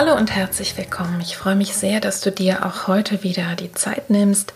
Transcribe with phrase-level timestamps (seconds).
[0.00, 1.20] Hallo und herzlich willkommen.
[1.20, 4.52] Ich freue mich sehr, dass du dir auch heute wieder die Zeit nimmst,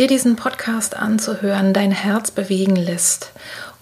[0.00, 3.30] dir diesen Podcast anzuhören, dein Herz bewegen lässt.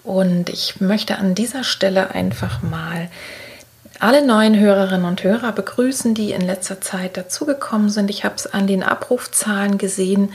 [0.03, 3.09] Und ich möchte an dieser Stelle einfach mal
[3.99, 8.11] alle neuen Hörerinnen und Hörer begrüßen, die in letzter Zeit dazugekommen sind.
[8.11, 10.31] Ich habe es an den Abrufzahlen gesehen,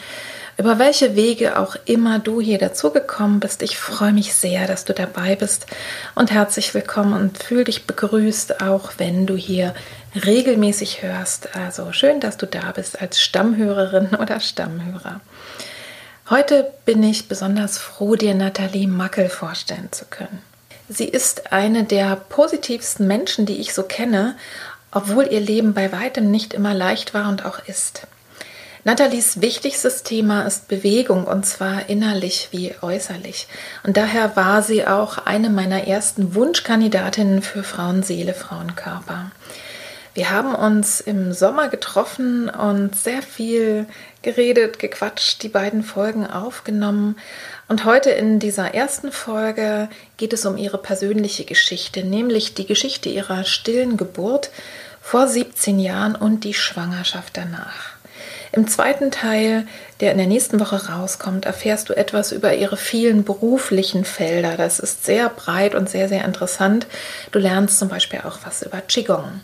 [0.57, 3.63] über welche Wege auch immer du hier dazugekommen bist.
[3.63, 5.67] Ich freue mich sehr, dass du dabei bist
[6.15, 9.75] und herzlich willkommen und fühl dich begrüßt, auch wenn du hier
[10.15, 11.57] regelmäßig hörst.
[11.57, 15.21] Also schön, dass du da bist als Stammhörerin oder Stammhörer.
[16.31, 20.43] Heute bin ich besonders froh, dir Nathalie Mackel vorstellen zu können.
[20.89, 24.37] Sie ist eine der positivsten Menschen, die ich so kenne,
[24.91, 28.07] obwohl ihr Leben bei weitem nicht immer leicht war und auch ist.
[28.85, 33.49] Nathalies wichtigstes Thema ist Bewegung und zwar innerlich wie äußerlich.
[33.83, 39.31] Und daher war sie auch eine meiner ersten Wunschkandidatinnen für Frauenseele, Frauenkörper.
[40.15, 43.87] Wir haben uns im Sommer getroffen und sehr viel
[44.23, 47.17] geredet, gequatscht, die beiden Folgen aufgenommen.
[47.67, 53.09] Und heute in dieser ersten Folge geht es um ihre persönliche Geschichte, nämlich die Geschichte
[53.09, 54.51] ihrer stillen Geburt
[55.03, 57.95] vor 17 Jahren und die Schwangerschaft danach.
[58.53, 59.67] Im zweiten Teil,
[59.99, 64.57] der in der nächsten Woche rauskommt, erfährst du etwas über ihre vielen beruflichen Felder.
[64.57, 66.87] Das ist sehr breit und sehr, sehr interessant.
[67.33, 69.41] Du lernst zum Beispiel auch was über Qigong.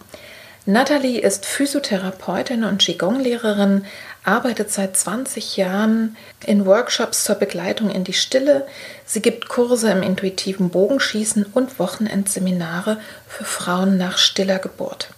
[0.67, 3.87] Natalie ist Physiotherapeutin und Qigong-Lehrerin,
[4.25, 8.67] arbeitet seit 20 Jahren in Workshops zur Begleitung in die Stille.
[9.07, 15.09] Sie gibt Kurse im intuitiven Bogenschießen und Wochenendseminare für Frauen nach stiller Geburt.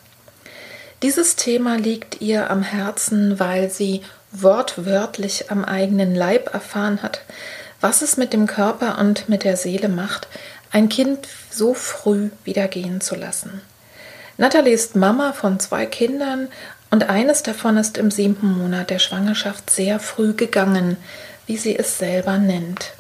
[1.03, 7.23] Dieses Thema liegt ihr am Herzen, weil sie wortwörtlich am eigenen Leib erfahren hat,
[7.81, 10.29] was es mit dem Körper und mit der Seele macht,
[10.71, 13.61] ein Kind so früh wieder gehen zu lassen.
[14.43, 16.49] Natalie ist Mama von zwei Kindern
[16.91, 20.97] und eines davon ist im siebten Monat der Schwangerschaft sehr früh gegangen,
[21.47, 22.91] wie sie es selber nennt.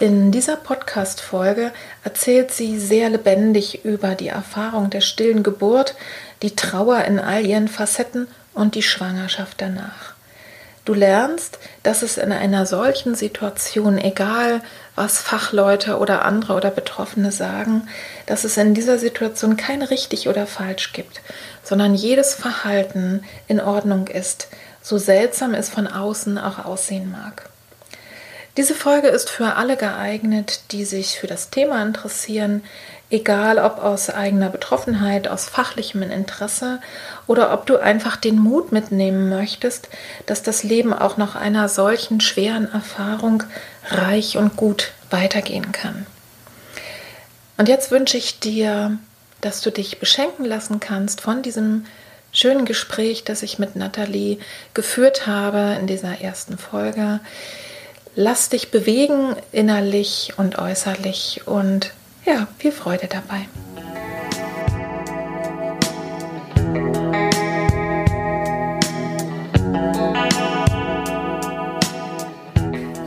[0.00, 1.70] In dieser Podcast-Folge
[2.02, 5.94] erzählt sie sehr lebendig über die Erfahrung der stillen Geburt,
[6.42, 10.14] die Trauer in all ihren Facetten und die Schwangerschaft danach.
[10.84, 14.62] Du lernst, dass es in einer solchen Situation, egal
[14.96, 17.86] was Fachleute oder andere oder Betroffene sagen,
[18.30, 21.20] dass es in dieser Situation kein richtig oder falsch gibt,
[21.64, 24.46] sondern jedes Verhalten in Ordnung ist,
[24.80, 27.50] so seltsam es von außen auch aussehen mag.
[28.56, 32.62] Diese Folge ist für alle geeignet, die sich für das Thema interessieren,
[33.10, 36.80] egal ob aus eigener Betroffenheit, aus fachlichem Interesse
[37.26, 39.88] oder ob du einfach den Mut mitnehmen möchtest,
[40.26, 43.42] dass das Leben auch nach einer solchen schweren Erfahrung
[43.88, 46.06] reich und gut weitergehen kann.
[47.60, 48.96] Und jetzt wünsche ich dir,
[49.42, 51.84] dass du dich beschenken lassen kannst von diesem
[52.32, 54.38] schönen Gespräch, das ich mit Nathalie
[54.72, 57.20] geführt habe in dieser ersten Folge.
[58.14, 61.92] Lass dich bewegen innerlich und äußerlich und
[62.24, 63.46] ja, viel Freude dabei.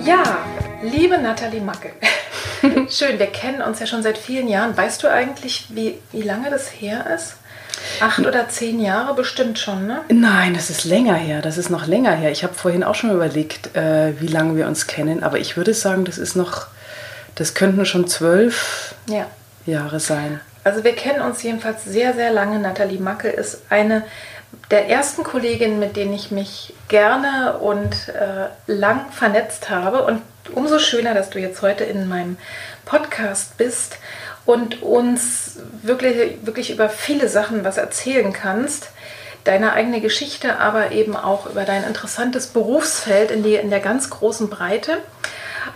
[0.05, 0.37] Ja,
[0.83, 1.89] liebe Nathalie Macke.
[2.89, 4.75] Schön, wir kennen uns ja schon seit vielen Jahren.
[4.75, 7.35] Weißt du eigentlich, wie, wie lange das her ist?
[7.99, 10.01] Acht oder zehn Jahre bestimmt schon, ne?
[10.09, 11.41] Nein, das ist länger her.
[11.41, 12.31] Das ist noch länger her.
[12.31, 15.23] Ich habe vorhin auch schon überlegt, äh, wie lange wir uns kennen.
[15.23, 16.67] Aber ich würde sagen, das ist noch,
[17.35, 19.25] das könnten schon zwölf ja.
[19.65, 20.39] Jahre sein.
[20.63, 22.59] Also wir kennen uns jedenfalls sehr, sehr lange.
[22.59, 24.03] Nathalie Macke ist eine
[24.71, 30.05] der ersten Kolleginnen, mit denen ich mich gerne und äh, lang vernetzt habe.
[30.05, 30.21] Und
[30.53, 32.37] umso schöner, dass du jetzt heute in meinem
[32.85, 33.97] Podcast bist
[34.45, 38.89] und uns wirklich, wirklich über viele Sachen was erzählen kannst.
[39.43, 44.09] Deine eigene Geschichte, aber eben auch über dein interessantes Berufsfeld in, die, in der ganz
[44.09, 44.99] großen Breite.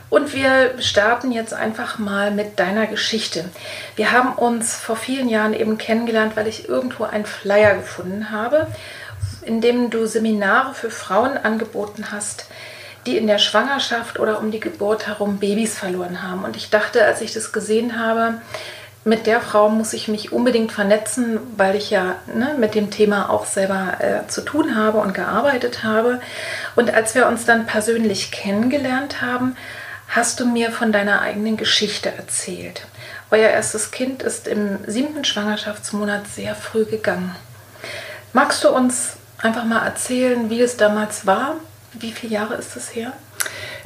[0.10, 3.46] Und wir starten jetzt einfach mal mit deiner Geschichte.
[3.98, 8.68] Wir haben uns vor vielen Jahren eben kennengelernt, weil ich irgendwo einen Flyer gefunden habe,
[9.44, 12.46] in dem du Seminare für Frauen angeboten hast,
[13.08, 16.44] die in der Schwangerschaft oder um die Geburt herum Babys verloren haben.
[16.44, 18.36] Und ich dachte, als ich das gesehen habe,
[19.06, 23.30] mit der Frau muss ich mich unbedingt vernetzen, weil ich ja ne, mit dem Thema
[23.30, 26.20] auch selber äh, zu tun habe und gearbeitet habe.
[26.76, 29.56] Und als wir uns dann persönlich kennengelernt haben,
[30.10, 32.86] hast du mir von deiner eigenen Geschichte erzählt.
[33.32, 37.34] Euer erstes Kind ist im siebten Schwangerschaftsmonat sehr früh gegangen.
[38.34, 41.56] Magst du uns einfach mal erzählen, wie es damals war?
[42.00, 43.14] Wie viele Jahre ist das her?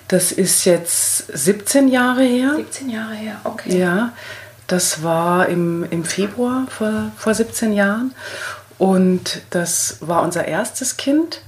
[0.07, 2.53] Das ist jetzt 17 Jahre her.
[2.55, 3.77] 17 Jahre her, okay.
[3.77, 4.13] Ja,
[4.67, 8.13] das war im, im Februar vor, vor 17 Jahren.
[8.77, 11.41] Und das war unser erstes Kind.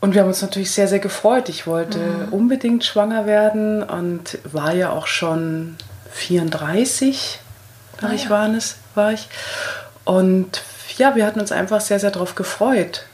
[0.00, 1.48] Und wir haben uns natürlich sehr, sehr gefreut.
[1.48, 2.32] Ich wollte mhm.
[2.32, 5.76] unbedingt schwanger werden und war ja auch schon
[6.12, 7.40] 34,
[8.00, 8.30] ah, ich ja.
[8.30, 9.28] war, es, war ich.
[10.04, 10.62] Und
[10.98, 13.04] ja, wir hatten uns einfach sehr, sehr darauf gefreut.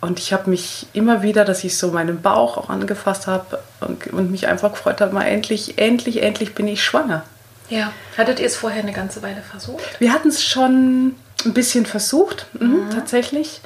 [0.00, 4.06] Und ich habe mich immer wieder, dass ich so meinen Bauch auch angefasst habe und,
[4.08, 7.24] und mich einfach gefreut habe, mal endlich, endlich, endlich bin ich schwanger.
[7.68, 7.92] Ja.
[8.16, 10.00] Hattet ihr es vorher eine ganze Weile versucht?
[10.00, 11.14] Wir hatten es schon
[11.44, 12.86] ein bisschen versucht, mhm.
[12.86, 13.60] Mhm, tatsächlich.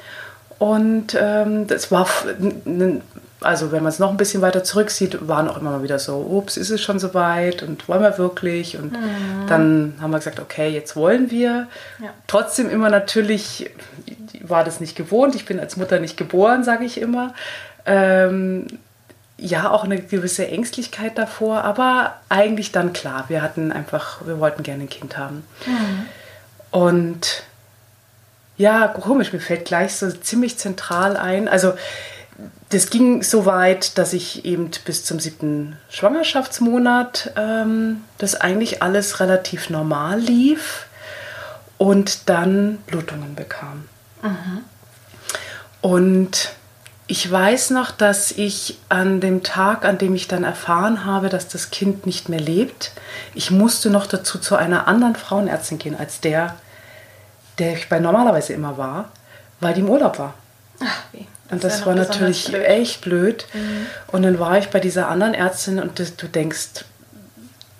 [0.59, 2.07] Und ähm, das war,
[3.41, 6.17] also wenn man es noch ein bisschen weiter zurücksieht, waren auch immer mal wieder so,
[6.17, 8.77] ups, ist es schon soweit und wollen wir wirklich?
[8.77, 9.47] Und mhm.
[9.47, 11.67] dann haben wir gesagt, okay, jetzt wollen wir.
[12.01, 12.09] Ja.
[12.27, 13.69] Trotzdem immer natürlich,
[14.49, 17.33] war das nicht gewohnt, ich bin als Mutter nicht geboren, sage ich immer.
[17.85, 18.67] Ähm,
[19.37, 24.63] ja auch eine gewisse Ängstlichkeit davor, aber eigentlich dann klar, wir hatten einfach, wir wollten
[24.63, 25.45] gerne ein Kind haben.
[25.65, 26.05] Mhm.
[26.71, 27.43] Und
[28.57, 31.47] ja, komisch, mir fällt gleich so ziemlich zentral ein.
[31.47, 31.73] Also
[32.69, 39.19] das ging so weit, dass ich eben bis zum siebten Schwangerschaftsmonat ähm, das eigentlich alles
[39.19, 40.87] relativ normal lief
[41.77, 43.85] und dann Blutungen bekam.
[44.21, 44.63] Mhm.
[45.81, 46.51] Und
[47.07, 51.47] ich weiß noch, dass ich an dem Tag, an dem ich dann erfahren habe, dass
[51.47, 52.91] das Kind nicht mehr lebt,
[53.35, 56.55] ich musste noch dazu zu einer anderen Frauenärztin gehen, als der,
[57.59, 59.11] der ich bei normalerweise immer war,
[59.59, 60.33] weil die im Urlaub war.
[60.79, 61.27] Ach, wie.
[61.51, 62.65] Und das, das war natürlich blöd.
[62.65, 63.45] echt blöd.
[63.53, 63.85] Mhm.
[64.07, 66.85] Und dann war ich bei dieser anderen Ärztin und das, du denkst,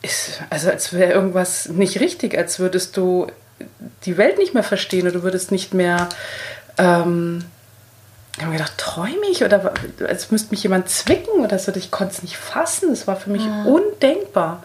[0.03, 3.25] ist, also als wäre irgendwas nicht richtig, als würdest du
[4.05, 6.09] die Welt nicht mehr verstehen oder du würdest nicht mehr
[6.77, 7.45] ähm,
[8.35, 9.73] ich habe mir gedacht, träume ich oder
[10.05, 11.71] als müsste mich jemand zwicken oder so.
[11.73, 12.89] Ich konnte es nicht fassen.
[12.89, 13.65] Das war für mich mhm.
[13.65, 14.61] undenkbar.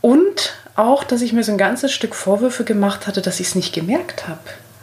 [0.00, 3.54] Und auch, dass ich mir so ein ganzes Stück Vorwürfe gemacht hatte, dass ich es
[3.54, 4.40] nicht gemerkt habe.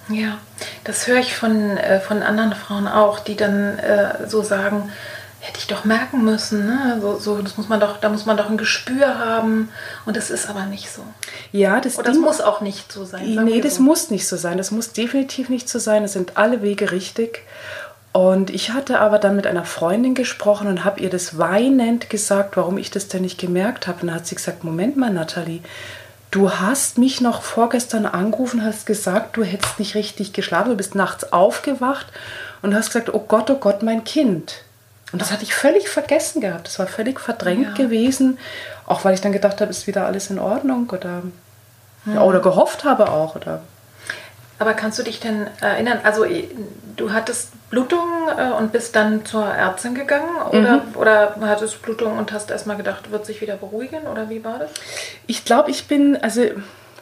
[0.10, 0.38] Ja,
[0.86, 4.90] das höre ich von, äh, von anderen Frauen auch, die dann äh, so sagen,
[5.48, 6.66] hätte ich doch merken müssen.
[6.66, 7.00] Ne?
[7.02, 9.70] So, so, das muss man doch, da muss man doch ein Gespür haben.
[10.06, 11.02] Und das ist aber nicht so.
[11.54, 13.40] Ja, das, Oder das muss auch nicht so sein.
[13.46, 13.84] Nee, das so.
[13.84, 14.58] muss nicht so sein.
[14.58, 16.04] Das muss definitiv nicht so sein.
[16.04, 17.44] Es sind alle Wege richtig.
[18.12, 22.58] Und ich hatte aber dann mit einer Freundin gesprochen und habe ihr das weinend gesagt,
[22.58, 24.02] warum ich das denn nicht gemerkt habe.
[24.02, 25.62] Und dann hat sie gesagt, Moment mal, Nathalie,
[26.32, 30.96] du hast mich noch vorgestern angerufen, hast gesagt, du hättest nicht richtig geschlafen, du bist
[30.96, 32.08] nachts aufgewacht
[32.62, 34.64] und hast gesagt, oh Gott, oh Gott, mein Kind.
[35.12, 36.68] Und das hatte ich völlig vergessen gehabt.
[36.68, 37.86] Das war völlig verdrängt ja.
[37.86, 38.38] gewesen.
[38.86, 41.24] Auch weil ich dann gedacht habe, ist wieder alles in Ordnung oder,
[42.04, 42.16] hm.
[42.16, 43.36] ja, oder gehofft habe auch.
[43.36, 43.62] Oder.
[44.60, 46.26] Aber kannst du dich denn erinnern, also
[46.96, 50.96] du hattest Blutungen äh, und bist dann zur Ärztin gegangen oder, mhm.
[50.96, 54.72] oder hattest Blutungen und hast erstmal gedacht, wird sich wieder beruhigen oder wie war das?
[55.28, 56.42] Ich glaube, ich bin, also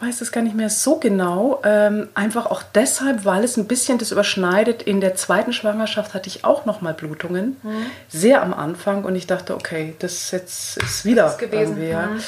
[0.01, 1.61] weiß das gar nicht mehr so genau.
[1.63, 4.83] Ähm, einfach auch deshalb, weil es ein bisschen das überschneidet.
[4.83, 7.85] In der zweiten Schwangerschaft hatte ich auch noch mal Blutungen, mhm.
[8.09, 9.03] sehr am Anfang.
[9.03, 11.79] Und ich dachte, okay, das jetzt ist wieder das gewesen.
[11.79, 12.19] Mhm.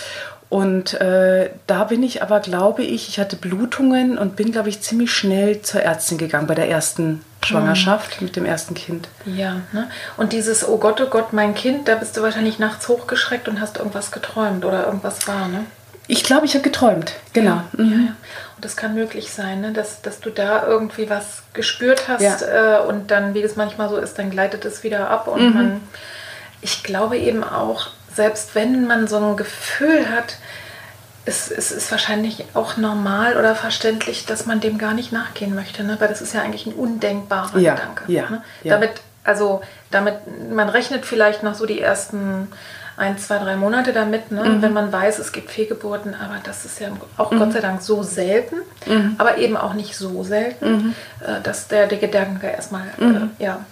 [0.49, 4.81] Und äh, da bin ich aber, glaube ich, ich hatte Blutungen und bin, glaube ich,
[4.81, 8.27] ziemlich schnell zur Ärztin gegangen bei der ersten Schwangerschaft mhm.
[8.27, 9.09] mit dem ersten Kind.
[9.25, 9.89] Ja, ne?
[10.15, 13.59] und dieses, oh Gott, oh Gott, mein Kind, da bist du wahrscheinlich nachts hochgeschreckt und
[13.59, 15.65] hast irgendwas geträumt oder irgendwas war, ne?
[16.07, 17.55] Ich glaube, ich habe geträumt, genau.
[17.55, 17.91] Ja, mhm.
[17.91, 18.15] ja, ja.
[18.55, 19.73] Und das kann möglich sein, ne?
[19.73, 23.97] dass, dass du da irgendwie was gespürt hast äh, und dann, wie das manchmal so
[23.97, 25.53] ist, dann gleitet es wieder ab und mhm.
[25.53, 25.81] man,
[26.61, 30.37] ich glaube eben auch, selbst wenn man so ein Gefühl hat,
[31.25, 35.83] es, es ist wahrscheinlich auch normal oder verständlich, dass man dem gar nicht nachgehen möchte,
[35.83, 35.97] ne?
[35.99, 38.05] weil das ist ja eigentlich ein undenkbarer Gedanke.
[38.07, 38.43] Ja, ne?
[38.63, 38.91] Damit,
[39.23, 39.61] also
[39.91, 40.15] damit,
[40.51, 42.47] man rechnet vielleicht noch so die ersten
[42.97, 44.43] ein, zwei, drei Monate damit, ne?
[44.43, 44.61] Mhm.
[44.63, 47.39] wenn man weiß, es gibt Fehlgeburten, aber das ist ja auch mhm.
[47.39, 48.55] Gott sei Dank so selten,
[48.87, 49.15] mhm.
[49.19, 50.95] aber eben auch nicht so selten, mhm.
[51.21, 53.29] äh, dass der, der Gedanke erstmal äh, mhm.
[53.37, 53.63] ja,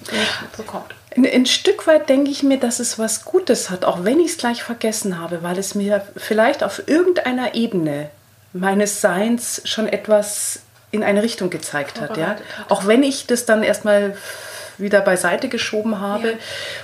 [0.55, 0.93] so kommt.
[1.15, 4.31] Ein, ein, Stück weit denke ich mir, dass es was Gutes hat, auch wenn ich
[4.31, 8.09] es gleich vergessen habe, weil es mir vielleicht auf irgendeiner Ebene
[8.53, 10.59] meines Seins schon etwas
[10.91, 12.15] in eine Richtung gezeigt hat.
[12.15, 12.37] Ja?
[12.69, 14.15] Auch wenn ich das dann erstmal
[14.77, 16.31] wieder beiseite geschoben habe.
[16.31, 16.37] Ja.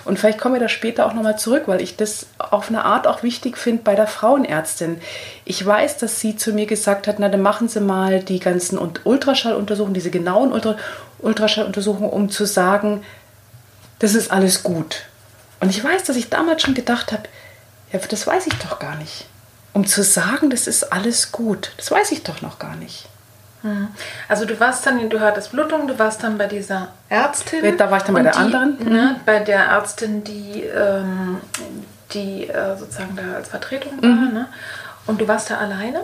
[0.05, 3.07] Und vielleicht kommen wir da später auch nochmal zurück, weil ich das auf eine Art
[3.07, 5.01] auch wichtig finde bei der Frauenärztin.
[5.45, 8.77] Ich weiß, dass sie zu mir gesagt hat, na dann machen Sie mal die ganzen
[8.77, 10.75] Ultraschalluntersuchungen, diese genauen Ultra
[11.19, 13.03] Ultraschalluntersuchungen, um zu sagen,
[13.99, 15.03] das ist alles gut.
[15.59, 17.23] Und ich weiß, dass ich damals schon gedacht habe,
[17.91, 19.27] ja, das weiß ich doch gar nicht.
[19.73, 23.07] Um zu sagen, das ist alles gut, das weiß ich doch noch gar nicht.
[23.63, 23.89] Mhm.
[24.27, 27.77] Also du warst dann, du hattest Blutung, du warst dann bei dieser Ärztin.
[27.77, 28.77] Da war ich dann bei der die, anderen.
[28.83, 31.37] Ne, bei der Ärztin, die, ähm,
[32.13, 34.09] die äh, sozusagen da als Vertretung war.
[34.09, 34.33] Mhm.
[34.33, 34.47] Ne?
[35.07, 36.01] Und du warst da alleine?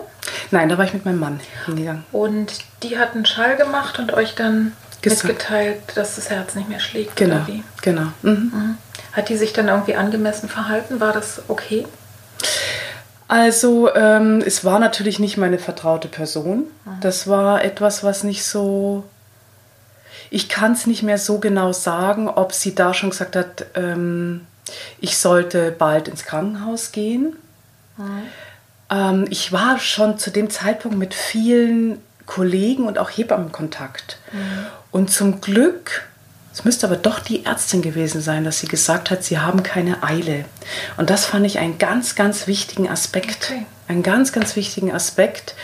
[0.50, 2.04] Nein, da war ich mit meinem Mann hingegangen.
[2.12, 4.72] Und die hat einen Schall gemacht und euch dann
[5.02, 5.24] Gesagt.
[5.24, 7.16] mitgeteilt, dass das Herz nicht mehr schlägt.
[7.16, 7.46] Genau.
[7.82, 8.08] Genau.
[8.22, 8.52] Mhm.
[8.52, 8.78] Mhm.
[9.12, 11.00] Hat die sich dann irgendwie angemessen verhalten?
[11.00, 11.86] War das okay?
[13.28, 16.64] Also ähm, es war natürlich nicht meine vertraute Person.
[16.84, 17.00] Mhm.
[17.02, 19.04] Das war etwas, was nicht so...
[20.30, 24.46] Ich kann es nicht mehr so genau sagen, ob sie da schon gesagt hat, ähm,
[25.00, 27.36] ich sollte bald ins Krankenhaus gehen.
[27.96, 28.22] Mhm.
[28.90, 34.18] Ähm, ich war schon zu dem Zeitpunkt mit vielen Kollegen und auch Hebammen Kontakt.
[34.32, 34.66] Mhm.
[34.90, 36.07] Und zum Glück
[36.58, 40.02] es müsste aber doch die Ärztin gewesen sein, dass sie gesagt hat, sie haben keine
[40.02, 40.44] Eile.
[40.96, 43.50] Und das fand ich einen ganz, ganz wichtigen Aspekt.
[43.52, 43.64] Okay.
[43.86, 45.54] Einen ganz, ganz wichtigen Aspekt.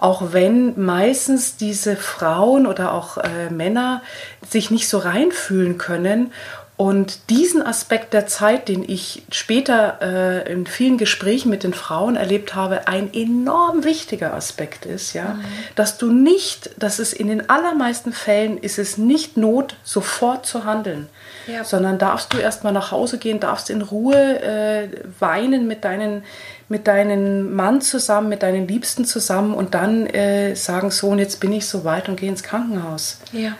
[0.00, 4.00] Auch wenn meistens diese Frauen oder auch äh, Männer
[4.48, 6.32] sich nicht so reinfühlen können
[6.78, 12.14] und diesen Aspekt der Zeit, den ich später äh, in vielen Gesprächen mit den Frauen
[12.14, 15.44] erlebt habe, ein enorm wichtiger Aspekt ist, ja, mhm.
[15.74, 20.64] dass du nicht, dass es in den allermeisten Fällen ist es nicht Not, sofort zu
[20.64, 21.08] handeln,
[21.48, 21.64] ja.
[21.64, 26.22] sondern darfst du erstmal nach Hause gehen, darfst in Ruhe äh, weinen mit deinen
[26.68, 31.52] mit deinem Mann zusammen, mit deinen Liebsten zusammen und dann äh, sagen, Sohn, jetzt bin
[31.52, 33.18] ich so weit und gehe ins Krankenhaus.
[33.32, 33.56] Ja.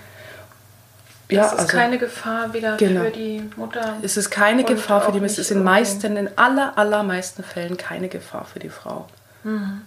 [1.31, 3.05] Ja, das ist also, keine Gefahr wieder genau.
[3.05, 3.97] für die Mutter.
[4.03, 5.33] Es ist keine Gefahr für die Mutter.
[5.33, 9.07] Es ist in meisten, in aller, allermeisten Fällen keine Gefahr für die Frau.
[9.45, 9.83] Mhm.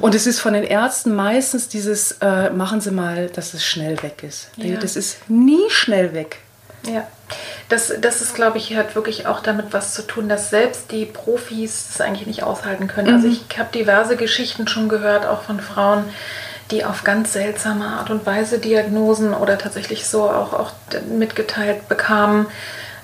[0.00, 4.02] Und es ist von den Ärzten meistens dieses, äh, machen Sie mal, dass es schnell
[4.02, 4.48] weg ist.
[4.56, 4.76] Ja.
[4.78, 6.38] Das ist nie schnell weg.
[6.86, 7.06] Ja,
[7.68, 11.04] das, das ist, glaube ich, hat wirklich auch damit was zu tun, dass selbst die
[11.04, 13.08] Profis das eigentlich nicht aushalten können.
[13.08, 13.34] Also mhm.
[13.34, 16.04] Also ich habe diverse Geschichten schon gehört, auch von Frauen,
[16.70, 20.72] die auf ganz seltsame Art und Weise Diagnosen oder tatsächlich so auch, auch
[21.08, 22.46] mitgeteilt bekamen,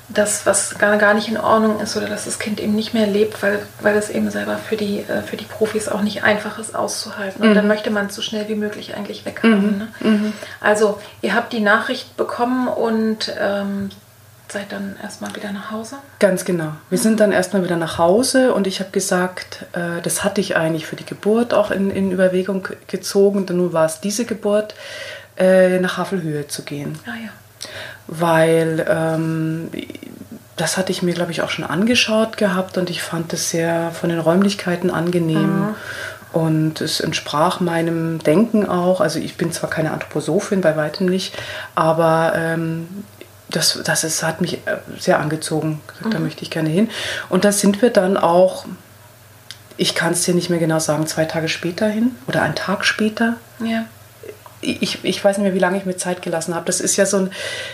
[0.09, 3.07] dass was gar, gar nicht in Ordnung ist oder dass das Kind eben nicht mehr
[3.07, 6.59] lebt, weil, weil es eben selber für die, äh, für die Profis auch nicht einfach
[6.59, 7.43] ist auszuhalten.
[7.43, 7.55] Und mhm.
[7.55, 9.73] dann möchte man es so schnell wie möglich eigentlich weghaben.
[9.73, 9.79] Mhm.
[9.79, 9.89] Ne?
[10.01, 10.33] Mhm.
[10.61, 13.89] Also ihr habt die Nachricht bekommen und ähm,
[14.55, 15.97] seid dann erstmal wieder nach Hause?
[16.21, 16.73] Ganz genau.
[16.89, 20.57] Wir sind dann erstmal wieder nach Hause und ich habe gesagt, äh, das hatte ich
[20.57, 23.47] eigentlich für die Geburt auch in, in Überlegung gezogen.
[23.47, 24.75] Denn nun war es diese Geburt,
[25.37, 26.99] äh, nach Havelhöhe zu gehen.
[27.05, 27.31] Ah ja.
[28.07, 29.71] Weil ähm,
[30.57, 33.91] das hatte ich mir, glaube ich, auch schon angeschaut gehabt und ich fand es sehr
[33.91, 35.69] von den Räumlichkeiten angenehm.
[35.69, 35.75] Mhm.
[36.33, 39.01] Und es entsprach meinem Denken auch.
[39.01, 41.37] Also ich bin zwar keine Anthroposophin, bei weitem nicht,
[41.77, 43.05] aber ähm,
[43.49, 45.81] das, das ist, hat mich äh, sehr angezogen.
[45.87, 46.11] Gesagt, mhm.
[46.11, 46.91] Da möchte ich gerne hin.
[47.29, 48.67] Und da sind wir dann auch,
[49.77, 52.85] ich kann es dir nicht mehr genau sagen, zwei Tage später hin oder einen Tag
[52.85, 53.37] später.
[53.61, 53.87] Ja.
[54.61, 56.65] Ich, ich weiß nicht mehr, wie lange ich mir Zeit gelassen habe.
[56.65, 57.31] Das ist ja so ein,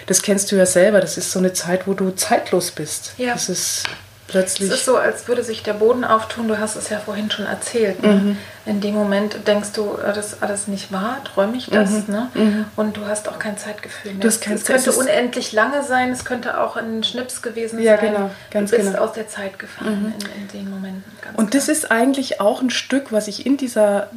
[0.07, 3.13] das kennst du ja selber, das ist so eine Zeit, wo du zeitlos bist.
[3.17, 3.33] Ja.
[3.35, 3.85] Das ist
[4.31, 4.71] plötzlich.
[4.71, 6.49] Es ist so, als würde sich der Boden auftun.
[6.49, 8.03] Du hast es ja vorhin schon erzählt.
[8.03, 8.15] Ne?
[8.15, 8.39] Mhm.
[8.67, 11.91] In dem Moment denkst du, äh, das ist alles nicht wahr, träume ich das.
[11.91, 12.05] Mhm.
[12.09, 12.29] Ne?
[12.35, 12.65] Mhm.
[12.77, 14.25] Und du hast auch kein Zeitgefühl mehr.
[14.25, 18.07] es könnte unendlich lange sein, es könnte auch ein Schnips gewesen ja, sein.
[18.07, 18.31] Ja, genau.
[18.51, 19.05] Ganz du bist genau.
[19.05, 20.15] aus der Zeit gefallen mhm.
[20.37, 21.13] in, in, den Momenten.
[21.37, 24.09] Und das ist eigentlich auch ein Stück, was ich in dieser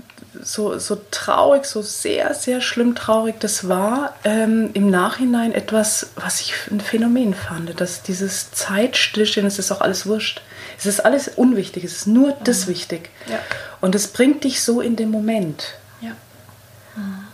[0.42, 6.42] so, so traurig, so sehr, sehr schlimm traurig das war, ähm, im Nachhinein etwas, was
[6.42, 10.42] ich ein Phänomen fand, dass dieses Zeitstillstehen, es ist auch alles wurscht.
[10.78, 12.44] Es ist alles unwichtig, es ist nur mhm.
[12.44, 13.10] das wichtig.
[13.28, 13.40] Ja.
[13.82, 15.76] Und es bringt dich so in den Moment.
[16.02, 16.12] Ja.
[16.96, 17.26] Mhm.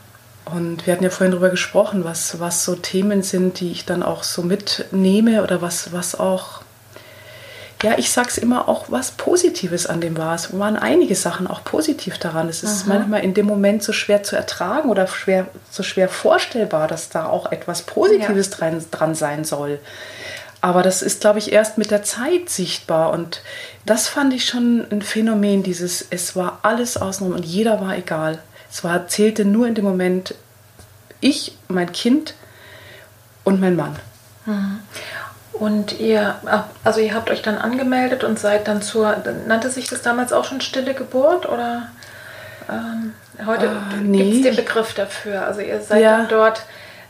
[0.53, 4.03] Und wir hatten ja vorhin darüber gesprochen, was, was so Themen sind, die ich dann
[4.03, 6.61] auch so mitnehme oder was, was auch
[7.81, 10.35] ja, ich sag's immer auch was Positives an dem war.
[10.35, 12.49] Es waren einige Sachen auch positiv daran.
[12.49, 12.95] Es ist Aha.
[12.95, 17.25] manchmal in dem Moment so schwer zu ertragen oder schwer, so schwer vorstellbar, dass da
[17.25, 18.57] auch etwas Positives ja.
[18.57, 19.79] dran, dran sein soll.
[20.61, 23.11] Aber das ist, glaube ich, erst mit der Zeit sichtbar.
[23.11, 23.41] Und
[23.85, 28.39] das fand ich schon ein Phänomen, dieses, es war alles außenrum und jeder war egal.
[28.69, 30.35] Es war, zählte nur in dem Moment
[31.21, 32.33] ich, mein Kind
[33.45, 33.95] und mein Mann.
[34.45, 34.79] Mhm.
[35.59, 36.35] Und ihr,
[36.85, 40.45] also ihr habt euch dann angemeldet und seid dann zur, nannte sich das damals auch
[40.45, 41.89] schon stille Geburt oder
[42.69, 43.13] ähm,
[43.45, 44.23] heute uh, nee.
[44.23, 45.45] gibt es den Begriff dafür.
[45.45, 46.17] Also ihr seid ja.
[46.17, 46.63] dann dort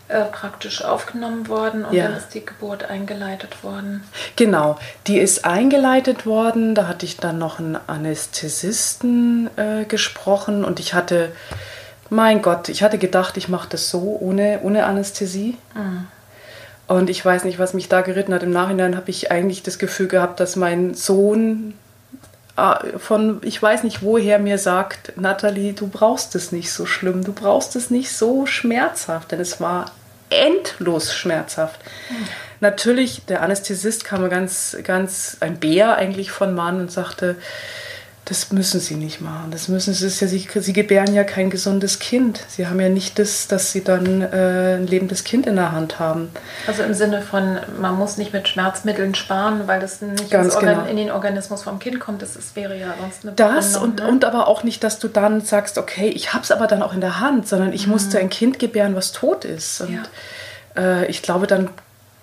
[0.08, 2.06] äh, praktisch aufgenommen worden und ja.
[2.06, 4.04] dann ist die Geburt eingeleitet worden.
[4.36, 6.74] Genau, die ist eingeleitet worden.
[6.74, 11.32] Da hatte ich dann noch einen Anästhesisten äh, gesprochen und ich hatte,
[12.10, 15.56] mein Gott, ich hatte gedacht, ich mache das so ohne, ohne Anästhesie.
[15.76, 16.08] Mhm.
[16.90, 18.42] Und ich weiß nicht, was mich da geritten hat.
[18.42, 21.76] Im Nachhinein habe ich eigentlich das Gefühl gehabt, dass mein Sohn
[22.58, 27.24] äh, von, ich weiß nicht woher, mir sagt, Nathalie, du brauchst es nicht so schlimm,
[27.24, 29.92] du brauchst es nicht so schmerzhaft, denn es war
[30.32, 31.80] endlos schmerzhaft.
[32.10, 32.28] Mhm.
[32.60, 37.36] Natürlich, der Anästhesist kam ganz, ganz, ein Bär eigentlich von Mann und sagte,
[38.30, 39.50] das müssen sie nicht machen.
[39.50, 42.40] Das müssen sie, ja, sie, sie gebären ja kein gesundes Kind.
[42.48, 45.98] Sie haben ja nicht das, dass sie dann äh, ein lebendes Kind in der Hand
[45.98, 46.30] haben.
[46.68, 50.86] Also im Sinne von, man muss nicht mit Schmerzmitteln sparen, weil das nicht genau.
[50.86, 52.22] in den Organismus vom Kind kommt.
[52.22, 54.08] Das ist, wäre ja sonst eine Das und, ne?
[54.08, 56.94] und aber auch nicht, dass du dann sagst, okay, ich habe es aber dann auch
[56.94, 57.94] in der Hand, sondern ich mhm.
[57.94, 59.82] musste ein Kind gebären, was tot ist.
[59.82, 60.00] Und
[60.76, 61.02] ja.
[61.02, 61.72] äh, ich glaube, dann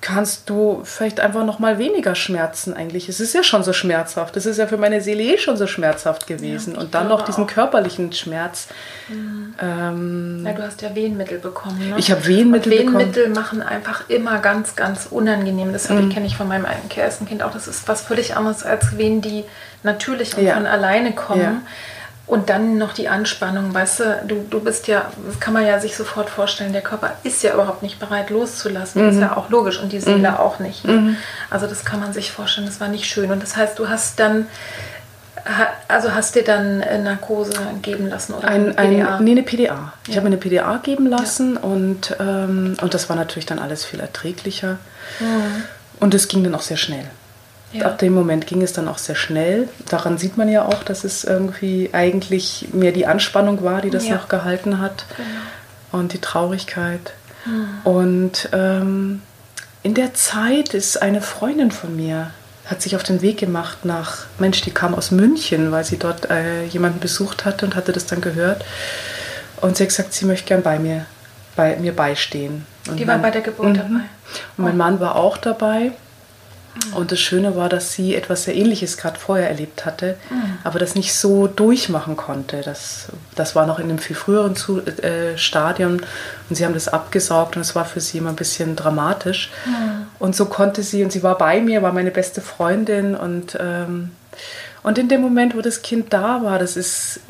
[0.07, 3.09] kannst du vielleicht einfach noch mal weniger schmerzen eigentlich.
[3.09, 4.37] Es ist ja schon so schmerzhaft.
[4.37, 6.75] Es ist ja für meine Seele eh schon so schmerzhaft gewesen.
[6.75, 7.49] Ja, und dann noch diesen auch.
[7.49, 8.69] körperlichen Schmerz.
[9.09, 9.55] Mhm.
[9.61, 11.89] Ähm, ja, du hast ja Wehenmittel bekommen.
[11.89, 11.97] Ne?
[11.99, 13.33] Ich habe Wehenmittel und Wehenmittel bekommen.
[13.33, 15.73] machen einfach immer ganz, ganz unangenehm.
[15.73, 16.09] Das mhm.
[16.11, 17.53] kenne ich von meinem ersten Kind auch.
[17.53, 19.43] Das ist was völlig anderes als Wehen, die
[19.83, 20.55] natürlich und ja.
[20.55, 21.43] von alleine kommen.
[21.43, 21.63] Ja.
[22.27, 25.79] Und dann noch die Anspannung, weißt du, du, du bist ja, das kann man ja
[25.79, 29.01] sich sofort vorstellen, der Körper ist ja überhaupt nicht bereit loszulassen.
[29.01, 29.07] Mhm.
[29.07, 30.37] Das ist ja auch logisch und die Seele mhm.
[30.37, 30.85] auch nicht.
[30.85, 30.93] Ne?
[30.93, 31.17] Mhm.
[31.51, 33.31] Also das kann man sich vorstellen, das war nicht schön.
[33.31, 34.49] Und das heißt, du hast dann,
[35.87, 39.21] also hast dir dann Narkose geben lassen oder ein, ein PDA?
[39.21, 39.93] Nee, eine PDA.
[40.09, 40.17] Ich ja.
[40.17, 41.61] habe mir eine PDA geben lassen ja.
[41.61, 44.79] und, ähm, und das war natürlich dann alles viel erträglicher.
[45.21, 45.63] Mhm.
[46.01, 47.09] Und es ging dann auch sehr schnell.
[47.73, 47.87] Ja.
[47.87, 49.69] Ab dem Moment ging es dann auch sehr schnell.
[49.89, 54.07] Daran sieht man ja auch, dass es irgendwie eigentlich mehr die Anspannung war, die das
[54.07, 54.15] ja.
[54.15, 56.01] noch gehalten hat genau.
[56.01, 57.13] und die Traurigkeit.
[57.45, 57.69] Mhm.
[57.85, 59.23] Und ähm,
[59.83, 62.31] in der Zeit ist eine Freundin von mir,
[62.65, 66.31] hat sich auf den Weg gemacht nach, Mensch, die kam aus München, weil sie dort
[66.31, 68.65] äh, jemanden besucht hatte und hatte das dann gehört.
[69.61, 71.07] Und sie hat gesagt, sie möchte gern bei mir,
[71.55, 72.67] bei mir beistehen.
[72.89, 73.75] Und die war bei der Geburt mhm.
[73.75, 74.05] dabei.
[74.57, 74.77] Und mein oh.
[74.77, 75.93] Mann war auch dabei.
[76.95, 80.59] Und das Schöne war, dass sie etwas sehr Ähnliches gerade vorher erlebt hatte, mhm.
[80.65, 82.63] aber das nicht so durchmachen konnte.
[82.63, 85.99] Das, das war noch in einem viel früheren Zu äh, Stadium
[86.49, 89.51] und sie haben das abgesaugt und es war für sie immer ein bisschen dramatisch.
[89.65, 90.07] Mhm.
[90.19, 94.11] Und so konnte sie, und sie war bei mir, war meine beste Freundin und, ähm,
[94.83, 97.21] und in dem Moment, wo das Kind da war, das ist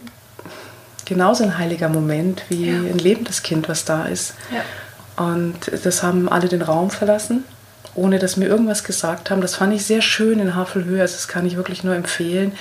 [1.05, 2.79] genauso ein heiliger Moment wie ja.
[2.79, 4.35] ein lebendes Kind, was da ist.
[4.53, 5.25] Ja.
[5.25, 7.45] Und das haben alle den Raum verlassen
[7.97, 9.41] ohne dass mir irgendwas gesagt haben.
[9.41, 12.53] Das fand ich sehr schön in Havelhöhe, also das kann ich wirklich nur empfehlen.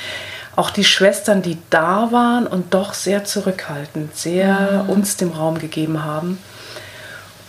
[0.55, 4.89] Auch die Schwestern, die da waren und doch sehr zurückhaltend, sehr mhm.
[4.89, 6.37] uns dem Raum gegeben haben.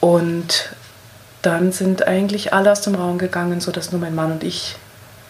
[0.01, 0.70] Und
[1.42, 4.77] dann sind eigentlich alle aus dem Raum gegangen, sodass nur mein Mann und ich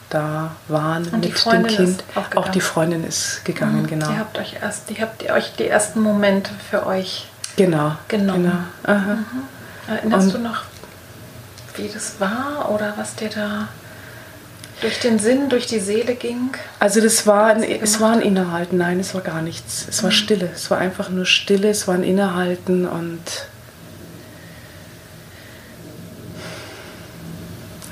[0.08, 2.04] da waren und mit dem Kind.
[2.14, 3.86] Auch, auch, die Freundin ist gegangen, mhm.
[3.86, 4.08] genau.
[4.08, 8.64] Die habt euch erst, die habt euch die ersten Momente für euch genau, genommen.
[8.82, 8.98] Genau.
[8.98, 9.24] Mhm.
[9.88, 10.62] Erinnerst und du noch,
[11.76, 13.68] wie das war oder was dir da
[14.80, 16.50] durch den Sinn, durch die Seele ging?
[16.78, 19.86] Also das war ein, es war ein Innehalten, nein, es war gar nichts.
[19.88, 20.14] Es war mhm.
[20.14, 23.20] Stille, es war einfach nur Stille, es war ein Innehalten und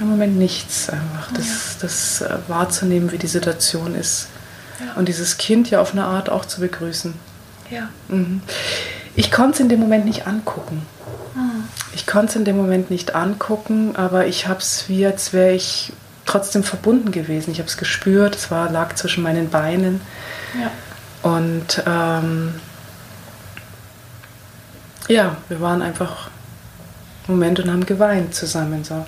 [0.00, 1.32] im Moment nichts einfach.
[1.32, 4.28] Das, das äh, wahrzunehmen, wie die Situation ist.
[4.80, 4.94] Ja.
[4.94, 7.14] Und dieses Kind ja auf eine Art auch zu begrüßen.
[7.70, 7.88] Ja.
[8.08, 8.42] Mhm.
[9.16, 10.84] Ich konnte es in dem Moment nicht angucken.
[11.94, 15.52] Ich konnte es in dem Moment nicht angucken, aber ich habe es wie, als wäre
[15.52, 15.92] ich
[16.26, 17.52] trotzdem verbunden gewesen.
[17.52, 20.00] Ich habe es gespürt, es war, lag zwischen meinen Beinen.
[20.60, 20.70] Ja.
[21.30, 22.54] Und ähm,
[25.06, 26.30] ja, wir waren einfach
[27.28, 28.82] Moment und haben geweint zusammen.
[28.82, 29.06] So.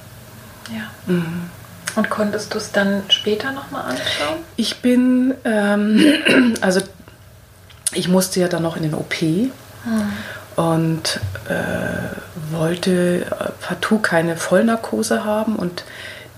[0.71, 0.91] Ja.
[1.07, 1.51] Mhm.
[1.97, 4.39] Und konntest du es dann später nochmal anschauen?
[4.57, 6.81] Ich bin, ähm, also
[7.95, 9.21] ich musste ja dann noch in den OP.
[9.23, 10.13] Mhm
[10.57, 13.27] und äh, wollte
[13.61, 15.85] partout keine Vollnarkose haben und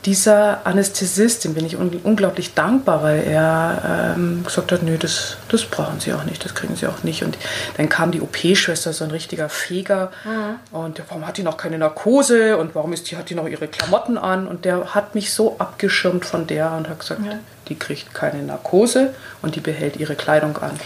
[0.04, 5.37] dieser Anästhesist, dem bin ich un unglaublich dankbar, weil er ähm, gesagt hat, nö, das,
[5.48, 7.24] das brauchen Sie auch nicht, das kriegen Sie auch nicht.
[7.24, 7.37] Und
[7.76, 10.12] dann kam die OP-Schwester, so ein richtiger Feger.
[10.24, 10.78] Mhm.
[10.78, 13.66] Und warum hat die noch keine Narkose und warum ist die, hat die noch ihre
[13.66, 14.46] Klamotten an?
[14.46, 17.33] Und der hat mich so abgeschirmt von der und hat gesagt, ja.
[17.68, 20.78] die kriegt keine Narkose und die behält ihre Kleidung an.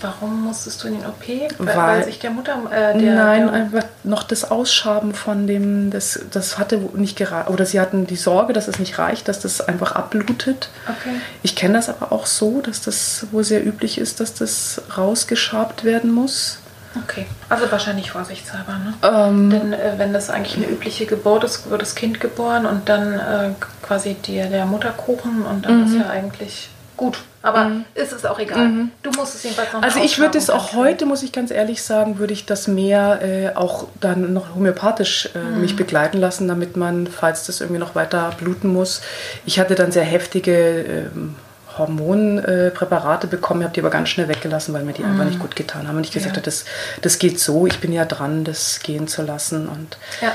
[0.00, 1.26] Warum musstest du in den OP?
[1.58, 2.56] Weil, weil sich der Mutter.
[2.70, 7.50] Äh, der, nein, der einfach noch das Ausschaben von dem, das, das hatte nicht gereicht.
[7.50, 10.70] Oder sie hatten die Sorge, dass es nicht reicht, dass das einfach abblutet.
[10.86, 11.16] Okay.
[11.42, 15.84] Ich kenne das aber auch so, dass das wohl sehr üblich ist, dass das rausgeschabt
[15.84, 16.58] werden muss.
[17.04, 18.94] Okay, also wahrscheinlich vorsichtshalber, ne?
[19.02, 22.88] Ähm, Denn äh, wenn das eigentlich eine übliche Geburt ist, wird das Kind geboren und
[22.88, 26.00] dann äh, quasi die, der Mutterkuchen und dann ist mhm.
[26.00, 26.68] ja eigentlich
[27.00, 27.18] gut.
[27.40, 27.84] Aber mhm.
[27.94, 28.68] ist es auch egal.
[28.68, 28.90] Mhm.
[29.02, 31.82] Du musst es jedenfalls noch Also ich würde es auch heute, muss ich ganz ehrlich
[31.82, 35.62] sagen, würde ich das mehr äh, auch dann noch homöopathisch äh, mhm.
[35.62, 39.00] mich begleiten lassen, damit man, falls das irgendwie noch weiter bluten muss.
[39.46, 41.36] Ich hatte dann sehr heftige ähm,
[41.80, 45.42] Hormonpräparate bekommen, habe die aber ganz schnell weggelassen, weil mir die einfach nicht mhm.
[45.42, 45.96] gut getan haben.
[45.96, 46.40] Und ich gesagt ja.
[46.40, 46.64] habe, das,
[47.02, 49.68] das geht so, ich bin ja dran, das gehen zu lassen.
[49.68, 50.32] Und ja.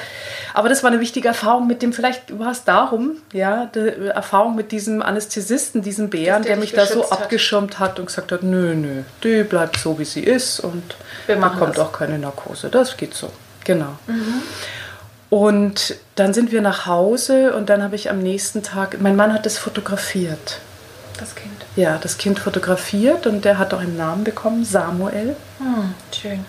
[0.53, 4.55] Aber das war eine wichtige Erfahrung mit dem, vielleicht war es darum, ja, die Erfahrung
[4.55, 7.11] mit diesem Anästhesisten, diesem Bären, der, der mich da so hat.
[7.23, 10.95] abgeschirmt hat und gesagt hat, nö, nö, die bleibt so, wie sie ist und
[11.27, 11.79] da kommt das.
[11.79, 12.69] auch keine Narkose.
[12.69, 13.29] Das geht so,
[13.63, 13.97] genau.
[14.07, 14.43] Mhm.
[15.29, 19.33] Und dann sind wir nach Hause und dann habe ich am nächsten Tag, mein Mann
[19.33, 20.59] hat das fotografiert.
[21.19, 21.65] Das Kind?
[21.75, 25.35] Ja, das Kind fotografiert und der hat auch einen Namen bekommen, Samuel.
[25.59, 26.45] Hm, schön.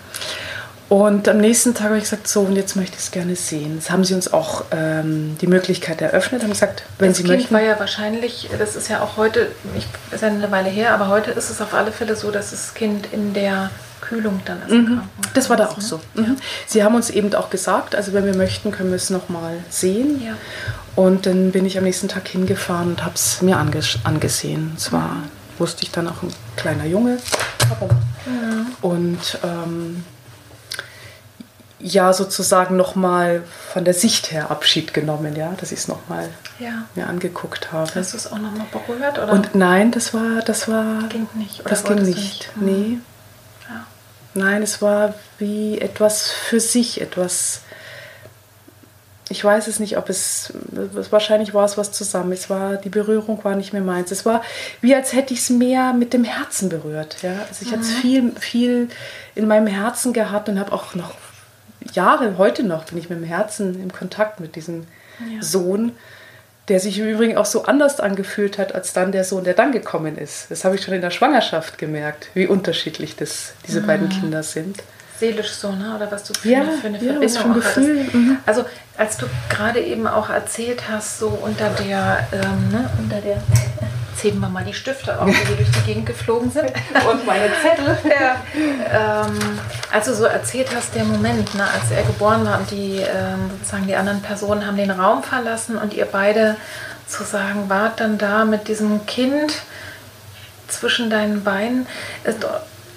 [0.88, 3.74] Und am nächsten Tag habe ich gesagt, so, und jetzt möchte ich es gerne sehen.
[3.74, 7.34] Jetzt haben sie uns auch ähm, die Möglichkeit eröffnet, haben gesagt, wenn das sie kind
[7.34, 7.54] möchten.
[7.54, 11.08] war ja wahrscheinlich, das ist ja auch heute, ich, ist ja eine Weile her, aber
[11.08, 13.70] heute ist es auf alle Fälle so, dass das Kind in der
[14.08, 14.70] Kühlung dann ist.
[14.70, 15.00] Mhm.
[15.34, 16.00] Das war da auch so.
[16.14, 16.24] Mhm.
[16.24, 16.30] Ja.
[16.66, 20.22] Sie haben uns eben auch gesagt, also wenn wir möchten, können wir es nochmal sehen.
[20.24, 20.34] Ja.
[20.94, 24.72] Und dann bin ich am nächsten Tag hingefahren und habe es mir anges angesehen.
[24.76, 25.30] Zwar mhm.
[25.58, 27.18] wusste ich dann auch ein kleiner Junge.
[28.26, 28.66] Mhm.
[28.80, 30.04] Und ähm,
[31.78, 33.42] ja sozusagen nochmal
[33.72, 36.84] von der Sicht her Abschied genommen, ja, dass ich es nochmal ja.
[36.94, 37.90] mir angeguckt habe.
[37.94, 39.18] Hast du es auch nochmal berührt?
[39.18, 39.32] Oder?
[39.32, 41.02] Und nein, das war, das war.
[41.08, 41.60] Ging nicht.
[41.60, 42.16] Oder das ging nicht.
[42.16, 42.50] nicht.
[42.56, 42.64] Hm.
[42.64, 42.98] Nee.
[44.36, 47.62] Nein, es war wie etwas für sich, etwas.
[49.28, 50.52] Ich weiß es nicht, ob es,
[51.10, 52.30] wahrscheinlich war es was zusammen.
[52.30, 54.12] Es war, die Berührung war nicht mehr meins.
[54.12, 54.42] Es war
[54.80, 57.22] wie, als hätte ich es mehr mit dem Herzen berührt.
[57.22, 57.44] Ja?
[57.48, 57.72] Also ich mhm.
[57.72, 58.88] hatte es viel, viel
[59.34, 61.14] in meinem Herzen gehabt und habe auch noch
[61.92, 64.86] Jahre, heute noch, bin ich mit dem Herzen im Kontakt mit diesem
[65.18, 65.42] ja.
[65.42, 65.92] Sohn,
[66.68, 69.72] der sich im Übrigen auch so anders angefühlt hat, als dann der Sohn, der dann
[69.72, 70.50] gekommen ist.
[70.50, 73.86] Das habe ich schon in der Schwangerschaft gemerkt, wie unterschiedlich das, diese mhm.
[73.86, 74.82] beiden Kinder sind.
[75.18, 75.94] Seelisch so, ne?
[75.96, 78.04] oder was du für, ja, eine, für eine ja, Verbindung auch Gefühl.
[78.12, 78.38] Mhm.
[78.44, 78.64] Also
[78.98, 83.42] als du gerade eben auch erzählt hast, so unter der, ähm, ne, unter der
[84.16, 86.72] Jetzt heben wir mal die Stifte auf, die durch die Gegend geflogen sind.
[87.10, 87.98] Und meine Zettel.
[88.08, 89.26] Ja.
[89.26, 89.58] Ähm,
[89.92, 93.50] als du so erzählt hast, der Moment, ne, als er geboren war und die, ähm,
[93.58, 96.56] sozusagen die anderen Personen haben den Raum verlassen und ihr beide
[97.06, 99.52] sozusagen wart dann da mit diesem Kind
[100.66, 101.86] zwischen deinen Beinen.
[102.24, 102.36] Es,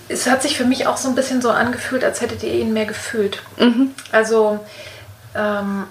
[0.08, 2.72] es hat sich für mich auch so ein bisschen so angefühlt, als hättet ihr ihn
[2.72, 3.42] mehr gefühlt.
[3.58, 3.92] Mhm.
[4.14, 4.66] Also
[5.36, 5.84] ähm,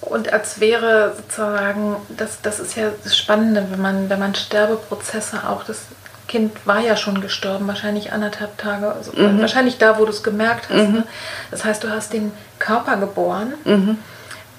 [0.00, 5.48] und als wäre sozusagen, das, das ist ja das Spannende, wenn man, wenn man Sterbeprozesse
[5.48, 5.82] auch, das
[6.28, 9.40] Kind war ja schon gestorben, wahrscheinlich anderthalb Tage, also mhm.
[9.40, 10.88] wahrscheinlich da, wo du es gemerkt hast.
[10.88, 10.94] Mhm.
[10.94, 11.04] Ne?
[11.50, 13.98] Das heißt, du hast den Körper geboren, mhm.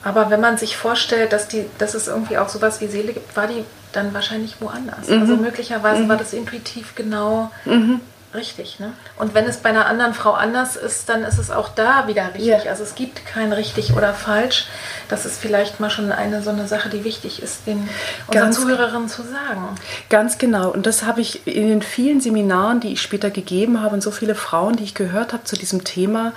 [0.04, 3.38] aber wenn man sich vorstellt, dass, die, dass es irgendwie auch sowas wie Seele gibt,
[3.38, 3.64] war die
[3.94, 5.08] dann wahrscheinlich woanders.
[5.08, 5.22] Mhm.
[5.22, 6.10] Also möglicherweise mhm.
[6.10, 8.02] war das intuitiv genau mhm.
[8.34, 8.94] Richtig, ne?
[9.18, 12.28] Und wenn es bei einer anderen Frau anders ist, dann ist es auch da wieder
[12.34, 12.64] richtig.
[12.64, 12.72] Ja.
[12.72, 14.68] Also es gibt kein richtig oder falsch.
[15.10, 17.90] Das ist vielleicht mal schon eine so eine Sache, die wichtig ist, den
[18.28, 19.76] unseren Ganz Zuhörerinnen zu sagen.
[20.10, 20.70] Ganz genau.
[20.70, 24.12] Und das habe ich in den vielen Seminaren, die ich später gegeben habe, und so
[24.12, 26.32] viele Frauen, die ich gehört habe zu diesem Thema,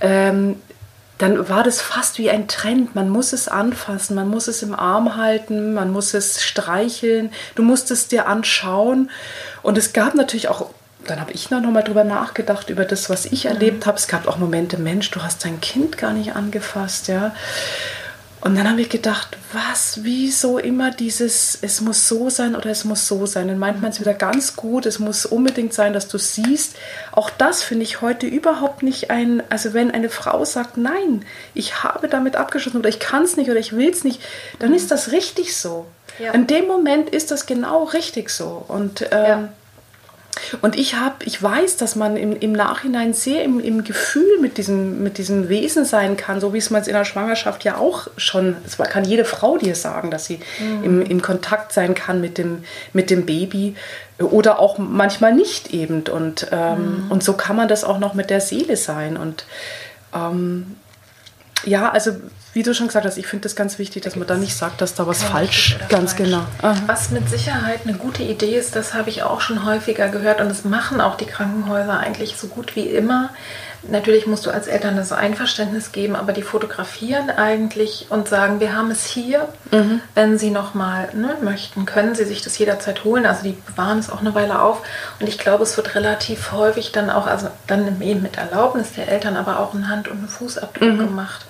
[0.00, 0.56] ähm,
[1.18, 2.94] dann war das fast wie ein Trend.
[2.94, 7.62] Man muss es anfassen, man muss es im Arm halten, man muss es streicheln, du
[7.62, 9.10] musst es dir anschauen.
[9.62, 10.70] Und es gab natürlich auch
[11.06, 13.50] dann habe ich noch mal drüber nachgedacht, über das, was ich mhm.
[13.50, 13.98] erlebt habe.
[13.98, 17.34] Es gab auch Momente, Mensch, du hast dein Kind gar nicht angefasst, ja.
[18.44, 22.84] Und dann habe ich gedacht, was, wieso immer dieses, es muss so sein oder es
[22.84, 23.48] muss so sein.
[23.48, 26.76] Dann meint man es wieder ganz gut, es muss unbedingt sein, dass du siehst.
[27.12, 31.82] Auch das finde ich heute überhaupt nicht ein, also wenn eine Frau sagt, nein, ich
[31.82, 34.20] habe damit abgeschlossen oder ich kann es nicht oder ich will es nicht,
[34.58, 34.76] dann mhm.
[34.76, 35.86] ist das richtig so.
[36.18, 36.32] Ja.
[36.32, 38.62] In dem Moment ist das genau richtig so.
[38.68, 39.48] Und ähm, ja
[40.62, 44.58] Und ich habe, ich weiß, dass man im, im Nachhinein sehr im, im Gefühl mit
[44.58, 48.08] diesem, mit diesem Wesen sein kann, so wie es man in der Schwangerschaft ja auch
[48.16, 50.84] schon, es kann jede Frau dir sagen, dass sie mhm.
[50.84, 53.76] im, im Kontakt sein kann mit dem, mit dem Baby
[54.18, 56.04] oder auch manchmal nicht eben.
[56.08, 57.10] Und, ähm, mhm.
[57.10, 59.16] und so kann man das auch noch mit der Seele sein.
[59.16, 59.44] Und
[60.14, 60.76] ähm,
[61.66, 62.12] ja, also
[62.52, 64.80] wie du schon gesagt hast, ich finde das ganz wichtig, dass man da nicht sagt,
[64.80, 66.24] dass da was ja, falsch, ganz falsch.
[66.24, 66.44] genau.
[66.62, 66.76] Aha.
[66.86, 70.48] Was mit Sicherheit eine gute Idee ist, das habe ich auch schon häufiger gehört und
[70.48, 73.30] das machen auch die Krankenhäuser eigentlich so gut wie immer.
[73.90, 78.74] Natürlich musst du als Eltern das Einverständnis geben, aber die fotografieren eigentlich und sagen, wir
[78.74, 79.48] haben es hier.
[79.70, 80.00] Mhm.
[80.14, 83.26] Wenn sie nochmal ne, möchten, können sie sich das jederzeit holen.
[83.26, 84.82] Also die bewahren es auch eine Weile auf.
[85.20, 89.08] Und ich glaube, es wird relativ häufig dann auch, also dann eben mit Erlaubnis der
[89.08, 90.98] Eltern, aber auch ein Hand- und ein Fußabdruck mhm.
[90.98, 91.46] gemacht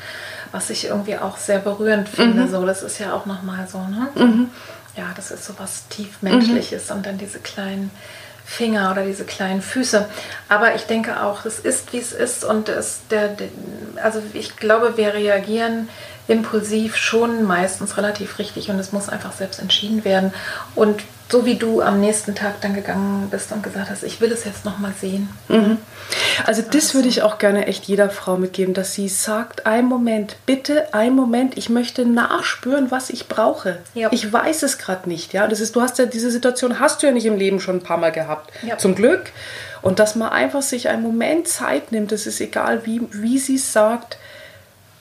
[0.55, 2.44] was ich irgendwie auch sehr berührend finde.
[2.44, 2.49] Mhm.
[2.49, 4.07] So, das ist ja auch nochmal so, ne?
[4.14, 4.51] Mhm.
[4.97, 6.97] Ja, das ist so was tiefmenschliches mhm.
[6.97, 7.90] und dann diese kleinen
[8.45, 10.09] Finger oder diese kleinen Füße.
[10.49, 13.49] Aber ich denke auch, es ist, wie es ist und es, der, der,
[14.03, 15.89] also ich glaube, wir reagieren
[16.27, 20.33] impulsiv schon meistens relativ richtig und es muss einfach selbst entschieden werden.
[20.75, 24.31] Und so wie du am nächsten Tag dann gegangen bist und gesagt hast, ich will
[24.31, 25.29] es jetzt nochmal sehen.
[25.49, 25.79] Mhm.
[26.47, 30.37] Also das würde ich auch gerne echt jeder Frau mitgeben, dass sie sagt, ein Moment,
[30.45, 33.79] bitte ein Moment, ich möchte nachspüren, was ich brauche.
[33.95, 34.11] Ja.
[34.13, 35.33] Ich weiß es gerade nicht.
[35.33, 37.77] Ja, das ist, du hast ja diese Situation hast du ja nicht im Leben schon
[37.77, 38.53] ein paar Mal gehabt.
[38.63, 38.77] Ja.
[38.77, 39.33] Zum Glück.
[39.81, 43.57] Und dass man einfach sich einen Moment Zeit nimmt, das ist egal, wie, wie sie
[43.57, 44.19] es sagt,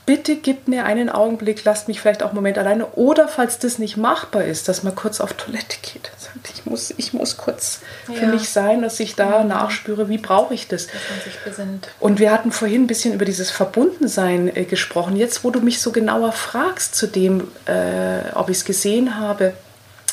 [0.05, 2.87] bitte gib mir einen Augenblick, lasst mich vielleicht auch einen Moment alleine.
[2.93, 6.11] Oder falls das nicht machbar ist, dass man kurz auf Toilette geht.
[6.17, 8.15] Sagt, ich muss, ich muss kurz ja.
[8.15, 9.49] für mich sein, dass ich da mhm.
[9.49, 10.87] nachspüre, wie brauche ich das.
[11.99, 15.15] Und wir hatten vorhin ein bisschen über dieses Verbundensein äh, gesprochen.
[15.15, 19.53] Jetzt, wo du mich so genauer fragst zu dem, äh, ob ich es gesehen habe,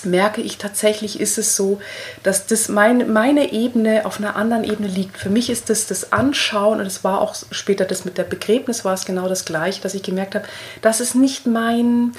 [0.04, 1.80] merke ich tatsächlich, ist es so,
[2.22, 5.16] dass das mein, meine Ebene auf einer anderen Ebene liegt.
[5.16, 8.84] Für mich ist das das Anschauen und es war auch später das mit der Begräbnis
[8.84, 10.44] war es genau das gleiche, dass ich gemerkt habe,
[10.82, 12.12] das ist nicht mein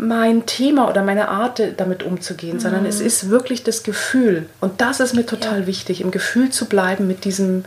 [0.00, 2.60] mein Thema oder meine Art, damit umzugehen, mhm.
[2.60, 4.46] sondern es ist wirklich das Gefühl.
[4.60, 5.66] Und das ist mir total ja.
[5.66, 7.64] wichtig, im Gefühl zu bleiben mit diesem,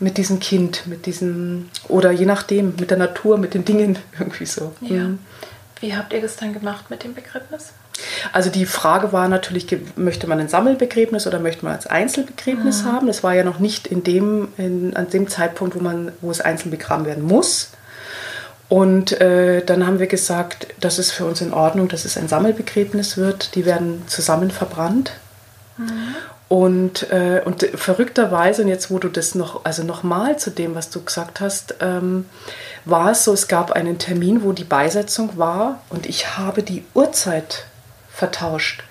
[0.00, 4.46] mit diesem Kind, mit diesem, oder je nachdem, mit der Natur, mit den Dingen, irgendwie
[4.46, 4.74] so.
[4.80, 5.04] Ja.
[5.04, 5.18] Mhm.
[5.80, 7.72] Wie habt ihr das dann gemacht mit dem Begräbnis?
[8.32, 12.92] Also die Frage war natürlich, möchte man ein Sammelbegräbnis oder möchte man als Einzelbegräbnis mhm.
[12.92, 13.06] haben?
[13.06, 16.40] Das war ja noch nicht in dem, in, an dem Zeitpunkt, wo, man, wo es
[16.40, 17.70] einzeln begraben werden muss.
[18.68, 22.28] Und äh, dann haben wir gesagt, das ist für uns in Ordnung, dass es ein
[22.28, 23.54] Sammelbegräbnis wird.
[23.54, 25.12] Die werden zusammen verbrannt.
[25.78, 26.14] Mhm.
[26.48, 30.88] Und, äh, und verrückterweise, und jetzt wo du das noch, also nochmal zu dem, was
[30.88, 32.24] du gesagt hast, ähm,
[32.86, 36.84] war es so, es gab einen Termin, wo die Beisetzung war und ich habe die
[36.94, 37.66] Uhrzeit
[38.18, 38.82] vertauscht.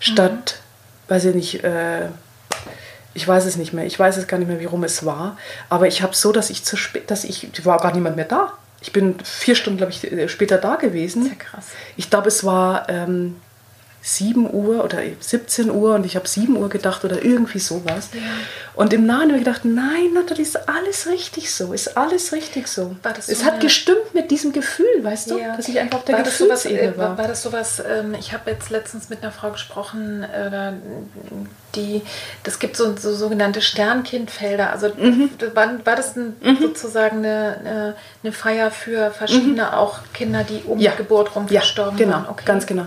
[0.00, 0.60] Statt,
[1.08, 1.14] mhm.
[1.14, 2.08] weiß ich nicht, äh,
[3.14, 5.38] ich weiß es nicht mehr, ich weiß es gar nicht mehr, wie rum es war,
[5.68, 8.52] aber ich habe so, dass ich zu spät, dass ich, war gar niemand mehr da.
[8.82, 11.24] Ich bin vier Stunden, glaube ich, äh, später da gewesen.
[11.24, 11.66] Sehr krass.
[11.96, 13.36] Ich glaube, es war ähm,
[14.06, 18.10] 7 Uhr oder 17 Uhr und ich habe 7 Uhr gedacht oder irgendwie sowas.
[18.12, 18.20] Ja.
[18.74, 22.68] Und im Nahen habe ich gedacht, nein, Nathalie, ist alles richtig so, ist alles richtig
[22.68, 22.94] so.
[23.02, 25.56] So es hat gestimmt mit diesem Gefühl, weißt du, ja.
[25.56, 27.16] dass ich einfach auf der war Gefühlsebene sowas, war.
[27.16, 30.72] War das sowas, ähm, ich habe jetzt letztens mit einer Frau gesprochen, äh,
[31.74, 32.02] die,
[32.42, 35.30] das gibt so, so sogenannte Sternkindfelder, also mhm.
[35.54, 36.58] war, war das ein, mhm.
[36.60, 39.68] sozusagen eine, eine, Feier für verschiedene mhm.
[39.74, 40.90] auch Kinder, die um ja.
[40.90, 42.28] die Geburt rum verstorben genau, waren?
[42.28, 42.42] Okay.
[42.44, 42.84] ganz genau.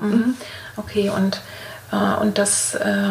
[0.78, 0.84] Mhm.
[0.84, 1.42] Okay, und,
[1.92, 3.10] äh, und das, äh,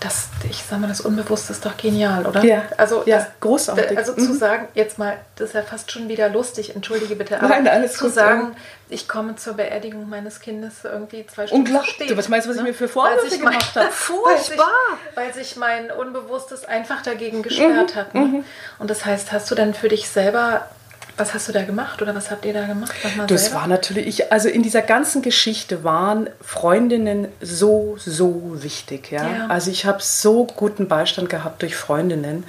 [0.00, 2.44] das, ich sag mal, das Unbewusste ist doch genial, oder?
[2.44, 3.98] Ja, also ja, das, großartig.
[3.98, 4.18] Also mhm.
[4.18, 7.66] zu sagen, jetzt mal, das ist ja fast schon wieder lustig, entschuldige bitte, aber Nein,
[7.66, 8.56] alles zu gut, sagen,
[8.88, 11.94] ich komme zur Beerdigung meines Kindes irgendwie zwei Stunden Unglaublich.
[11.94, 12.62] Spät, was meinst du, was ne?
[12.62, 13.90] ich mir für Vorwürfe gemacht habe?
[13.90, 14.66] Furchtbar!
[15.14, 17.98] Weil sich, weil sich mein Unbewusstes einfach dagegen gesperrt mhm.
[17.98, 18.14] hat.
[18.14, 18.20] Ne?
[18.20, 18.44] Mhm.
[18.78, 20.68] Und das heißt, hast du dann für dich selber
[21.18, 22.94] was hast du da gemacht oder was habt ihr da gemacht?
[23.26, 23.60] Das selber?
[23.60, 29.10] war natürlich, ich, also in dieser ganzen Geschichte waren Freundinnen so, so wichtig.
[29.10, 29.28] Ja?
[29.28, 29.46] ja.
[29.48, 32.44] Also ich habe so guten Beistand gehabt durch Freundinnen.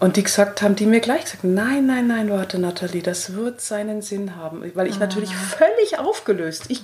[0.00, 3.60] Und die gesagt haben, die mir gleich gesagt, nein, nein, nein, warte, Nathalie, das wird
[3.60, 4.62] seinen Sinn haben.
[4.74, 5.00] Weil ich oh.
[5.00, 6.82] natürlich völlig aufgelöst, ich,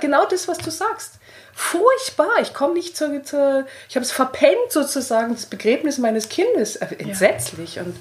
[0.00, 1.14] genau das, was du sagst.
[1.54, 6.76] Furchtbar, ich komme nicht zur, zur ich habe es verpennt sozusagen, das Begräbnis meines Kindes,
[6.76, 7.76] äh, entsetzlich.
[7.76, 7.84] Ja.
[7.84, 7.96] Und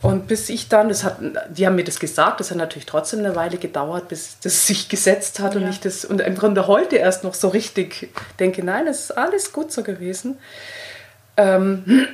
[0.00, 1.18] und bis ich dann, das hat,
[1.50, 4.88] die haben mir das gesagt, das hat natürlich trotzdem eine Weile gedauert, bis das sich
[4.88, 5.60] gesetzt hat ja.
[5.60, 8.08] und ich das, und im Grunde heute erst noch so richtig
[8.38, 10.38] denke, nein, es ist alles gut so gewesen.
[11.36, 12.06] Ähm,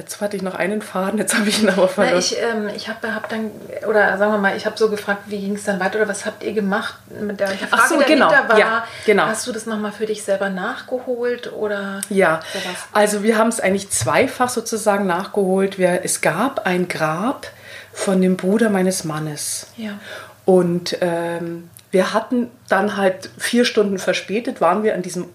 [0.00, 2.14] Jetzt hatte ich noch einen Faden, jetzt habe ich ihn aber verloren.
[2.14, 3.50] Na, ich ähm, ich habe hab dann,
[3.86, 6.24] oder sagen wir mal, ich habe so gefragt, wie ging es dann weiter oder was
[6.24, 8.30] habt ihr gemacht mit der Frage Ach so, genau.
[8.30, 9.26] war, ja, genau.
[9.26, 12.76] hast du das nochmal für dich selber nachgeholt oder Ja, sowas?
[12.92, 15.78] also wir haben es eigentlich zweifach sozusagen nachgeholt.
[15.78, 17.46] Wir, es gab ein Grab
[17.92, 19.66] von dem Bruder meines Mannes.
[19.76, 19.98] Ja.
[20.46, 25.26] Und ähm, wir hatten dann halt vier Stunden verspätet, waren wir an diesem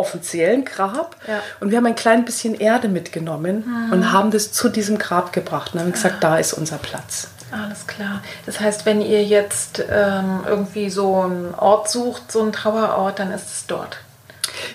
[0.00, 1.40] offiziellen Grab Ja.
[1.60, 5.74] und wir haben ein klein bisschen Erde mitgenommen und haben das zu diesem Grab gebracht
[5.74, 7.28] und haben gesagt, da ist unser Platz.
[7.52, 8.22] Alles klar.
[8.46, 13.32] Das heißt, wenn ihr jetzt ähm, irgendwie so einen Ort sucht, so einen Trauerort, dann
[13.32, 13.98] ist es dort.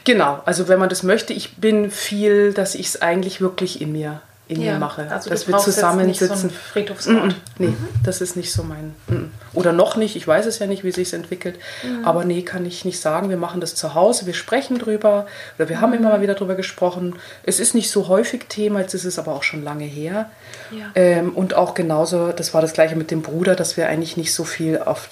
[0.03, 3.91] Genau, also wenn man das möchte, ich bin viel, dass ich es eigentlich wirklich in
[3.91, 5.09] mir, in mir mache.
[5.09, 6.51] Also dass wir jetzt zusammensitzen.
[6.75, 7.11] nicht so.
[7.11, 8.93] Mm, Nee, das ist nicht so mein.
[9.07, 9.31] mm.
[9.53, 11.57] Oder noch nicht, ich weiß es ja nicht, wie sich entwickelt.
[12.03, 13.29] Aber nee, kann ich nicht sagen.
[13.29, 15.25] Wir machen das zu Hause, wir sprechen drüber
[15.57, 17.15] oder wir haben immer mal wieder drüber gesprochen.
[17.43, 20.29] Es ist nicht so häufig Thema, jetzt ist es aber auch schon lange her.
[20.71, 20.91] Ja.
[20.93, 24.33] Ähm, und auch genauso, das war das gleiche mit dem Bruder, dass wir eigentlich nicht
[24.33, 25.09] so viel auf,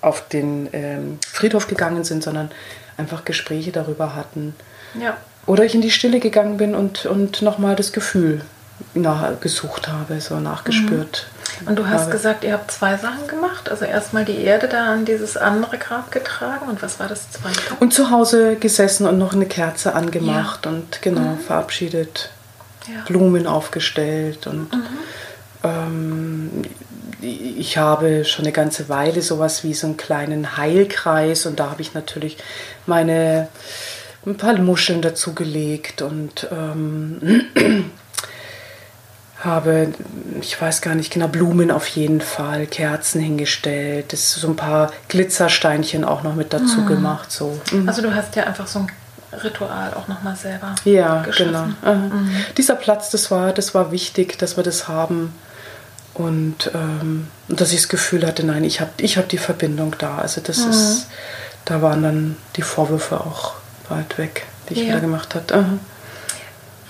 [0.00, 2.50] auf den ähm, Friedhof gegangen sind, sondern
[2.96, 4.54] einfach Gespräche darüber hatten.
[5.00, 5.16] Ja.
[5.46, 8.42] Oder ich in die Stille gegangen bin und, und nochmal das Gefühl
[8.94, 11.26] nach, gesucht habe, so nachgespürt.
[11.66, 12.12] Und du hast habe.
[12.12, 13.68] gesagt, ihr habt zwei Sachen gemacht.
[13.70, 16.68] Also erstmal die Erde da an dieses andere Grab getragen.
[16.68, 17.58] Und was war das zweite?
[17.80, 22.30] Und zu Hause gesessen und noch eine Kerze angemacht und genau verabschiedet,
[22.86, 23.02] Ja.
[23.06, 24.68] Blumen aufgestellt und
[25.62, 26.62] ähm,
[27.20, 31.82] ich habe schon eine ganze Weile sowas wie so einen kleinen Heilkreis und da habe
[31.82, 32.38] ich natürlich
[32.86, 33.48] meine
[34.26, 37.50] ein paar Muscheln dazugelegt und ähm,
[39.40, 39.88] habe,
[40.40, 44.92] ich weiß gar nicht genau, Blumen auf jeden Fall, Kerzen hingestellt, das so ein paar
[45.08, 47.32] Glitzersteinchen auch noch mit dazu gemacht.
[47.32, 47.58] So.
[47.72, 47.88] Mhm.
[47.88, 48.86] Also du hast ja einfach so ein
[49.42, 51.76] Ritual auch nochmal selber Ja, geschaffen.
[51.82, 51.90] genau.
[51.90, 52.10] Aha.
[52.58, 55.32] Dieser Platz, das war, das war wichtig, dass wir das haben.
[56.14, 60.18] Und, ähm, dass ich das Gefühl hatte, nein, ich habe ich hab die Verbindung da.
[60.18, 61.06] Also das ist,
[61.64, 63.52] da waren dann die Vorwürfe auch
[63.88, 64.86] weit weg, die ich Ja.
[64.88, 65.64] wieder gemacht habe.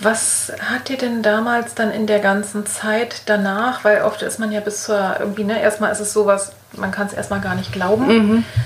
[0.03, 4.51] Was hat dir denn damals dann in der ganzen Zeit danach, weil oft ist man
[4.51, 7.73] ja bis zur irgendwie, ne, erstmal ist es sowas, man kann es erstmal gar nicht
[7.73, 8.11] glauben.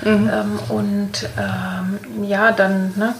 [0.04, 3.14] Ähm, und ähm, ja, dann ne,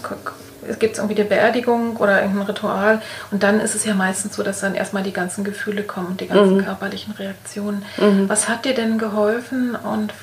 [0.79, 3.01] gibt es irgendwie die Beerdigung oder irgendein Ritual.
[3.31, 6.21] Und dann ist es ja meistens so, dass dann erstmal die ganzen Gefühle kommen und
[6.21, 7.83] die ganzen körperlichen Reaktionen.
[8.27, 10.13] Was hat dir denn geholfen und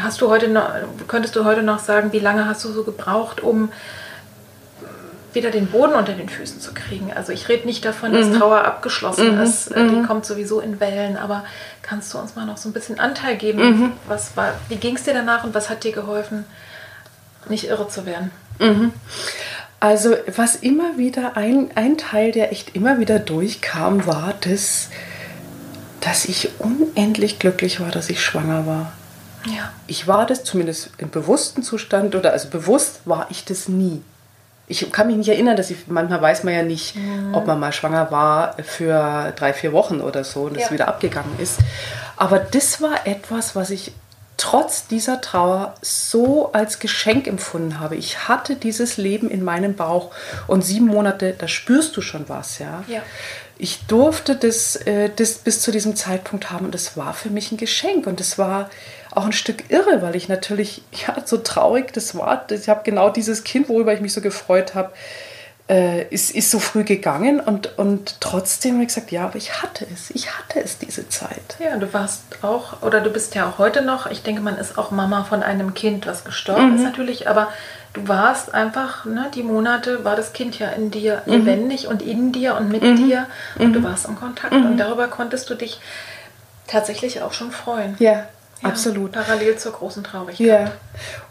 [0.00, 0.68] hast du heute noch,
[1.08, 3.70] könntest du heute noch sagen, wie lange hast du so gebraucht, um
[5.36, 7.12] wieder den Boden unter den Füßen zu kriegen.
[7.14, 9.68] Also ich rede nicht davon, dass Trauer abgeschlossen ist.
[9.68, 11.16] Äh, Die kommt sowieso in Wellen.
[11.16, 11.44] Aber
[11.82, 13.92] kannst du uns mal noch so ein bisschen Anteil geben?
[14.08, 16.44] Was war, wie ging es dir danach und was hat dir geholfen,
[17.48, 18.32] nicht irre zu werden?
[19.78, 24.88] Also was immer wieder, ein, ein Teil, der echt immer wieder durchkam, war das,
[26.00, 28.92] dass ich unendlich glücklich war, dass ich schwanger war.
[29.46, 29.72] Ja.
[29.86, 34.02] Ich war das zumindest im bewussten Zustand oder also bewusst war ich das nie.
[34.68, 36.96] Ich kann mich nicht erinnern, dass ich, manchmal weiß man ja nicht,
[37.32, 40.70] ob man mal schwanger war für drei, vier Wochen oder so und es Ja.
[40.72, 41.58] wieder abgegangen ist.
[42.16, 43.92] Aber das war etwas, was ich
[44.38, 47.96] trotz dieser Trauer so als Geschenk empfunden habe.
[47.96, 50.10] Ich hatte dieses Leben in meinem Bauch
[50.46, 52.84] und sieben Monate, da spürst du schon was, ja.
[52.86, 53.00] Ja.
[53.58, 57.50] Ich durfte das, äh, das bis zu diesem Zeitpunkt haben und das war für mich
[57.50, 58.68] ein Geschenk und das war
[59.16, 62.46] auch ein Stück irre, weil ich natürlich, ja, so traurig das war.
[62.50, 64.92] Ich habe genau dieses Kind, worüber ich mich so gefreut habe,
[65.68, 69.62] äh, ist, ist so früh gegangen und, und trotzdem habe ich gesagt, ja, aber ich
[69.62, 71.56] hatte es, ich hatte es diese Zeit.
[71.58, 74.78] Ja, du warst auch, oder du bist ja auch heute noch, ich denke, man ist
[74.78, 77.48] auch Mama von einem Kind, was gestorben ist natürlich, aber
[77.94, 82.30] du warst einfach, ne, die Monate war das Kind ja in dir lebendig und in
[82.30, 83.26] dir und mit dir
[83.58, 85.80] und du warst im Kontakt und darüber konntest du dich
[86.68, 87.96] tatsächlich auch schon freuen.
[87.98, 88.28] Ja,
[88.62, 89.12] Ja, absolut.
[89.12, 90.46] Parallel zur großen Traurigkeit.
[90.46, 90.72] Ja,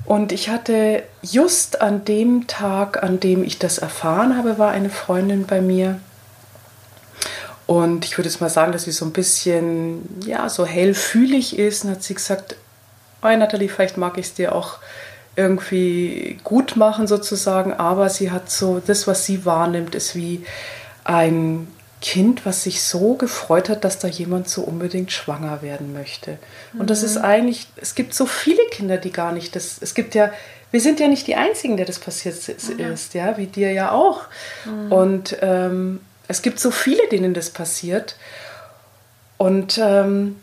[0.06, 4.90] und ich hatte just an dem Tag, an dem ich das erfahren habe, war eine
[4.90, 6.00] Freundin bei mir.
[7.68, 11.84] Und ich würde jetzt mal sagen, dass sie so ein bisschen, ja, so hellfühlig ist.
[11.84, 12.56] Und hat sie gesagt,
[13.24, 14.78] oh Nathalie, vielleicht mag ich es dir auch
[15.36, 17.74] irgendwie gut machen sozusagen.
[17.74, 20.46] Aber sie hat so, das, was sie wahrnimmt, ist wie
[21.04, 21.68] ein
[22.06, 26.38] Kind, was sich so gefreut hat, dass da jemand so unbedingt schwanger werden möchte.
[26.78, 30.13] Und das ist eigentlich, es gibt so viele Kinder, die gar nicht das, es gibt
[30.13, 30.32] ja,
[30.70, 33.91] wir sind ja nicht die Einzigen, der das passiert ist, ist ja, wie dir ja
[33.91, 34.22] auch.
[34.91, 38.18] Und ähm, es gibt so viele, denen das passiert.
[39.38, 40.36] Und ähm,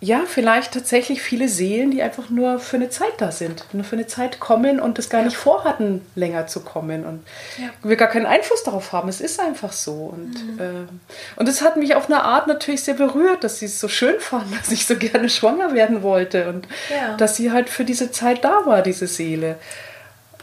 [0.00, 3.96] ja, vielleicht tatsächlich viele Seelen, die einfach nur für eine Zeit da sind, nur für
[3.96, 7.24] eine Zeit kommen und es gar nicht vorhatten, länger zu kommen und
[7.56, 7.70] ja.
[7.82, 9.08] wir gar keinen Einfluss darauf haben.
[9.08, 10.12] Es ist einfach so.
[10.14, 10.60] Und, mhm.
[10.60, 13.88] äh, und es hat mich auf eine Art natürlich sehr berührt, dass sie es so
[13.88, 17.16] schön fanden, dass ich so gerne schwanger werden wollte und ja.
[17.16, 19.56] dass sie halt für diese Zeit da war, diese Seele.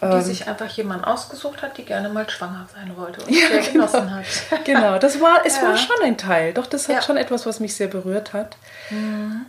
[0.02, 3.48] Die ähm, sich einfach jemand ausgesucht hat, die gerne mal schwanger sein wollte und ja,
[3.48, 3.86] sehr genau.
[3.86, 4.26] genossen hat.
[4.66, 5.64] genau, das war, es ja.
[5.64, 6.54] war schon ein Teil.
[6.54, 7.02] Doch, das hat ja.
[7.02, 8.58] schon etwas, was mich sehr berührt hat.
[8.90, 9.46] Mhm.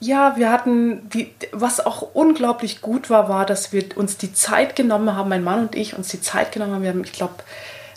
[0.00, 4.76] Ja, wir hatten, die, was auch unglaublich gut war, war, dass wir uns die Zeit
[4.76, 6.82] genommen haben, mein Mann und ich uns die Zeit genommen haben.
[6.82, 7.34] Wir haben, ich glaube,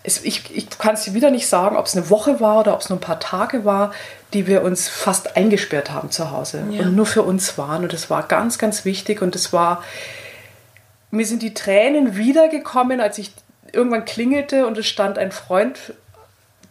[0.04, 2.82] ich, ich kann es dir wieder nicht sagen, ob es eine Woche war oder ob
[2.82, 3.92] es nur ein paar Tage war,
[4.34, 6.82] die wir uns fast eingesperrt haben zu Hause ja.
[6.82, 7.84] und nur für uns waren.
[7.84, 9.22] Und das war ganz, ganz wichtig.
[9.22, 9.84] Und es war,
[11.12, 13.32] mir sind die Tränen wiedergekommen, als ich
[13.72, 15.94] irgendwann klingelte und es stand ein Freund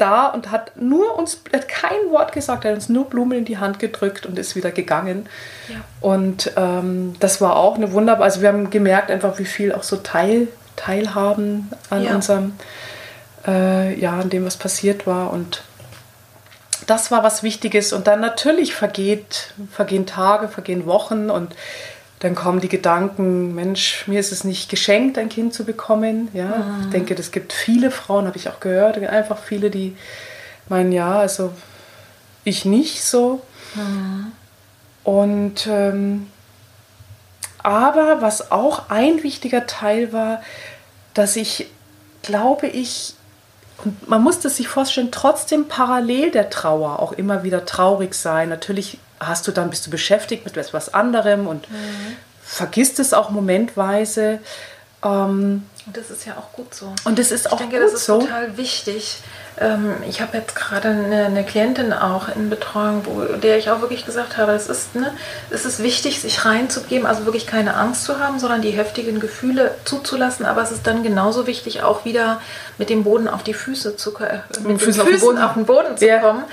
[0.01, 3.45] da und hat nur uns, hat kein Wort gesagt, er hat uns nur Blumen in
[3.45, 5.29] die Hand gedrückt und ist wieder gegangen.
[5.69, 5.77] Ja.
[6.01, 9.83] Und ähm, das war auch eine wunderbare, also wir haben gemerkt einfach, wie viel auch
[9.83, 12.15] so Teil, Teilhaben an ja.
[12.15, 12.55] unserem,
[13.47, 15.63] äh, ja, an dem, was passiert war und
[16.87, 21.55] das war was Wichtiges und dann natürlich vergeht, vergehen Tage, vergehen Wochen und
[22.21, 26.29] dann kommen die Gedanken, Mensch, mir ist es nicht geschenkt, ein Kind zu bekommen.
[26.35, 26.83] Ja, mhm.
[26.83, 29.97] ich denke, das gibt viele Frauen, habe ich auch gehört, einfach viele, die
[30.69, 31.53] meinen, ja, also
[32.45, 33.41] ich nicht so.
[33.75, 34.33] Mhm.
[35.03, 36.27] Und ähm,
[37.63, 40.43] aber was auch ein wichtiger Teil war,
[41.15, 41.69] dass ich,
[42.23, 43.15] glaube ich,
[43.83, 48.51] und man muss das sich vorstellen, trotzdem parallel der Trauer auch immer wieder traurig sein.
[48.51, 52.17] Natürlich hast du dann, bist du beschäftigt mit etwas anderem und mhm.
[52.43, 54.41] vergisst es auch momentweise.
[55.05, 56.93] Ähm, und das ist ja auch gut so.
[57.05, 58.21] Und das ist ich auch denke, gut das ist so.
[58.21, 59.19] total wichtig.
[59.59, 63.81] Ähm, ich habe jetzt gerade eine, eine, Klientin auch in Betreuung, wo, der ich auch
[63.81, 65.13] wirklich gesagt habe, es ist, ne,
[65.51, 69.75] es ist wichtig, sich reinzugeben, also wirklich keine Angst zu haben, sondern die heftigen Gefühle
[69.85, 70.47] zuzulassen.
[70.47, 72.41] Aber es ist dann genauso wichtig, auch wieder
[72.79, 75.55] mit dem Boden auf die Füße zu äh, mit Füßen, Füßen auf, den Boden, auf
[75.55, 76.19] den Boden zu ja.
[76.19, 76.45] kommen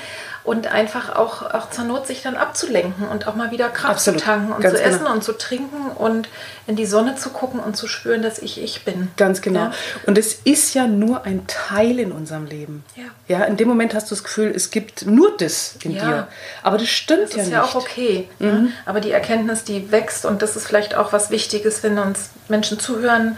[0.47, 4.21] und einfach auch, auch zur Not sich dann abzulenken und auch mal wieder Kraft Absolut.
[4.21, 5.11] zu tanken und Ganz zu essen genau.
[5.11, 6.29] und zu trinken und
[6.67, 9.09] in die Sonne zu gucken und zu spüren, dass ich ich bin.
[9.17, 9.59] Ganz genau.
[9.59, 9.71] Ja?
[10.05, 12.85] Und es ist ja nur ein Teil in unserem Leben.
[12.95, 13.39] Ja.
[13.39, 13.43] ja.
[13.43, 16.05] In dem Moment hast du das Gefühl, es gibt nur das in ja.
[16.05, 16.27] dir.
[16.63, 17.53] Aber das stimmt das ja nicht.
[17.53, 18.29] Das ist ja auch okay.
[18.39, 18.51] Ne?
[18.53, 18.63] Mhm.
[18.63, 18.71] Ne?
[18.85, 22.79] Aber die Erkenntnis, die wächst und das ist vielleicht auch was Wichtiges, wenn uns Menschen
[22.79, 23.37] zuhören,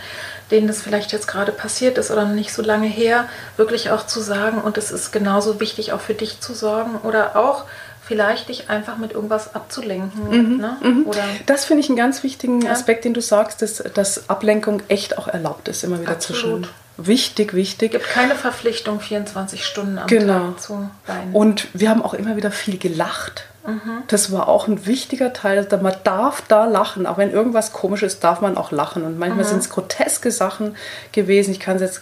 [0.51, 3.27] denen das vielleicht jetzt gerade passiert ist oder nicht so lange her,
[3.57, 7.35] wirklich auch zu sagen, und es ist genauso wichtig, auch für dich zu sorgen oder
[7.35, 7.65] auch
[8.09, 10.29] vielleicht dich einfach mit irgendwas abzulenken.
[10.29, 10.77] Mhm, ne?
[10.81, 11.05] mhm.
[11.05, 12.71] Oder das finde ich einen ganz wichtigen ja.
[12.71, 16.41] Aspekt, den du sagst, dass, dass Ablenkung echt auch erlaubt ist, immer wieder Absolut.
[16.41, 16.67] zu schauen.
[17.05, 17.93] Wichtig, wichtig.
[17.93, 20.51] Es gibt keine Verpflichtung, 24 Stunden am genau.
[20.51, 21.33] Tag zu weinen.
[21.33, 23.45] Und wir haben auch immer wieder viel gelacht.
[23.65, 24.03] Mhm.
[24.07, 25.67] Das war auch ein wichtiger Teil.
[25.81, 27.05] Man darf da lachen.
[27.05, 29.03] Auch wenn irgendwas komisch ist, darf man auch lachen.
[29.03, 29.49] Und manchmal mhm.
[29.49, 30.75] sind es groteske Sachen
[31.11, 31.51] gewesen.
[31.51, 32.01] Ich kann es jetzt,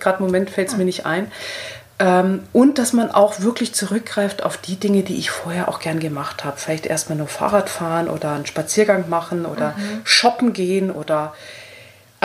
[0.00, 1.30] gerade im Moment fällt es mir nicht ein.
[1.98, 6.00] Ähm, und dass man auch wirklich zurückgreift auf die Dinge, die ich vorher auch gern
[6.00, 6.56] gemacht habe.
[6.56, 10.00] Vielleicht erstmal nur Fahrrad fahren oder einen Spaziergang machen oder mhm.
[10.04, 11.34] shoppen gehen oder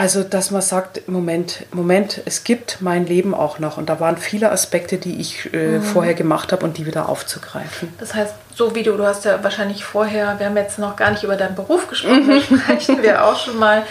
[0.00, 3.76] also, dass man sagt, Moment, Moment, es gibt mein Leben auch noch.
[3.76, 5.82] Und da waren viele Aspekte, die ich äh, mhm.
[5.82, 7.92] vorher gemacht habe und die wieder aufzugreifen.
[7.98, 11.10] Das heißt, so wie du, du hast ja wahrscheinlich vorher, wir haben jetzt noch gar
[11.10, 12.30] nicht über deinen Beruf gesprochen, mhm.
[12.30, 12.40] da
[12.80, 13.82] sprechen wir auch schon mal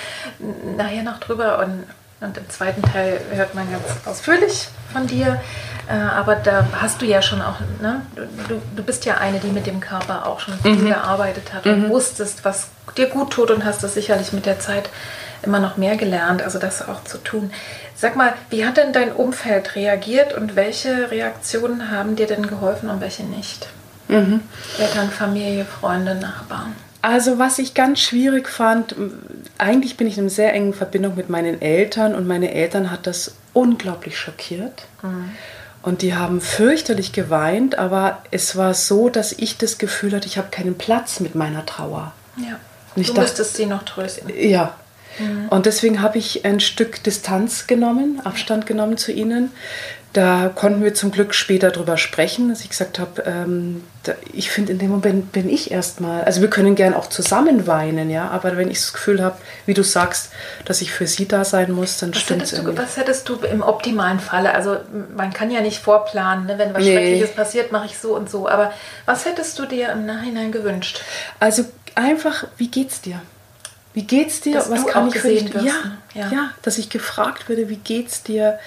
[0.76, 1.60] nachher noch drüber.
[1.60, 1.84] Und,
[2.22, 5.40] und im zweiten Teil hört man ganz ausführlich von dir.
[5.88, 8.02] Äh, aber da hast du ja schon auch, ne?
[8.16, 10.88] du, du bist ja eine, die mit dem Körper auch schon viel mhm.
[10.88, 11.90] gearbeitet hat und mhm.
[11.90, 14.90] wusstest, was dir gut tut und hast das sicherlich mit der Zeit
[15.44, 17.52] immer noch mehr gelernt, also das auch zu tun.
[17.96, 22.90] Sag mal, wie hat denn dein Umfeld reagiert und welche Reaktionen haben dir denn geholfen
[22.90, 23.68] und welche nicht?
[24.08, 24.42] Mhm.
[24.80, 26.76] Eltern, Familie, Freunde, Nachbarn.
[27.02, 28.96] Also was ich ganz schwierig fand,
[29.58, 33.08] eigentlich bin ich in einer sehr engen Verbindung mit meinen Eltern und meine Eltern hat
[33.08, 34.84] das unglaublich schockiert.
[35.02, 35.32] Mhm.
[35.82, 40.38] Und die haben fürchterlich geweint, aber es war so, dass ich das Gefühl hatte, ich
[40.38, 42.12] habe keinen Platz mit meiner Trauer.
[42.36, 42.60] Ja.
[42.96, 44.30] Und du dachte, müsstest sie noch trösten.
[44.36, 44.76] Ja,
[45.20, 45.50] Mhm.
[45.50, 49.52] Und deswegen habe ich ein Stück Distanz genommen, Abstand genommen zu ihnen.
[50.14, 54.50] Da konnten wir zum Glück später drüber sprechen, dass ich gesagt habe, ähm, da, ich
[54.50, 58.28] finde, in dem Moment bin ich erstmal, also wir können gern auch zusammen weinen, ja,
[58.30, 60.32] aber wenn ich das Gefühl habe, wie du sagst,
[60.66, 62.60] dass ich für sie da sein muss, dann stimmt es.
[62.76, 64.78] Was hättest du im optimalen Falle, also
[65.16, 66.58] man kann ja nicht vorplanen, ne?
[66.58, 66.94] wenn was nee.
[66.94, 68.74] Schreckliches passiert, mache ich so und so, aber
[69.06, 71.02] was hättest du dir im Nachhinein gewünscht?
[71.40, 73.22] Also einfach, wie geht's dir?
[73.94, 74.54] Wie geht's dir?
[74.56, 75.54] Dass Was kann ich für dich?
[75.54, 78.60] Ja, ja, ja, dass ich gefragt werde, wie geht's dir?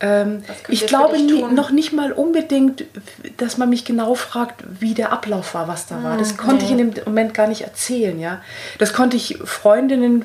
[0.00, 1.18] Ähm, ich glaube
[1.52, 2.84] noch nicht mal unbedingt,
[3.36, 6.16] dass man mich genau fragt, wie der Ablauf war, was da war.
[6.16, 6.64] Das hm, konnte nee.
[6.64, 8.18] ich in dem Moment gar nicht erzählen.
[8.18, 8.42] Ja?
[8.78, 10.24] Das konnte ich Freundinnen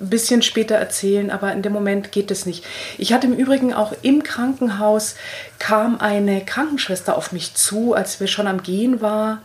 [0.00, 2.64] ein bisschen später erzählen, aber in dem Moment geht es nicht.
[2.98, 5.16] Ich hatte im Übrigen auch im Krankenhaus,
[5.58, 9.40] kam eine Krankenschwester auf mich zu, als wir schon am Gehen waren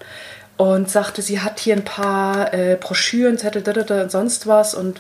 [0.59, 4.45] und sagte, sie hat hier ein paar äh, Broschüren, Zettel, da, da, da, und sonst
[4.45, 4.99] was und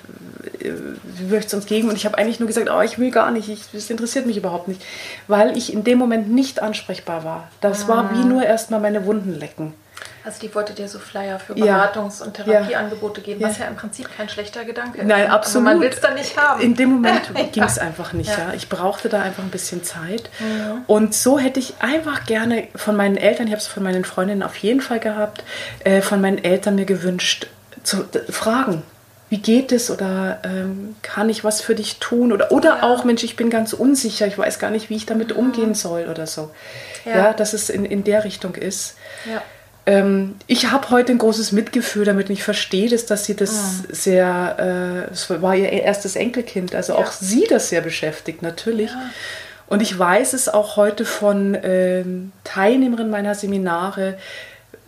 [0.61, 0.71] äh,
[1.17, 1.89] sie möchte es uns geben.
[1.89, 4.37] Und ich habe eigentlich nur gesagt, oh, ich will gar nicht, ich, das interessiert mich
[4.37, 4.81] überhaupt nicht,
[5.27, 7.51] weil ich in dem Moment nicht ansprechbar war.
[7.59, 7.87] Das ah.
[7.89, 9.73] war wie nur erstmal meine Wunden lecken.
[10.29, 13.65] Also die wollte dir so Flyer für Beratungs- und Therapieangebote geben, was ja.
[13.65, 15.07] im Prinzip kein schlechter Gedanke ist.
[15.07, 15.31] Nein, ne?
[15.31, 15.67] absolut.
[15.67, 16.61] Aber man will es dann nicht haben.
[16.61, 18.29] In dem Moment ging es einfach nicht.
[18.29, 18.53] Ja.
[18.55, 20.29] Ich brauchte da einfach ein bisschen Zeit.
[20.85, 24.43] Und so hätte ich einfach gerne von meinen Eltern, ich habe es von meinen Freundinnen
[24.43, 25.43] auf jeden Fall gehabt,
[25.79, 27.47] äh, von meinen Eltern mir gewünscht,
[27.81, 28.83] zu fragen
[29.29, 32.83] wie geht es oder ähm, kann ich was für dich tun oder, oder ja.
[32.83, 35.37] auch, Mensch, ich bin ganz unsicher, ich weiß gar nicht, wie ich damit mhm.
[35.37, 36.49] umgehen soll oder so.
[37.05, 38.95] Ja, ja dass es in, in der Richtung ist.
[39.31, 39.43] Ja.
[39.89, 43.53] Ähm, ich habe heute ein großes Mitgefühl damit und ich verstehe das, dass sie das
[43.53, 43.85] mhm.
[43.89, 46.99] sehr, äh, es war ihr erstes Enkelkind, also ja.
[46.99, 48.91] auch sie das sehr beschäftigt, natürlich.
[48.91, 49.09] Ja.
[49.65, 54.19] Und ich weiß es auch heute von ähm, Teilnehmerinnen meiner Seminare,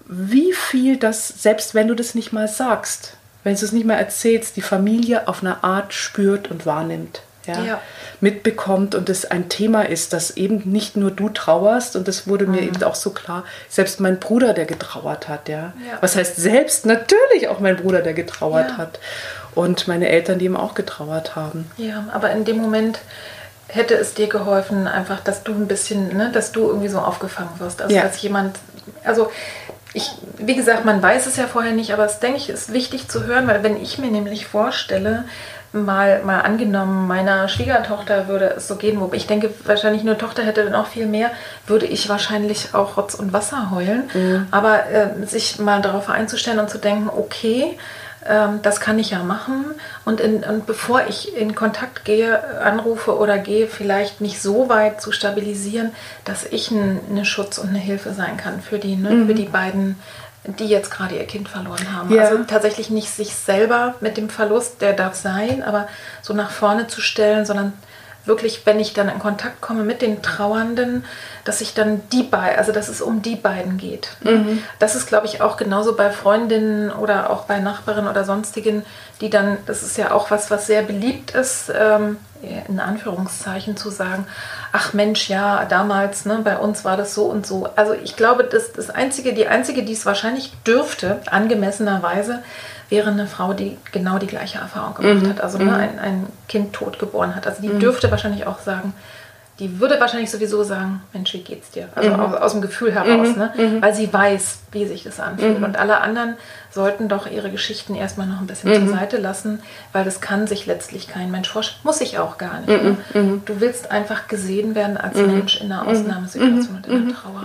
[0.08, 3.95] wie viel das, selbst wenn du das nicht mal sagst, wenn du es nicht mal
[3.95, 7.82] erzählst, die Familie auf eine Art spürt und wahrnimmt ja, ja.
[8.20, 12.46] mitbekommt und es ein Thema ist, dass eben nicht nur du trauerst und das wurde
[12.46, 12.52] mhm.
[12.52, 15.74] mir eben auch so klar, selbst mein Bruder, der getrauert hat, ja.
[15.88, 15.98] ja.
[16.02, 16.86] Was heißt selbst?
[16.86, 19.00] Natürlich auch mein Bruder, der getrauert hat
[19.56, 21.70] und meine Eltern, die ihm auch getrauert haben.
[21.78, 23.00] Ja, aber in dem Moment
[23.68, 27.60] hätte es dir geholfen, einfach, dass du ein bisschen, ne, dass du irgendwie so aufgefangen
[27.60, 28.58] wirst, also als jemand,
[29.04, 29.32] also
[29.94, 33.10] ich, wie gesagt, man weiß es ja vorher nicht, aber es denke ich, ist wichtig
[33.10, 35.26] zu hören, weil wenn ich mir nämlich vorstelle,
[35.74, 40.44] mal, mal angenommen, meiner Schwiegertochter würde es so gehen, wo ich denke, wahrscheinlich nur Tochter
[40.44, 41.32] hätte dann auch viel mehr,
[41.68, 44.10] würde ich wahrscheinlich auch Rotz und Wasser heulen.
[44.14, 44.48] Mhm.
[44.52, 47.78] Aber äh, sich mal darauf einzustellen und zu denken, okay,
[48.28, 49.66] ähm, das kann ich ja machen.
[50.06, 55.02] Und, in, und bevor ich in Kontakt gehe, anrufe oder gehe, vielleicht nicht so weit
[55.02, 55.92] zu stabilisieren,
[56.26, 59.28] dass ich eine Schutz und eine Hilfe sein kann für die, ne, mhm.
[59.28, 59.98] für die beiden
[60.44, 62.14] die jetzt gerade ihr Kind verloren haben.
[62.14, 62.24] Ja.
[62.24, 65.88] Also tatsächlich nicht sich selber mit dem Verlust, der darf sein, aber
[66.22, 67.74] so nach vorne zu stellen, sondern
[68.26, 71.06] wirklich, wenn ich dann in Kontakt komme mit den Trauernden,
[71.44, 74.12] dass ich dann die beiden, also dass es um die beiden geht.
[74.22, 74.64] Mhm.
[74.80, 78.86] Das ist, glaube ich, auch genauso bei Freundinnen oder auch bei Nachbarinnen oder sonstigen,
[79.22, 82.18] die dann, das ist ja auch was, was sehr beliebt ist, ähm,
[82.68, 84.26] in Anführungszeichen zu sagen,
[84.72, 87.70] ach Mensch, ja, damals, ne, bei uns war das so und so.
[87.76, 92.44] Also ich glaube, das, das einzige, die einzige, die es wahrscheinlich dürfte, angemessenerweise,
[92.89, 95.30] wäre eine Frau, die genau die gleiche Erfahrung gemacht mhm.
[95.30, 95.72] hat, also ne, mhm.
[95.72, 97.48] ein, ein Kind tot geboren hat.
[97.48, 97.80] Also die mhm.
[97.80, 98.94] dürfte wahrscheinlich auch sagen,
[99.60, 101.88] die würde wahrscheinlich sowieso sagen, Mensch, wie geht's dir?
[101.94, 102.20] Also mhm.
[102.20, 103.38] aus, aus, dem Gefühl heraus, mhm.
[103.38, 103.54] ne?
[103.56, 103.82] Mhm.
[103.82, 105.62] weil sie weiß, wie sich das anfühlt.
[105.62, 106.36] Und alle anderen
[106.74, 108.88] sollten doch ihre Geschichten erstmal noch ein bisschen mhm.
[108.88, 109.62] zur Seite lassen,
[109.92, 111.82] weil das kann sich letztlich kein Mensch vorstellen.
[111.84, 112.70] Muss ich auch gar nicht.
[112.70, 112.98] Mhm.
[113.14, 113.22] Ne?
[113.22, 113.42] Mhm.
[113.46, 115.28] Du willst einfach gesehen werden als mhm.
[115.28, 115.90] Mensch in einer mhm.
[115.90, 117.44] Ausnahmesituation und in der Trauer.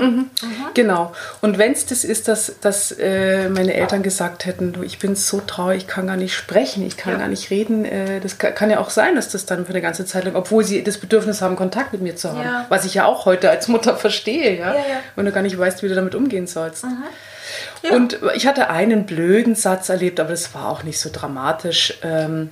[0.75, 1.13] Genau.
[1.41, 5.17] Und wenn es das ist, dass, dass äh, meine Eltern gesagt hätten, du, ich bin
[5.17, 7.19] so traurig, ich kann gar nicht sprechen, ich kann ja.
[7.19, 9.83] gar nicht reden, äh, das kann, kann, ja auch sein, dass das dann für eine
[9.83, 12.67] ganze Zeit lang, obwohl sie das Bedürfnis haben, Kontakt mit mir zu haben, ja.
[12.69, 14.75] was ich ja auch heute als Mutter verstehe, ja?
[14.75, 14.81] ja
[15.17, 16.85] wenn du gar nicht weißt, wie du damit umgehen sollst.
[17.83, 17.93] Ja.
[17.93, 21.95] Und ich hatte einen blöden Satz erlebt, aber das war auch nicht so dramatisch.
[22.03, 22.51] Ähm,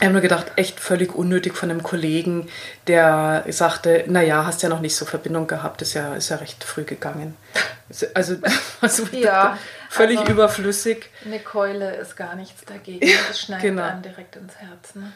[0.00, 2.48] ich habe nur gedacht, echt völlig unnötig von einem Kollegen,
[2.86, 6.62] der sagte, naja, hast ja noch nicht so Verbindung gehabt, ist ja, ist ja recht
[6.64, 7.36] früh gegangen.
[8.12, 8.34] Also,
[8.82, 9.56] also ja,
[9.88, 11.08] völlig also überflüssig.
[11.24, 13.08] Eine Keule ist gar nichts dagegen.
[13.28, 13.80] Das schneidet genau.
[13.80, 14.94] dann direkt ins Herz.
[14.94, 15.10] Ne?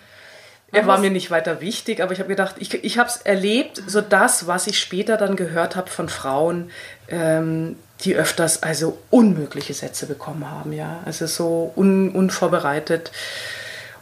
[0.73, 3.83] Er war mir nicht weiter wichtig, aber ich habe gedacht, ich, ich habe es erlebt,
[3.87, 6.71] so das, was ich später dann gehört habe von Frauen,
[7.09, 13.11] ähm, die öfters also unmögliche Sätze bekommen haben, ja, also so un, unvorbereitet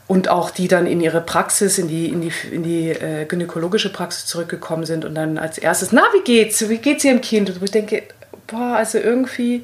[0.06, 3.92] und auch die dann in ihre Praxis, in die, in die, in die äh, gynäkologische
[3.92, 6.68] Praxis zurückgekommen sind und dann als erstes, na, wie geht's?
[6.68, 7.50] Wie geht's ihrem Kind?
[7.50, 8.02] Und ich denke,
[8.46, 9.62] boah, also irgendwie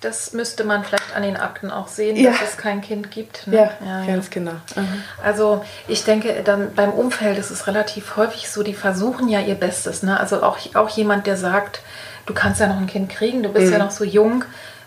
[0.00, 2.30] das müsste man vielleicht an den Akten auch sehen, ja.
[2.30, 3.46] dass es kein Kind gibt.
[3.46, 3.56] Ne?
[3.56, 4.30] Ja, ja, ganz ja.
[4.32, 4.52] genau.
[4.74, 5.02] Mhm.
[5.22, 9.56] Also ich denke, dann beim Umfeld ist es relativ häufig so, die versuchen ja ihr
[9.56, 10.02] Bestes.
[10.02, 10.18] Ne?
[10.18, 11.80] Also auch, auch jemand, der sagt,
[12.30, 13.72] du kannst ja noch ein Kind kriegen, du bist mhm.
[13.72, 14.44] ja noch so jung,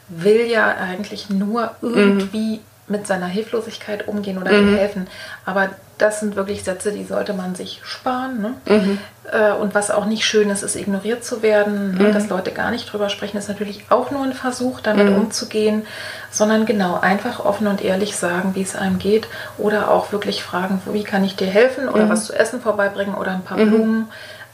[0.07, 2.59] will ja eigentlich nur irgendwie mhm.
[2.87, 5.07] mit seiner Hilflosigkeit umgehen oder ihm helfen.
[5.45, 8.41] Aber das sind wirklich Sätze, die sollte man sich sparen.
[8.41, 8.53] Ne?
[8.65, 8.97] Mhm.
[9.31, 11.93] Äh, Und was auch nicht schön ist, ist ignoriert zu werden.
[11.93, 11.97] Mhm.
[11.97, 12.11] Ne?
[12.11, 15.15] Dass Leute gar nicht drüber sprechen, ist natürlich auch nur ein Versuch, damit Mhm.
[15.15, 15.85] umzugehen.
[16.31, 19.27] Sondern genau, einfach offen und ehrlich sagen, wie es einem geht.
[19.57, 21.85] Oder auch wirklich fragen, wie kann ich dir helfen?
[21.85, 21.93] Mhm.
[21.93, 24.07] Oder was zu essen vorbeibringen oder ein paar Blumen.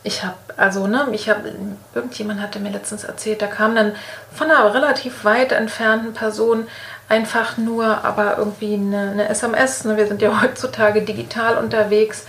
[0.03, 1.51] Ich habe, also, ne, ich habe,
[1.93, 3.93] irgendjemand hatte mir letztens erzählt, da kam dann
[4.33, 6.67] von einer relativ weit entfernten Person
[7.09, 9.83] einfach nur, aber irgendwie eine, eine SMS.
[9.83, 9.97] Ne?
[9.97, 12.25] Wir sind ja heutzutage digital unterwegs.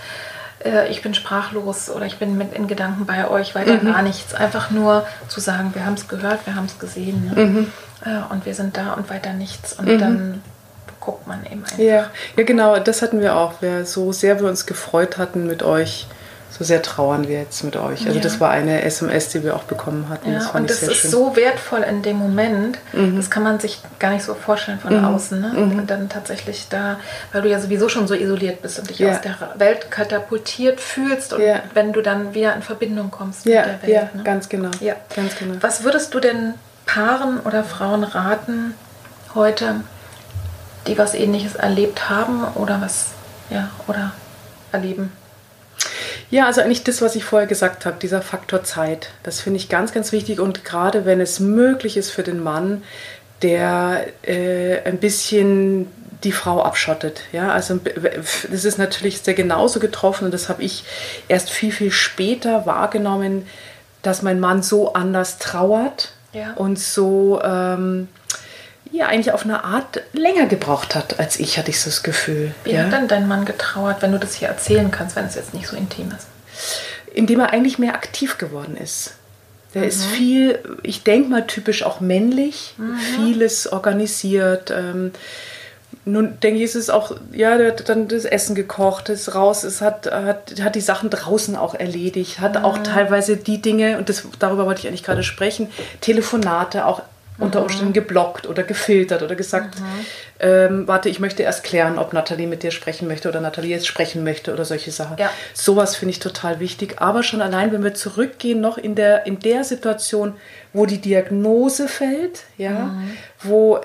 [0.65, 4.33] Äh, ich bin sprachlos oder ich bin mit in Gedanken bei euch, weiter gar nichts.
[4.33, 7.67] Einfach nur zu sagen, wir haben es gehört, wir haben es gesehen ne?
[8.05, 9.73] äh, und wir sind da und weiter nichts.
[9.73, 10.41] Und dann
[10.99, 11.77] guckt man eben einfach.
[11.77, 13.61] Ja, ja, genau, das hatten wir auch.
[13.61, 16.07] Wir, so sehr wir uns gefreut hatten mit euch,
[16.57, 18.05] so sehr trauern wir jetzt mit euch.
[18.05, 18.21] Also Ja.
[18.21, 20.31] das war eine SMS, die wir auch bekommen hatten.
[20.33, 21.09] Ja, das und das ist schön.
[21.09, 21.13] Mhm.
[21.13, 22.77] so wertvoll in dem Moment.
[22.91, 25.39] Das kann man sich gar nicht so vorstellen von außen.
[25.39, 25.53] Ne?
[25.55, 26.99] Und dann tatsächlich da,
[27.31, 29.11] weil du ja sowieso schon so isoliert bist und dich Ja.
[29.13, 31.61] aus der Welt katapultiert fühlst und Ja.
[31.73, 33.91] wenn du dann wieder in Verbindung kommst ja, mit der Welt.
[33.93, 34.23] ja, ne?
[34.23, 34.71] ganz genau.
[34.81, 34.95] Ja.
[35.15, 35.55] Ganz genau.
[35.61, 38.73] Was würdest du denn Paaren oder Frauen raten
[39.35, 39.75] heute,
[40.87, 43.07] die was ähnliches erlebt haben oder was,
[43.49, 44.11] ja, oder
[44.73, 45.13] erleben?
[46.31, 49.69] Ja, also eigentlich das, was ich vorher gesagt habe, dieser Faktor Zeit, das finde ich
[49.69, 50.39] ganz, ganz wichtig.
[50.39, 52.83] Und gerade wenn es möglich ist für den Mann,
[53.41, 55.87] der äh, ein bisschen
[56.23, 57.21] die Frau abschottet.
[57.31, 57.79] Ja, also
[58.51, 60.83] das ist natürlich sehr genauso getroffen und das habe ich
[61.27, 63.47] erst viel, viel später wahrgenommen,
[64.03, 66.53] dass mein Mann so anders trauert Ja.
[66.55, 68.07] und so ähm,
[68.91, 72.53] ja eigentlich auf eine Art länger gebraucht hat als ich, hatte ich so das Gefühl.
[72.63, 72.83] Wie ja?
[72.83, 75.67] hat denn dein Mann getrauert, wenn du das hier erzählen kannst, wenn es jetzt nicht
[75.67, 76.27] so intim ist?
[77.13, 79.15] indem er eigentlich mehr aktiv geworden ist.
[79.73, 82.75] Der ist viel, ich denke mal typisch auch männlich,
[83.15, 84.69] vieles organisiert.
[84.69, 85.13] Ähm,
[86.03, 89.63] nun denke ich, ist es auch, ja, der hat dann das Essen gekocht, ist raus,
[89.63, 94.09] es hat, hat, hat die Sachen draußen auch erledigt, hat auch teilweise die Dinge, und
[94.09, 95.69] das, darüber wollte ich eigentlich gerade sprechen,
[96.01, 97.01] Telefonate auch
[97.41, 99.75] unter Umständen geblockt oder gefiltert oder gesagt,
[100.39, 103.87] ähm, warte, ich möchte erst klären, ob Nathalie mit dir sprechen möchte oder Nathalie jetzt
[103.87, 105.17] sprechen möchte oder solche Sachen.
[105.17, 105.29] Ja.
[105.53, 107.01] Sowas finde ich total wichtig.
[107.01, 110.35] Aber schon allein, wenn wir zurückgehen, noch in der, in der Situation,
[110.73, 112.95] wo die Diagnose fällt, ja,
[113.41, 113.79] wo,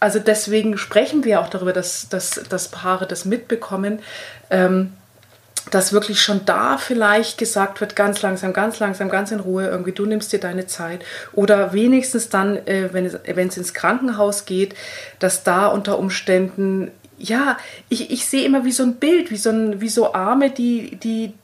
[0.00, 4.00] also deswegen sprechen wir auch darüber, dass, dass, dass Paare das mitbekommen,
[4.50, 4.92] ähm,
[5.70, 9.92] dass wirklich schon da vielleicht gesagt wird, ganz langsam, ganz langsam, ganz in Ruhe, irgendwie
[9.92, 11.04] du nimmst dir deine Zeit.
[11.32, 14.74] Oder wenigstens dann, äh, wenn, es, wenn es ins Krankenhaus geht,
[15.18, 17.58] dass da unter Umständen, ja,
[17.88, 20.96] ich, ich sehe immer wie so ein Bild, wie so, ein, wie so Arme, die,
[20.96, 21.34] die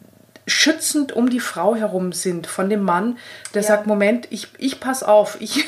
[0.47, 3.17] schützend um die Frau herum sind von dem Mann,
[3.55, 3.69] der Ja.
[3.69, 5.65] sagt, Moment, ich, ich pass auf, ich,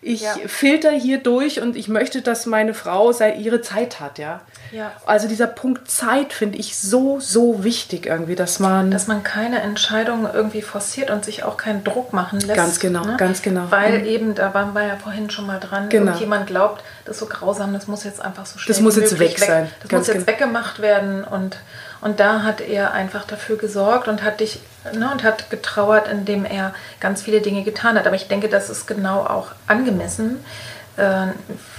[0.00, 0.34] ich Ja.
[0.46, 4.40] filter hier durch und ich möchte, dass meine Frau ihre Zeit hat, ja.
[4.72, 4.92] Ja.
[5.06, 8.90] Also dieser Punkt Zeit finde ich so, so wichtig irgendwie, dass man...
[8.90, 12.48] Dass man keine Entscheidung irgendwie forciert und sich auch keinen Druck machen lässt.
[12.48, 12.54] ne?
[12.56, 13.66] Ganz genau, ganz genau.
[13.70, 16.06] Weil eben, da waren wir ja vorhin schon mal dran, Genau.
[16.06, 19.12] irgendjemand glaubt, das ist so grausam, das muss jetzt einfach so schnell Das muss jetzt
[19.12, 19.70] möglich weg sein.
[19.80, 20.38] Das Ganz muss jetzt genau.
[20.38, 21.58] weggemacht werden und,
[22.04, 24.60] und da hat er einfach dafür gesorgt und hat dich
[24.96, 28.06] ne, und hat getrauert, indem er ganz viele Dinge getan hat.
[28.06, 30.44] Aber ich denke, das ist genau auch angemessen,
[30.96, 31.26] äh,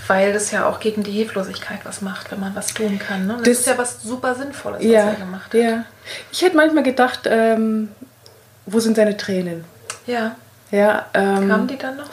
[0.08, 3.28] weil das ja auch gegen die Hilflosigkeit was macht, wenn man was tun kann.
[3.28, 3.36] Ne?
[3.38, 5.62] Das, Das- ist ja was super Sinnvolles, was ja, er gemacht hat.
[5.62, 5.86] ja.
[6.32, 7.90] Ich hätte manchmal gedacht, ähm,
[8.66, 9.64] wo sind seine Tränen?
[10.06, 10.36] ja.
[10.72, 12.10] Ja, ähm, Kamen die dann noch?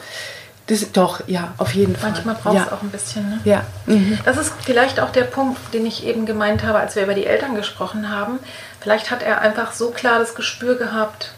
[0.81, 2.11] Das, doch, ja, auf jeden Fall.
[2.11, 2.71] Manchmal braucht es ja.
[2.71, 3.29] auch ein bisschen.
[3.29, 3.39] Ne?
[3.43, 4.17] Ja, mhm.
[4.25, 7.25] Das ist vielleicht auch der Punkt, den ich eben gemeint habe, als wir über die
[7.25, 8.39] Eltern gesprochen haben.
[8.79, 11.31] Vielleicht hat er einfach so klar das Gespür gehabt,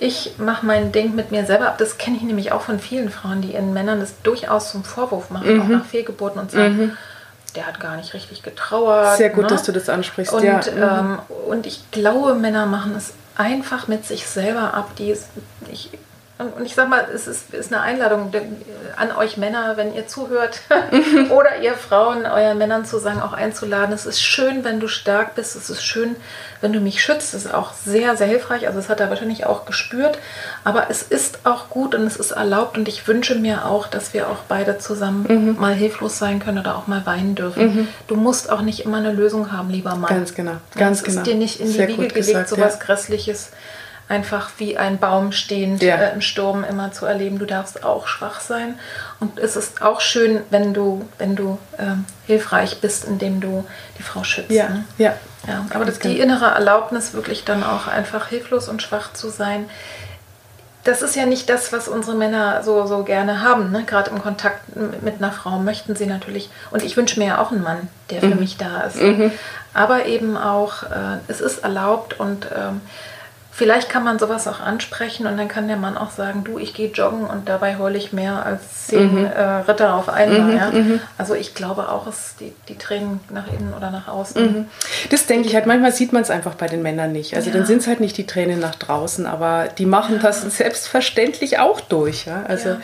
[0.00, 1.78] ich mache mein Ding mit mir selber ab.
[1.78, 5.30] Das kenne ich nämlich auch von vielen Frauen, die ihren Männern das durchaus zum Vorwurf
[5.30, 5.62] machen, Mhm.
[5.62, 6.96] auch nach Fehlgeburten und sagen,
[7.56, 9.16] der hat gar nicht richtig getrauert.
[9.16, 9.48] Sehr gut, ne?
[9.48, 10.32] dass du das ansprichst.
[10.32, 10.60] Und, ja.
[10.76, 11.18] ähm,
[11.48, 14.90] und ich glaube, Männer machen es einfach mit sich selber ab.
[14.98, 15.16] Die
[15.72, 15.90] ich,
[16.38, 18.42] und ich sag mal, es ist, ist eine Einladung de-
[18.96, 20.60] an euch Männer, wenn ihr zuhört,
[21.30, 23.92] oder ihr Frauen, euren Männern zu sagen, auch einzuladen.
[23.94, 25.56] Es ist schön, wenn du stark bist.
[25.56, 26.16] Es ist schön,
[26.60, 27.34] wenn du mich schützt.
[27.34, 28.66] Das ist auch sehr, sehr hilfreich.
[28.66, 30.18] Also, das hat er wahrscheinlich auch gespürt.
[30.64, 32.76] Aber es ist auch gut und es ist erlaubt.
[32.78, 35.56] Und ich wünsche mir auch, dass wir auch beide zusammen Mhm.
[35.60, 37.88] mal hilflos sein können oder auch mal weinen dürfen.
[38.06, 40.08] Du musst auch nicht immer eine Lösung haben, lieber Mann.
[40.08, 41.18] Ganz genau, ganz es genau.
[41.20, 42.84] ist dir nicht in die Sehr Wiege gelegt, gesagt, sowas ja.
[42.86, 43.50] Grässliches
[44.08, 45.96] einfach wie ein Baum stehend Ja.
[45.96, 47.38] äh, im Sturm immer zu erleben.
[47.38, 48.78] Du darfst auch schwach sein.
[49.20, 53.66] Und es ist auch schön, wenn du, wenn du ähm, hilfreich bist, indem du
[53.98, 54.50] die Frau schützt.
[54.50, 54.84] Ja, Ne?
[54.98, 55.14] ja.
[55.46, 59.70] Ja, aber das, die innere Erlaubnis, wirklich dann auch einfach hilflos und schwach zu sein,
[60.84, 63.70] das ist ja nicht das, was unsere Männer so, so gerne haben.
[63.72, 63.84] Ne?
[63.84, 64.62] Gerade im Kontakt
[65.02, 68.20] mit einer Frau möchten sie natürlich, und ich wünsche mir ja auch einen Mann, der
[68.20, 68.40] für mhm.
[68.40, 69.00] mich da ist.
[69.00, 69.32] Mhm.
[69.74, 72.80] Aber eben auch, äh, es ist erlaubt und ähm,
[73.58, 76.74] Vielleicht kann man sowas auch ansprechen und dann kann der Mann auch sagen, du, ich
[76.74, 79.24] gehe joggen und dabei hole ich mehr als zehn mhm.
[79.24, 80.40] äh, Ritter auf einmal.
[80.42, 80.70] Mhm, ja?
[80.70, 81.00] mhm.
[81.18, 84.40] Also ich glaube auch, es die, die Tränen nach innen oder nach außen.
[84.40, 84.66] Mhm.
[85.10, 87.34] Das denke ich halt, manchmal sieht man es einfach bei den Männern nicht.
[87.34, 87.56] Also ja.
[87.56, 91.80] dann sind es halt nicht die Tränen nach draußen, aber die machen das selbstverständlich auch
[91.80, 92.26] durch.
[92.26, 92.44] Ja?
[92.46, 92.76] Also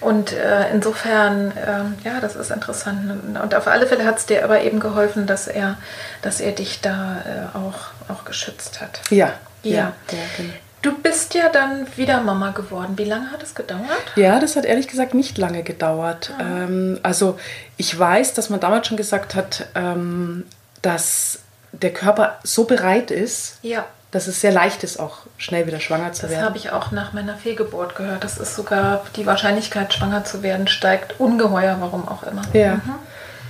[0.00, 3.38] Und äh, insofern, äh, ja, das ist interessant.
[3.42, 5.76] Und auf alle Fälle hat es dir aber eben geholfen, dass er,
[6.22, 9.02] dass er dich da äh, auch, auch geschützt hat.
[9.10, 9.92] Ja, ja.
[10.10, 10.52] ja, genau.
[10.82, 12.96] Du bist ja dann wieder Mama geworden.
[12.96, 13.84] Wie lange hat es gedauert?
[14.16, 16.32] Ja, das hat ehrlich gesagt nicht lange gedauert.
[16.38, 16.64] Ah.
[16.64, 17.38] Ähm, also
[17.76, 20.46] ich weiß, dass man damals schon gesagt hat, ähm,
[20.80, 21.40] dass
[21.72, 23.84] der Körper so bereit ist, ja.
[24.10, 26.40] dass es sehr leicht ist, auch schnell wieder schwanger zu das werden.
[26.40, 28.24] Das habe ich auch nach meiner Fehlgeburt gehört.
[28.24, 32.42] Das ist sogar die Wahrscheinlichkeit, schwanger zu werden, steigt ungeheuer, warum auch immer.
[32.54, 32.76] Ja.
[32.76, 32.94] Mhm.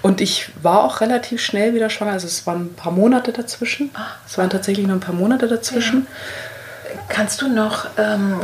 [0.02, 2.12] Und ich war auch relativ schnell wieder schwanger.
[2.12, 3.90] Also es waren ein paar Monate dazwischen.
[3.94, 4.06] Ah.
[4.26, 6.06] Es waren tatsächlich nur ein paar Monate dazwischen.
[6.06, 7.00] Ja.
[7.08, 8.40] Kannst du noch, ähm,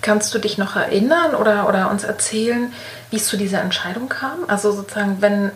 [0.00, 2.72] kannst du dich noch erinnern oder, oder uns erzählen,
[3.10, 4.44] wie es zu dieser Entscheidung kam?
[4.48, 5.50] Also sozusagen, wenn,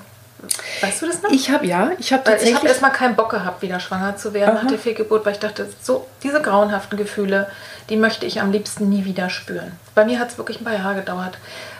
[0.83, 1.31] weißt du das noch?
[1.31, 2.51] Ich habe, ja, ich habe tatsächlich...
[2.51, 4.63] Ich habe erstmal keinen Bock gehabt, wieder schwanger zu werden Aha.
[4.63, 7.49] nach der Fehlgeburt, weil ich dachte, so diese grauenhaften Gefühle,
[7.89, 9.73] die möchte ich am liebsten nie wieder spüren.
[9.95, 11.39] Bei mir hat es wirklich ein paar Jahre gedauert.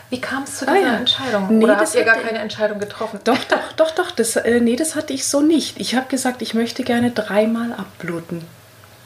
[0.09, 0.95] Wie kam es zu dieser ah, ja.
[0.97, 1.57] Entscheidung?
[1.57, 3.19] Nee, Oder habt ihr gar keine Entscheidung getroffen?
[3.23, 4.11] Doch, doch, doch, doch.
[4.11, 5.79] Das, äh, nee, das hatte ich so nicht.
[5.79, 8.45] Ich habe gesagt, ich möchte gerne dreimal abbluten.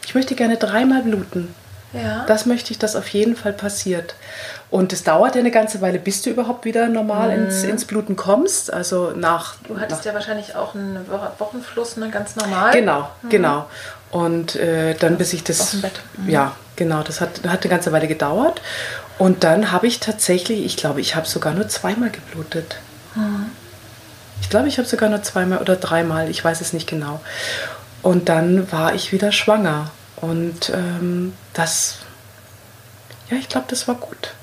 [0.06, 1.56] Ich möchte gerne dreimal bluten.
[1.94, 2.26] Ja.
[2.28, 4.16] Das möchte ich, dass auf jeden Fall passiert.
[4.70, 7.46] Und es dauert ja eine ganze Weile, bis du überhaupt wieder normal mhm.
[7.46, 8.72] ins, ins Bluten kommst.
[8.72, 9.56] Also nach.
[9.68, 11.06] Du hattest nach, ja wahrscheinlich auch einen
[11.40, 12.74] Wochenfluss, ne, ganz normal.
[12.74, 13.30] Genau, mhm.
[13.30, 13.66] genau.
[14.12, 15.74] Und äh, dann bis ich das.
[15.74, 16.30] Mhm.
[16.30, 17.04] Ja, genau.
[17.04, 18.62] Das hat, hat eine ganze Weile gedauert.
[19.18, 22.78] Und dann habe ich tatsächlich, ich glaube, ich habe sogar nur zweimal geblutet.
[23.16, 23.48] Mhm.
[24.42, 27.20] Ich glaube, ich habe sogar nur zweimal oder dreimal, ich weiß es nicht genau.
[28.02, 29.92] Und dann war ich wieder schwanger.
[30.16, 32.00] Und ähm, das,
[33.30, 34.34] ja, ich glaube, das war gut.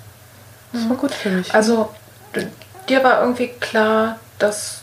[0.73, 0.91] Das mhm.
[0.91, 1.55] war gut für mich.
[1.55, 1.91] Also,
[2.89, 4.83] dir war irgendwie klar, dass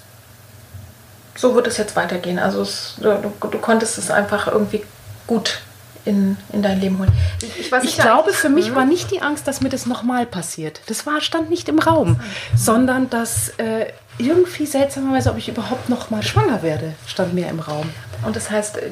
[1.36, 2.40] so wird es jetzt weitergehen.
[2.40, 4.84] Also, es, du, du konntest es einfach irgendwie
[5.28, 5.62] gut
[6.06, 7.12] in, in dein Leben holen.
[7.42, 8.76] Ich, ich, ich glaube, für mich hm?
[8.76, 10.82] war nicht die Angst, dass mir das nochmal passiert.
[10.88, 12.20] Das war, stand nicht im Raum, mhm.
[12.56, 17.90] sondern dass äh, irgendwie seltsamerweise, ob ich überhaupt nochmal schwanger werde, stand mir im Raum.
[18.26, 18.90] Und das heißt, äh,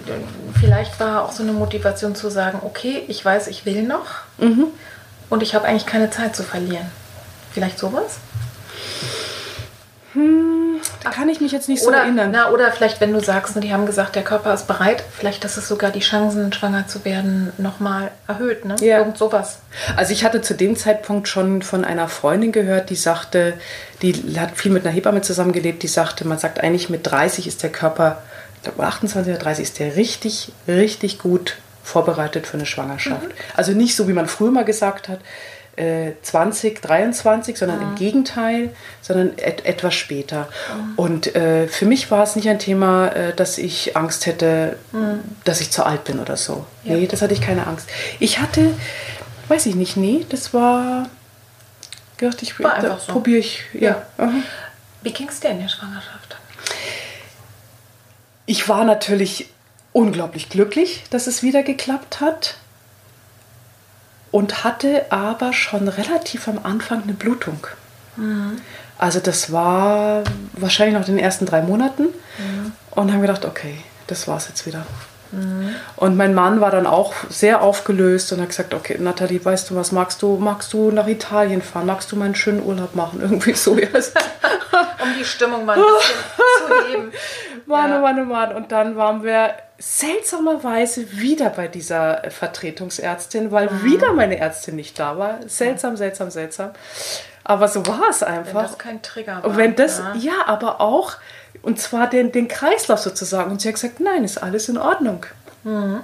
[0.59, 4.67] vielleicht war auch so eine Motivation zu sagen, okay, ich weiß, ich will noch mhm.
[5.29, 6.85] und ich habe eigentlich keine Zeit zu verlieren.
[7.53, 8.17] Vielleicht sowas?
[10.13, 12.31] Hm, da kann ich mich jetzt nicht oder, so erinnern.
[12.31, 15.43] Na, oder vielleicht, wenn du sagst, ne, die haben gesagt, der Körper ist bereit, vielleicht,
[15.43, 18.65] dass es sogar die Chancen, schwanger zu werden, nochmal erhöht.
[18.65, 18.75] Ne?
[18.81, 18.99] Ja.
[18.99, 19.59] Irgend sowas.
[19.95, 23.53] Also ich hatte zu dem Zeitpunkt schon von einer Freundin gehört, die sagte,
[24.01, 27.63] die hat viel mit einer Hebamme zusammengelebt, die sagte, man sagt eigentlich mit 30 ist
[27.63, 28.21] der Körper,
[28.57, 33.23] ich glaube 28 oder 30 ist der richtig, richtig gut vorbereitet für eine Schwangerschaft.
[33.23, 33.33] Mhm.
[33.55, 35.19] Also nicht so, wie man früher mal gesagt hat,
[35.77, 37.89] 2023, sondern mhm.
[37.89, 38.69] im Gegenteil,
[39.01, 40.47] sondern et etwas später.
[40.75, 40.93] Mhm.
[40.97, 45.19] Und äh, für mich war es nicht ein Thema, äh, dass ich Angst hätte, mhm.
[45.43, 46.65] dass ich zu alt bin oder so.
[46.83, 46.95] Ja.
[46.95, 47.89] Nee, das hatte ich keine Angst.
[48.19, 48.73] Ich hatte,
[49.47, 51.07] weiß ich nicht, nee, das war,
[52.17, 53.13] gedacht, ich so.
[53.13, 54.03] probiere ich, ja.
[54.17, 54.33] ja.
[55.01, 56.37] Wie ging es dir in der Schwangerschaft?
[58.45, 59.49] Ich war natürlich
[59.93, 62.55] unglaublich glücklich, dass es wieder geklappt hat
[64.31, 67.67] und hatte aber schon relativ am Anfang eine Blutung.
[68.15, 68.61] Mhm.
[68.97, 70.23] Also das war
[70.53, 72.71] wahrscheinlich noch in den ersten drei Monaten mhm.
[72.91, 73.77] und haben gedacht, okay,
[74.07, 74.85] das war's jetzt wieder.
[75.31, 75.75] Mhm.
[75.95, 79.75] Und mein Mann war dann auch sehr aufgelöst und hat gesagt, okay, Nathalie, weißt du
[79.75, 81.85] was, magst du, magst du nach Italien fahren?
[81.85, 83.19] Magst du mal einen schönen Urlaub machen?
[83.21, 83.71] Irgendwie so.
[83.71, 83.79] um
[85.17, 87.11] die Stimmung mal ein bisschen zu heben.
[87.65, 87.97] Mann, ja.
[87.97, 88.55] oh Mann, oh Mann.
[88.55, 93.83] Und dann waren wir seltsamerweise wieder bei dieser Vertretungsärztin, weil mhm.
[93.83, 95.39] wieder meine Ärztin nicht da war.
[95.47, 96.71] Seltsam, seltsam, seltsam.
[97.43, 98.55] Aber so war es einfach.
[98.55, 99.55] Wenn das kein Trigger war.
[99.55, 101.13] Wenn das, ja, ja aber auch,
[101.61, 103.51] und zwar den, den Kreislauf sozusagen.
[103.51, 105.25] Und sie hat gesagt, nein, ist alles in Ordnung.
[105.63, 106.01] Mhm.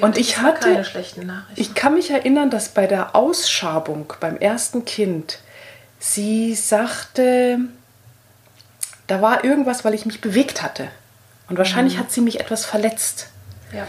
[0.00, 1.60] und ich hatte, keine schlechten Nachrichten.
[1.60, 5.38] ich kann mich erinnern, dass bei der Ausschabung beim ersten Kind
[6.00, 7.60] sie sagte,
[9.06, 10.88] da war irgendwas, weil ich mich bewegt hatte.
[11.48, 12.00] Und wahrscheinlich mhm.
[12.00, 13.28] hat sie mich etwas verletzt.
[13.72, 13.86] Ja.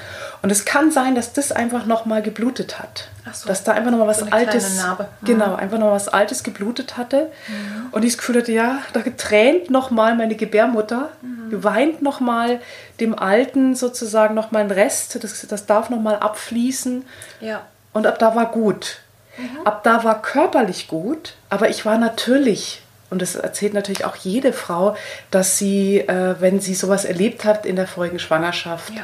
[0.47, 3.09] Und es kann sein, dass das einfach nochmal geblutet hat.
[3.33, 3.49] So.
[3.49, 4.81] Dass da einfach nochmal was so Altes.
[4.81, 5.05] Mhm.
[5.25, 7.29] Genau, einfach noch was Altes geblutet hatte.
[7.49, 7.87] Mhm.
[7.91, 11.65] Und ich das Gefühl hatte, ja, da tränt nochmal meine Gebärmutter, mhm.
[11.65, 12.61] weint nochmal
[13.01, 15.21] dem Alten sozusagen nochmal einen Rest.
[15.21, 17.03] Das, das darf nochmal abfließen.
[17.41, 17.63] Ja.
[17.91, 18.99] Und ab da war gut.
[19.37, 19.65] Mhm.
[19.65, 24.51] Ab da war körperlich gut, aber ich war natürlich und das erzählt natürlich auch jede
[24.51, 24.97] Frau,
[25.31, 29.03] dass sie, äh, wenn sie sowas erlebt hat in der vorigen Schwangerschaft, ja.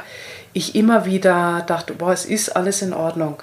[0.54, 3.42] Ich immer wieder dachte, boah, es ist alles in Ordnung.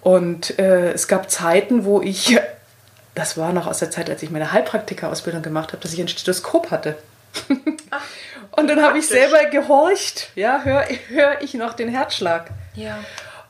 [0.00, 2.38] Und äh, es gab Zeiten, wo ich,
[3.14, 6.08] das war noch aus der Zeit, als ich meine Heilpraktika-Ausbildung gemacht habe, dass ich ein
[6.08, 6.96] Stethoskop hatte.
[7.90, 8.02] Ach,
[8.52, 12.50] und dann habe ich selber gehorcht, ja, höre hör ich noch den Herzschlag.
[12.74, 12.98] Ja.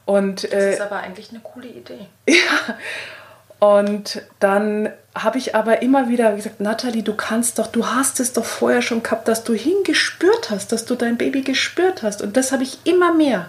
[0.07, 2.09] Und, das äh, ist aber eigentlich eine coole Idee.
[2.28, 2.76] Ja.
[3.59, 8.32] Und dann habe ich aber immer wieder gesagt, Natalie, du kannst doch, du hast es
[8.32, 12.20] doch vorher schon gehabt, dass du hingespürt hast, dass du dein Baby gespürt hast.
[12.20, 13.46] Und das habe ich immer mehr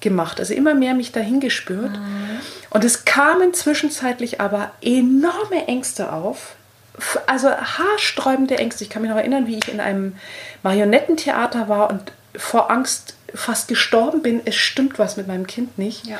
[0.00, 1.92] gemacht, also immer mehr mich dahin gespürt.
[1.92, 2.40] Mhm.
[2.70, 6.54] Und es kamen zwischenzeitlich aber enorme Ängste auf,
[7.26, 8.84] also haarsträubende Ängste.
[8.84, 10.16] Ich kann mich noch erinnern, wie ich in einem
[10.62, 14.40] Marionettentheater war und vor Angst fast gestorben bin.
[14.44, 16.06] Es stimmt was mit meinem Kind nicht.
[16.06, 16.18] Ja.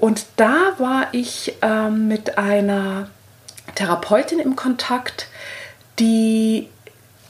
[0.00, 3.08] Und da war ich ähm, mit einer
[3.74, 5.26] Therapeutin im Kontakt,
[5.98, 6.68] die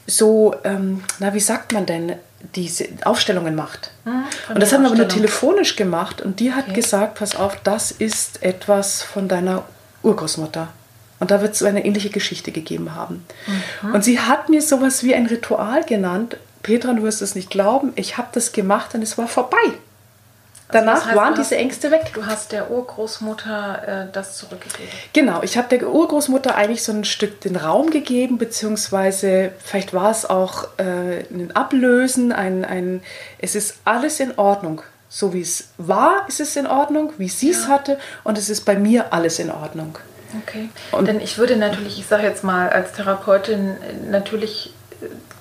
[0.06, 2.14] so, ähm, na, wie sagt man denn,
[2.54, 3.90] diese Aufstellungen macht.
[4.04, 6.74] Mhm, und das haben wir aber nur telefonisch gemacht und die hat okay.
[6.74, 9.64] gesagt, pass auf, das ist etwas von deiner
[10.02, 10.68] Urgroßmutter.
[11.18, 13.26] Und da wird es eine ähnliche Geschichte gegeben haben.
[13.82, 13.94] Mhm.
[13.94, 16.38] Und sie hat mir sowas wie ein Ritual genannt.
[16.62, 19.56] Petra, du wirst es nicht glauben, ich habe das gemacht und es war vorbei.
[20.72, 22.12] Also Danach das heißt, waren diese Ängste weg.
[22.14, 24.88] Du hast der Urgroßmutter äh, das zurückgegeben.
[25.12, 30.10] Genau, ich habe der Urgroßmutter eigentlich so ein Stück den Raum gegeben, beziehungsweise vielleicht war
[30.10, 33.02] es auch äh, ein Ablösen, ein, ein,
[33.38, 34.82] es ist alles in Ordnung.
[35.08, 37.68] So wie es war, ist es in Ordnung, wie sie es ja.
[37.70, 39.98] hatte und es ist bei mir alles in Ordnung.
[40.42, 40.68] Okay.
[40.92, 43.76] Und Denn ich würde natürlich, ich sage jetzt mal als Therapeutin,
[44.08, 44.72] natürlich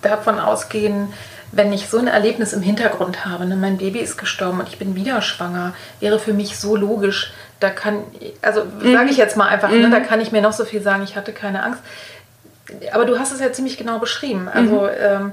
[0.01, 1.13] davon ausgehen,
[1.51, 4.77] wenn ich so ein Erlebnis im Hintergrund habe, ne, mein Baby ist gestorben und ich
[4.77, 7.33] bin wieder schwanger, wäre für mich so logisch.
[7.59, 8.03] Da kann,
[8.41, 8.93] also mhm.
[8.93, 9.81] sage ich jetzt mal einfach, mhm.
[9.81, 10.05] ne, da mhm.
[10.05, 11.81] kann ich mir noch so viel sagen, ich hatte keine Angst.
[12.93, 14.47] Aber du hast es ja ziemlich genau beschrieben.
[14.47, 14.89] Also, mhm.
[14.99, 15.31] ähm,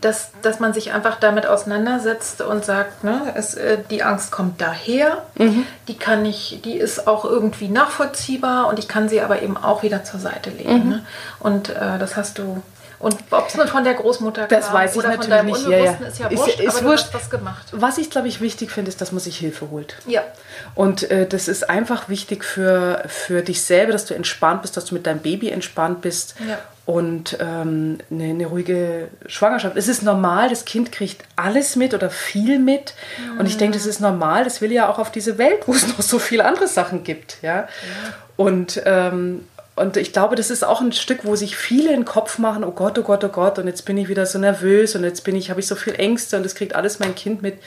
[0.00, 4.60] dass, dass man sich einfach damit auseinandersetzt und sagt, ne, es, äh, die Angst kommt
[4.60, 5.66] daher, mhm.
[5.86, 9.84] die kann ich, die ist auch irgendwie nachvollziehbar und ich kann sie aber eben auch
[9.84, 10.84] wieder zur Seite legen.
[10.84, 10.90] Mhm.
[10.90, 11.06] Ne?
[11.38, 12.62] Und äh, das hast du
[13.04, 15.46] und ob es nun von der Großmutter das kam weiß ich oder natürlich von deinem
[15.46, 15.68] nicht.
[15.68, 15.92] Ja, ja.
[15.92, 17.08] ist ja wurscht, ist, ist aber wurscht.
[17.12, 17.66] was gemacht.
[17.72, 19.96] Was ich, glaube ich, wichtig finde, ist, dass man sich Hilfe holt.
[20.06, 20.22] Ja.
[20.74, 24.86] Und äh, das ist einfach wichtig für, für dich selber, dass du entspannt bist, dass
[24.86, 26.34] du mit deinem Baby entspannt bist.
[26.48, 26.58] Ja.
[26.86, 29.76] Und ähm, eine, eine, ruhige Schwangerschaft.
[29.76, 32.94] Es ist normal, das Kind kriegt alles mit oder viel mit.
[33.18, 33.40] Mhm.
[33.40, 34.44] Und ich denke, das ist normal.
[34.44, 37.36] Das will ja auch auf diese Welt, wo es noch so viele andere Sachen gibt.
[37.42, 37.56] Ja.
[37.56, 37.68] ja.
[38.36, 39.46] Und ähm,
[39.76, 42.62] und ich glaube, das ist auch ein Stück, wo sich viele in den Kopf machen,
[42.62, 45.22] oh Gott, oh Gott, oh Gott, und jetzt bin ich wieder so nervös und jetzt
[45.24, 47.58] bin ich, habe ich so viel Ängste und das kriegt alles mein Kind mit.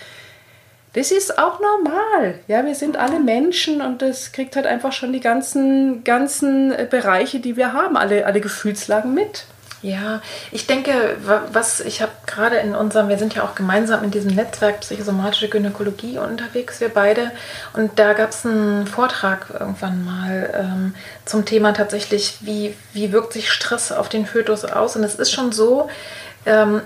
[0.93, 2.39] Das ist auch normal.
[2.47, 7.39] Ja, wir sind alle Menschen und das kriegt halt einfach schon die ganzen, ganzen Bereiche,
[7.39, 9.45] die wir haben, alle, alle Gefühlslagen mit.
[9.84, 10.21] Ja,
[10.51, 11.17] ich denke,
[11.51, 15.49] was ich habe gerade in unserem, wir sind ja auch gemeinsam in diesem Netzwerk psychosomatische
[15.49, 17.32] Gynäkologie unterwegs, wir beide.
[17.73, 23.34] Und da gab es einen Vortrag irgendwann mal ähm, zum Thema tatsächlich, wie, wie wirkt
[23.34, 24.95] sich Stress auf den Fötus aus.
[24.95, 25.89] Und es ist schon so,
[26.47, 26.82] ähm,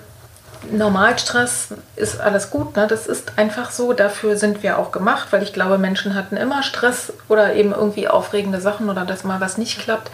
[0.70, 2.86] Normalstress ist alles gut, ne?
[2.86, 6.62] das ist einfach so, dafür sind wir auch gemacht, weil ich glaube, Menschen hatten immer
[6.62, 10.12] Stress oder eben irgendwie aufregende Sachen oder dass mal was nicht klappt.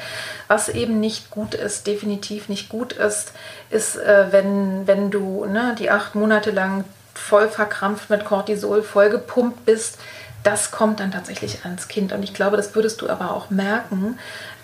[0.48, 3.34] Was eben nicht gut ist, definitiv nicht gut ist,
[3.70, 9.10] ist, äh, wenn, wenn du ne, die acht Monate lang voll verkrampft mit Cortisol, voll
[9.10, 9.98] gepumpt bist,
[10.44, 12.14] das kommt dann tatsächlich ans Kind.
[12.14, 14.18] Und ich glaube, das würdest du aber auch merken,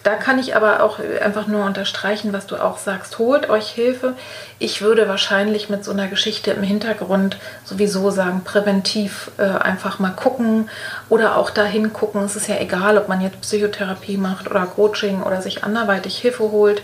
[0.04, 3.20] da kann ich aber auch einfach nur unterstreichen, was du auch sagst.
[3.20, 4.16] Holt euch Hilfe.
[4.60, 10.12] Ich würde wahrscheinlich mit so einer Geschichte im Hintergrund sowieso sagen, präventiv äh, einfach mal
[10.12, 10.70] gucken
[11.08, 12.24] oder auch dahin gucken.
[12.24, 16.52] Es ist ja egal, ob man jetzt Psychotherapie macht oder Coaching oder sich anderweitig Hilfe
[16.52, 16.84] holt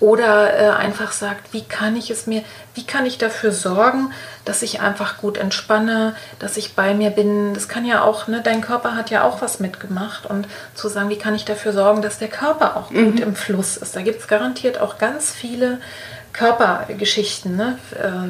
[0.00, 2.42] oder äh, einfach sagt, wie kann ich es mir,
[2.74, 4.12] wie kann ich dafür sorgen,
[4.44, 7.54] dass ich einfach gut entspanne, dass ich bei mir bin.
[7.54, 11.08] Das kann ja auch, ne, dein Körper hat ja auch was mitgemacht und zu sagen,
[11.08, 13.12] wie kann ich dafür sorgen, dass der Körper auch mhm.
[13.12, 13.96] gut im Fluss ist.
[13.96, 15.80] Da gibt es garantiert auch ganz viele
[16.32, 18.28] Körpergeschichten, ne, äh,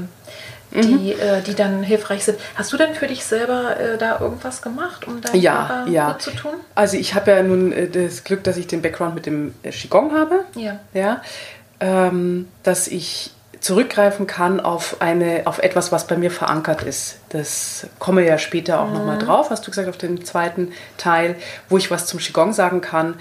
[0.83, 1.21] die, mhm.
[1.21, 2.39] äh, die dann hilfreich sind.
[2.55, 6.13] Hast du denn für dich selber äh, da irgendwas gemacht, um deinen ja, ja.
[6.13, 6.55] gut zu tun?
[6.75, 9.71] Also ich habe ja nun äh, das Glück, dass ich den Background mit dem äh,
[9.71, 10.45] Qigong habe.
[10.55, 10.81] Ja.
[10.93, 11.23] ja
[11.81, 17.19] ähm, dass ich zurückgreifen kann auf, eine, auf etwas, was bei mir verankert ist.
[17.31, 18.95] Das komme ja später auch mhm.
[18.95, 21.37] nochmal drauf, hast du gesagt, auf den zweiten Teil,
[21.69, 23.15] wo ich was zum Qigong sagen kann,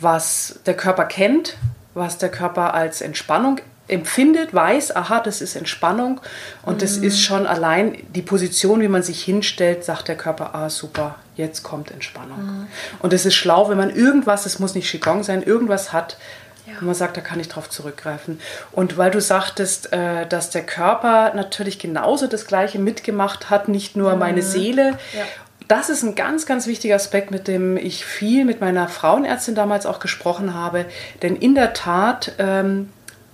[0.00, 1.56] was der Körper kennt,
[1.94, 6.20] was der Körper als Entspannung empfindet, weiß, aha, das ist Entspannung
[6.62, 6.78] und mhm.
[6.78, 11.16] das ist schon allein die Position, wie man sich hinstellt, sagt der Körper, ah super,
[11.36, 12.44] jetzt kommt Entspannung.
[12.44, 12.66] Mhm.
[13.00, 16.18] Und es ist schlau, wenn man irgendwas, es muss nicht Qigong sein, irgendwas hat,
[16.66, 16.74] ja.
[16.80, 18.40] wo man sagt, da kann ich drauf zurückgreifen.
[18.72, 23.96] Und weil du sagtest, äh, dass der Körper natürlich genauso das Gleiche mitgemacht hat, nicht
[23.96, 24.18] nur mhm.
[24.18, 24.98] meine Seele.
[25.16, 25.24] Ja
[25.68, 29.84] das ist ein ganz, ganz wichtiger Aspekt, mit dem ich viel mit meiner Frauenärztin damals
[29.84, 30.86] auch gesprochen habe.
[31.20, 32.88] Denn in der Tat, ähm,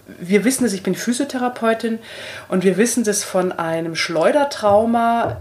[0.06, 1.98] wir wissen es, ich bin Physiotherapeutin
[2.48, 5.38] und wir wissen das von einem Schleudertrauma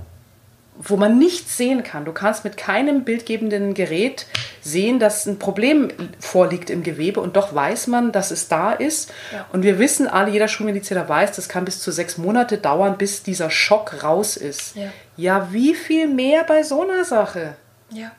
[0.78, 2.06] wo man nichts sehen kann.
[2.06, 4.26] Du kannst mit keinem bildgebenden Gerät
[4.62, 5.90] sehen, dass ein Problem
[6.20, 9.12] vorliegt im Gewebe und doch weiß man, dass es da ist.
[9.32, 9.46] Ja.
[9.52, 13.24] Und wir wissen alle, jeder Schulmediziner weiß, das kann bis zu sechs Monate dauern, bis
[13.24, 14.76] dieser Schock raus ist.
[14.76, 17.56] Ja, ja wie viel mehr bei so einer Sache?
[17.92, 18.12] Ja.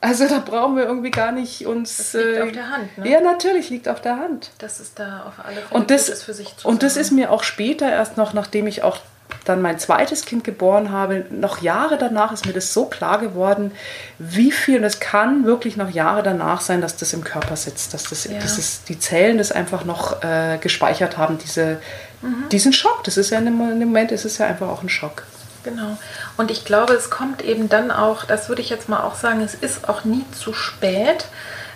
[0.00, 1.96] Also da brauchen wir irgendwie gar nicht uns.
[1.96, 3.08] Das liegt äh, auf der Hand, ne?
[3.08, 4.50] Ja, natürlich liegt auf der Hand.
[4.58, 7.10] Das ist da auf alle Fälle und das, ist für sich zu Und das ist
[7.10, 8.98] mir auch später erst noch, nachdem ich auch
[9.44, 13.72] dann mein zweites Kind geboren habe, noch Jahre danach ist mir das so klar geworden,
[14.18, 17.94] wie viel, und es kann wirklich noch Jahre danach sein, dass das im Körper sitzt,
[17.94, 18.38] dass das, ja.
[18.40, 21.80] das ist, die Zellen das einfach noch äh, gespeichert haben, diese,
[22.22, 22.48] mhm.
[22.50, 23.04] diesen Schock.
[23.04, 25.24] Das ist ja in dem, in dem Moment ist es ja einfach auch ein Schock.
[25.68, 25.98] Genau.
[26.36, 29.40] Und ich glaube, es kommt eben dann auch, das würde ich jetzt mal auch sagen,
[29.42, 31.26] es ist auch nie zu spät,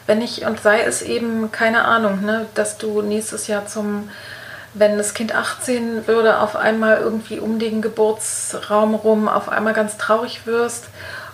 [0.07, 4.09] wenn ich, und sei es eben, keine Ahnung, ne, dass du nächstes Jahr zum
[4.75, 9.99] wenn das Kind 18 würde, auf einmal irgendwie um den Geburtsraum rum, auf einmal ganz
[9.99, 10.87] traurig wirst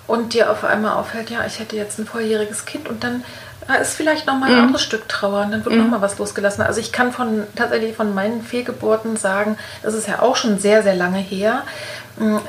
[0.07, 3.23] und dir auf einmal auffällt, ja, ich hätte jetzt ein volljähriges Kind und dann
[3.81, 4.63] ist vielleicht nochmal ein mhm.
[4.63, 5.83] anderes Stück Trauer und dann wird mhm.
[5.83, 6.63] nochmal was losgelassen.
[6.63, 10.83] Also ich kann von tatsächlich von meinen Fehlgeburten sagen, das ist ja auch schon sehr,
[10.83, 11.63] sehr lange her,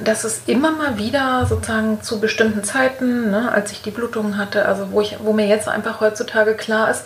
[0.04, 4.66] dass es immer mal wieder sozusagen zu bestimmten Zeiten, ne, als ich die Blutungen hatte,
[4.66, 7.04] also wo ich, wo mir jetzt einfach heutzutage klar ist,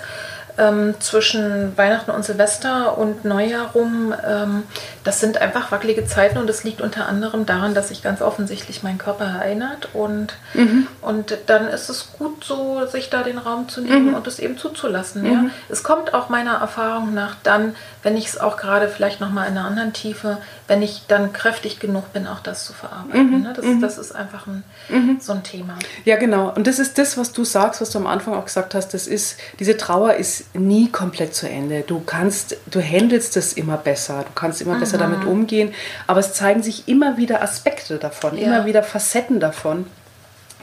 [0.57, 4.63] ähm, zwischen Weihnachten und Silvester und Neujahr rum, ähm,
[5.03, 8.83] das sind einfach wackelige Zeiten und das liegt unter anderem daran, dass sich ganz offensichtlich
[8.83, 10.87] mein Körper erinnert und, mhm.
[11.01, 14.15] und dann ist es gut so, sich da den Raum zu nehmen mhm.
[14.15, 15.23] und es eben zuzulassen.
[15.23, 15.31] Mhm.
[15.31, 15.45] Ja?
[15.69, 19.57] Es kommt auch meiner Erfahrung nach dann, wenn ich es auch gerade vielleicht nochmal in
[19.57, 20.37] einer anderen Tiefe,
[20.67, 23.37] wenn ich dann kräftig genug bin, auch das zu verarbeiten.
[23.37, 23.43] Mhm.
[23.43, 23.53] Ne?
[23.55, 23.81] Das, mhm.
[23.81, 25.17] das ist einfach ein, mhm.
[25.19, 25.77] so ein Thema.
[26.05, 26.53] Ja, genau.
[26.53, 29.07] Und das ist das, was du sagst, was du am Anfang auch gesagt hast, das
[29.07, 31.81] ist, diese Trauer ist nie komplett zu Ende.
[31.81, 34.79] Du kannst, du handelst es immer besser, du kannst immer mhm.
[34.81, 35.73] besser damit umgehen,
[36.07, 38.45] aber es zeigen sich immer wieder Aspekte davon, ja.
[38.45, 39.85] immer wieder Facetten davon.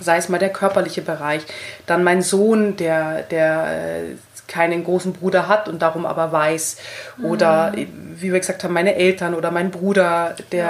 [0.03, 1.43] Sei es mal der körperliche Bereich,
[1.85, 4.17] dann mein Sohn, der, der äh,
[4.51, 6.77] keinen großen Bruder hat und darum aber weiß.
[7.23, 8.17] Oder mhm.
[8.17, 10.65] wie wir gesagt haben, meine Eltern oder mein Bruder, der,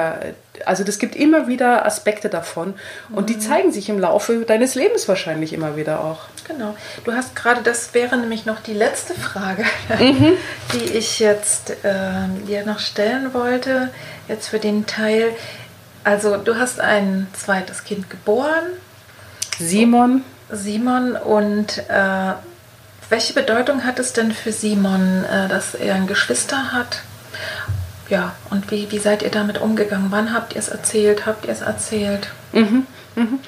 [0.58, 0.66] ja.
[0.66, 2.74] also das gibt immer wieder Aspekte davon
[3.10, 3.26] und mhm.
[3.26, 6.20] die zeigen sich im Laufe deines Lebens wahrscheinlich immer wieder auch.
[6.46, 6.76] Genau.
[7.04, 9.64] Du hast gerade, das wäre nämlich noch die letzte Frage,
[9.98, 10.34] mhm.
[10.74, 13.90] die ich jetzt äh, dir noch stellen wollte,
[14.28, 15.32] jetzt für den Teil.
[16.04, 18.64] Also du hast ein zweites Kind geboren.
[19.58, 20.22] Simon.
[20.50, 22.32] Simon und äh,
[23.10, 27.02] welche Bedeutung hat es denn für Simon, äh, dass er ein Geschwister hat?
[28.08, 30.06] Ja, und wie, wie seid ihr damit umgegangen?
[30.10, 31.26] Wann habt ihr es erzählt?
[31.26, 32.28] Habt ihr es erzählt?
[32.52, 33.38] Mhm, mhm.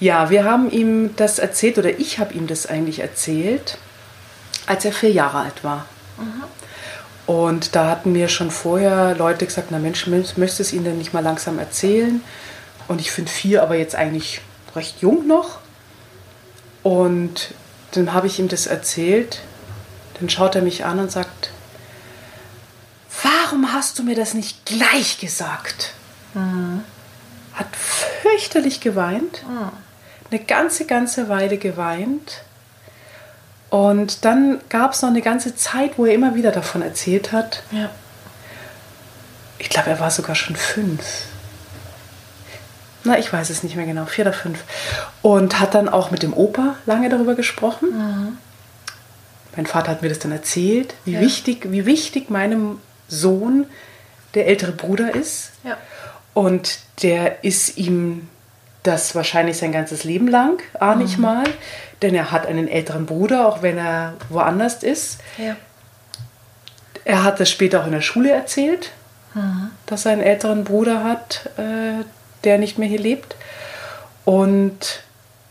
[0.00, 3.78] Ja, wir haben ihm das erzählt, oder ich habe ihm das eigentlich erzählt,
[4.66, 5.86] als er vier Jahre alt war.
[6.18, 6.42] Mhm.
[7.26, 10.98] Und da hatten mir schon vorher Leute gesagt, na Mensch, möchtest du es ihnen denn
[10.98, 12.20] nicht mal langsam erzählen?
[12.88, 14.40] Und ich finde vier aber jetzt eigentlich
[14.74, 15.58] recht jung noch.
[16.82, 17.54] Und
[17.92, 19.40] dann habe ich ihm das erzählt.
[20.18, 21.50] Dann schaut er mich an und sagt,
[23.22, 25.92] warum hast du mir das nicht gleich gesagt?
[26.34, 26.82] Mhm.
[27.54, 29.42] Hat fürchterlich geweint.
[29.46, 29.70] Mhm.
[30.30, 32.42] Eine ganze, ganze Weile geweint.
[33.68, 37.62] Und dann gab es noch eine ganze Zeit, wo er immer wieder davon erzählt hat.
[37.70, 37.90] Ja.
[39.58, 41.26] Ich glaube, er war sogar schon fünf
[43.04, 44.62] na, ich weiß es nicht mehr genau, vier oder fünf.
[45.22, 47.88] Und hat dann auch mit dem Opa lange darüber gesprochen.
[47.90, 48.38] Mhm.
[49.56, 51.20] Mein Vater hat mir das dann erzählt, wie, ja.
[51.20, 52.78] wichtig, wie wichtig meinem
[53.08, 53.66] Sohn
[54.34, 55.52] der ältere Bruder ist.
[55.64, 55.76] Ja.
[56.34, 58.28] Und der ist ihm
[58.82, 61.08] das wahrscheinlich sein ganzes Leben lang, ahne mhm.
[61.08, 61.44] ich mal.
[62.00, 65.20] Denn er hat einen älteren Bruder, auch wenn er woanders ist.
[65.38, 65.56] Ja.
[67.04, 68.90] Er hat das später auch in der Schule erzählt,
[69.34, 69.70] mhm.
[69.86, 72.04] dass er einen älteren Bruder hat, äh,
[72.44, 73.36] der nicht mehr hier lebt.
[74.24, 75.02] Und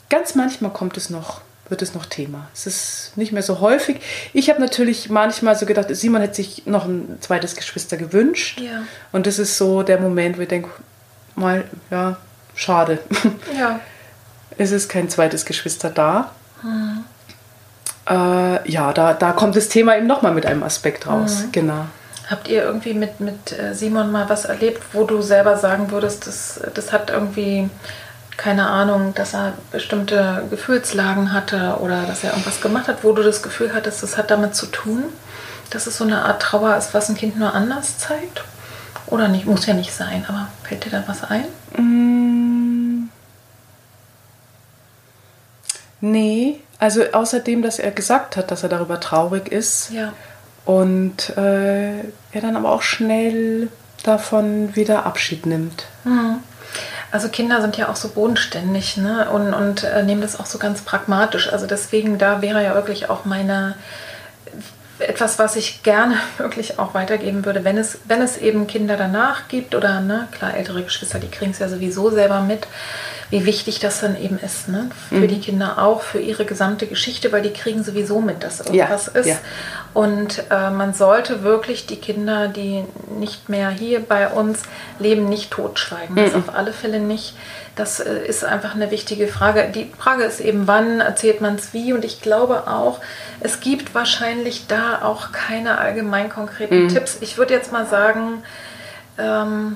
[0.10, 2.48] ganz manchmal kommt es noch, wird es noch Thema.
[2.54, 4.02] Es ist nicht mehr so häufig.
[4.34, 8.60] Ich habe natürlich manchmal so gedacht, Simon hätte sich noch ein zweites Geschwister gewünscht.
[8.60, 8.84] Ja.
[9.12, 10.70] Und das ist so der Moment, wo ich denke,
[11.36, 12.18] mal, ja,
[12.56, 13.00] schade.
[13.58, 13.80] Ja.
[14.58, 16.32] Es ist kein zweites Geschwister da.
[16.62, 17.06] Mhm.
[18.08, 21.46] Äh, ja, da, da kommt das Thema eben nochmal mit einem Aspekt raus.
[21.46, 21.52] Mhm.
[21.52, 21.86] Genau.
[22.32, 26.28] Habt ihr irgendwie mit, mit äh, Simon mal was erlebt, wo du selber sagen würdest,
[26.28, 27.70] das, das hat irgendwie,
[28.38, 33.22] keine Ahnung, dass er bestimmte Gefühlslagen hatte oder dass er irgendwas gemacht hat, wo du
[33.22, 35.04] das Gefühl hattest, das hat damit zu tun,
[35.72, 38.46] dass es so eine Art Trauer ist, was ein Kind nur anders zeigt?
[39.08, 41.44] Oder nicht, muss ja nicht sein, aber fällt dir da was ein?
[41.76, 43.10] Mm.
[46.00, 49.92] Nee, also außerdem, dass er gesagt hat, dass er darüber traurig ist.
[49.92, 50.14] Ja.
[50.66, 53.70] Und äh, er dann aber auch schnell
[54.04, 55.86] davon wieder Abschied nimmt.
[56.04, 56.38] Mhm.
[57.12, 59.30] Also Kinder sind ja auch so bodenständig ne?
[59.30, 61.52] und, und äh, nehmen das auch so ganz pragmatisch.
[61.52, 63.76] Also deswegen, da wäre ja wirklich auch meine
[65.02, 69.48] etwas, was ich gerne wirklich auch weitergeben würde, wenn es, wenn es eben Kinder danach
[69.48, 72.68] gibt oder ne, klar, ältere Geschwister, die kriegen es ja sowieso selber mit,
[73.30, 74.68] wie wichtig das dann eben ist.
[74.68, 74.90] Ne?
[75.10, 75.28] Für mhm.
[75.28, 79.20] die Kinder auch, für ihre gesamte Geschichte, weil die kriegen sowieso mit, dass irgendwas ja,
[79.20, 79.28] ist.
[79.28, 79.38] Ja.
[79.94, 82.86] Und äh, man sollte wirklich die Kinder, die
[83.18, 84.64] nicht mehr hier bei uns
[85.00, 86.16] leben, nicht totschweigen.
[86.16, 86.40] Das mhm.
[86.40, 87.36] auf alle Fälle nicht.
[87.76, 89.70] Das äh, ist einfach eine wichtige Frage.
[89.76, 91.92] Die Frage ist eben, wann erzählt man es wie?
[91.92, 93.02] Und ich glaube auch,
[93.42, 96.88] es gibt wahrscheinlich da auch keine allgemein konkreten mhm.
[96.88, 97.18] Tipps.
[97.20, 98.44] Ich würde jetzt mal sagen,
[99.18, 99.76] ähm,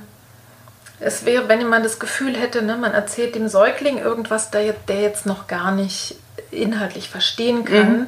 [1.01, 5.01] es wäre, wenn man das Gefühl hätte, ne, man erzählt dem Säugling irgendwas, der, der
[5.01, 6.16] jetzt noch gar nicht
[6.51, 7.99] inhaltlich verstehen kann.
[7.99, 8.07] Mhm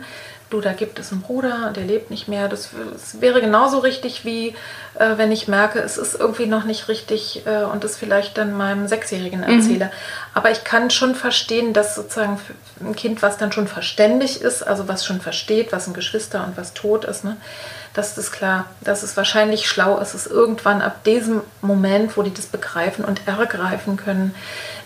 [0.49, 2.47] du, da gibt es einen Bruder, der lebt nicht mehr.
[2.47, 4.49] Das, das wäre genauso richtig, wie
[4.95, 8.55] äh, wenn ich merke, es ist irgendwie noch nicht richtig äh, und das vielleicht dann
[8.55, 9.59] meinem Sechsjährigen mhm.
[9.59, 9.85] erzähle.
[9.85, 9.91] Mhm.
[10.33, 12.39] Aber ich kann schon verstehen, dass sozusagen
[12.81, 16.57] ein Kind, was dann schon verständig ist, also was schon versteht, was ein Geschwister und
[16.57, 17.37] was tot ist, ne,
[17.93, 22.33] das ist klar, dass es wahrscheinlich schlau ist, es irgendwann ab diesem Moment, wo die
[22.33, 24.35] das begreifen und ergreifen können,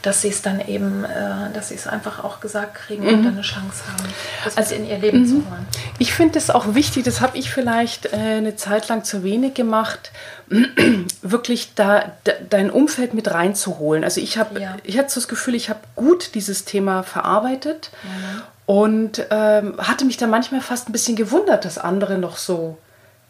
[0.02, 3.10] dass sie es dann eben, äh, dass sie es einfach auch gesagt kriegen mhm.
[3.10, 5.26] und dann eine Chance haben, das also, in ihr Leben mhm.
[5.28, 5.66] zu holen.
[6.00, 9.54] Ich finde es auch wichtig, das habe ich vielleicht äh, eine Zeit lang zu wenig
[9.54, 10.12] gemacht,
[11.22, 14.04] wirklich da, da, dein Umfeld mit reinzuholen.
[14.04, 14.78] Also ich habe, ja.
[14.84, 18.42] ich hatte so das Gefühl, ich habe gut dieses Thema verarbeitet mhm.
[18.66, 22.78] und ähm, hatte mich da manchmal fast ein bisschen gewundert, dass andere noch so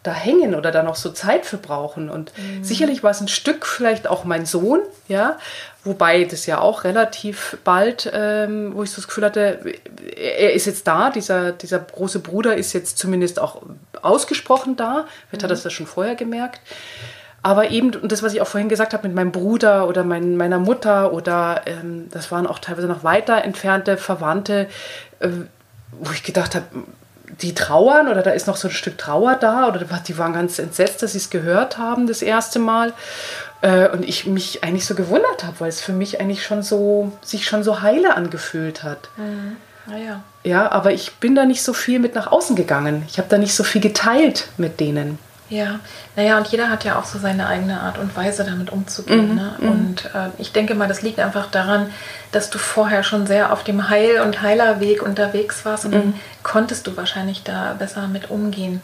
[0.03, 2.09] da hängen oder da noch so Zeit für brauchen.
[2.09, 2.63] Und mhm.
[2.63, 5.37] sicherlich war es ein Stück vielleicht auch mein Sohn, ja,
[5.83, 9.59] wobei das ja auch relativ bald, ähm, wo ich so das Gefühl hatte,
[10.15, 13.61] er ist jetzt da, dieser, dieser große Bruder ist jetzt zumindest auch
[14.01, 15.45] ausgesprochen da, vielleicht mhm.
[15.45, 16.61] hat er das schon vorher gemerkt.
[17.43, 20.37] Aber eben, und das, was ich auch vorhin gesagt habe, mit meinem Bruder oder mein,
[20.37, 24.67] meiner Mutter oder ähm, das waren auch teilweise noch weiter entfernte Verwandte,
[25.19, 25.29] äh,
[25.91, 26.65] wo ich gedacht habe,
[27.41, 30.59] die trauern oder da ist noch so ein Stück Trauer da oder die waren ganz
[30.59, 32.93] entsetzt, dass sie es gehört haben das erste Mal.
[33.61, 37.11] Äh, und ich mich eigentlich so gewundert habe, weil es für mich eigentlich schon so,
[37.21, 39.09] sich schon so heile angefühlt hat.
[39.17, 39.57] Mhm.
[39.87, 40.23] Ja.
[40.43, 43.03] ja, aber ich bin da nicht so viel mit nach außen gegangen.
[43.09, 45.17] Ich habe da nicht so viel geteilt mit denen.
[45.51, 45.81] Ja,
[46.15, 49.31] naja, und jeder hat ja auch so seine eigene Art und Weise, damit umzugehen.
[49.31, 49.53] Mhm, ne?
[49.59, 49.69] Mhm.
[49.69, 51.91] Und äh, ich denke mal, das liegt einfach daran,
[52.31, 55.95] dass du vorher schon sehr auf dem Heil- und Heilerweg unterwegs warst und mhm.
[55.95, 58.81] dann konntest du wahrscheinlich da besser mit umgehen.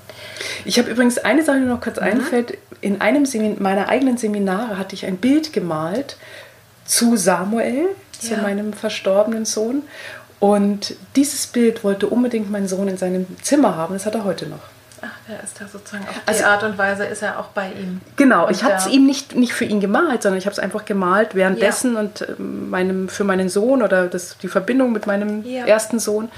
[0.66, 2.04] Ich habe übrigens eine Sache, die mir noch kurz mhm.
[2.04, 2.58] einfällt.
[2.82, 6.18] In einem Semin meiner eigenen Seminare hatte ich ein Bild gemalt
[6.84, 7.86] zu Samuel,
[8.20, 8.42] zu ja.
[8.42, 9.84] meinem verstorbenen Sohn.
[10.42, 13.94] Und dieses Bild wollte unbedingt mein Sohn in seinem Zimmer haben.
[13.94, 14.60] Das hat er heute noch.
[15.02, 17.72] Ach, der ist da sozusagen auf also, die Art und Weise ist er auch bei
[17.72, 18.02] ihm.
[18.16, 20.60] Genau, und ich habe es ihm nicht, nicht für ihn gemalt, sondern ich habe es
[20.60, 22.00] einfach gemalt währenddessen ja.
[22.00, 25.66] und ähm, meinem, für meinen Sohn oder das, die Verbindung mit meinem ja.
[25.66, 26.30] ersten Sohn.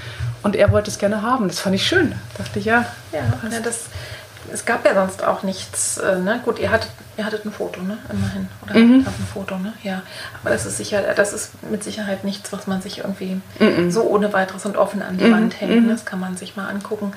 [0.43, 1.47] Und er wollte es gerne haben.
[1.47, 2.11] Das fand ich schön.
[2.11, 2.85] Da dachte ich, ja.
[3.11, 3.85] Ja, ja das,
[4.51, 5.97] es gab ja sonst auch nichts.
[5.97, 6.41] Äh, ne?
[6.43, 7.97] Gut, ihr hattet, ihr hattet ein Foto, ne?
[8.11, 8.47] Immerhin.
[8.63, 9.05] Oder mhm.
[9.07, 9.73] ein Foto, ne?
[9.83, 10.01] Ja.
[10.41, 13.91] Aber das ist sicher, das ist mit Sicherheit nichts, was man sich irgendwie mhm.
[13.91, 15.33] so ohne weiteres und offen an die mhm.
[15.33, 15.83] Wand hängt.
[15.85, 15.89] Mhm.
[15.89, 17.13] Das kann man sich mal angucken.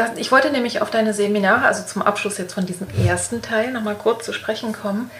[0.00, 3.70] Das, ich wollte nämlich auf deine Seminare, also zum Abschluss jetzt von diesem ersten Teil,
[3.70, 5.10] nochmal kurz zu sprechen kommen.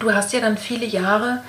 [0.00, 1.42] Du hast ja dann viele Jahre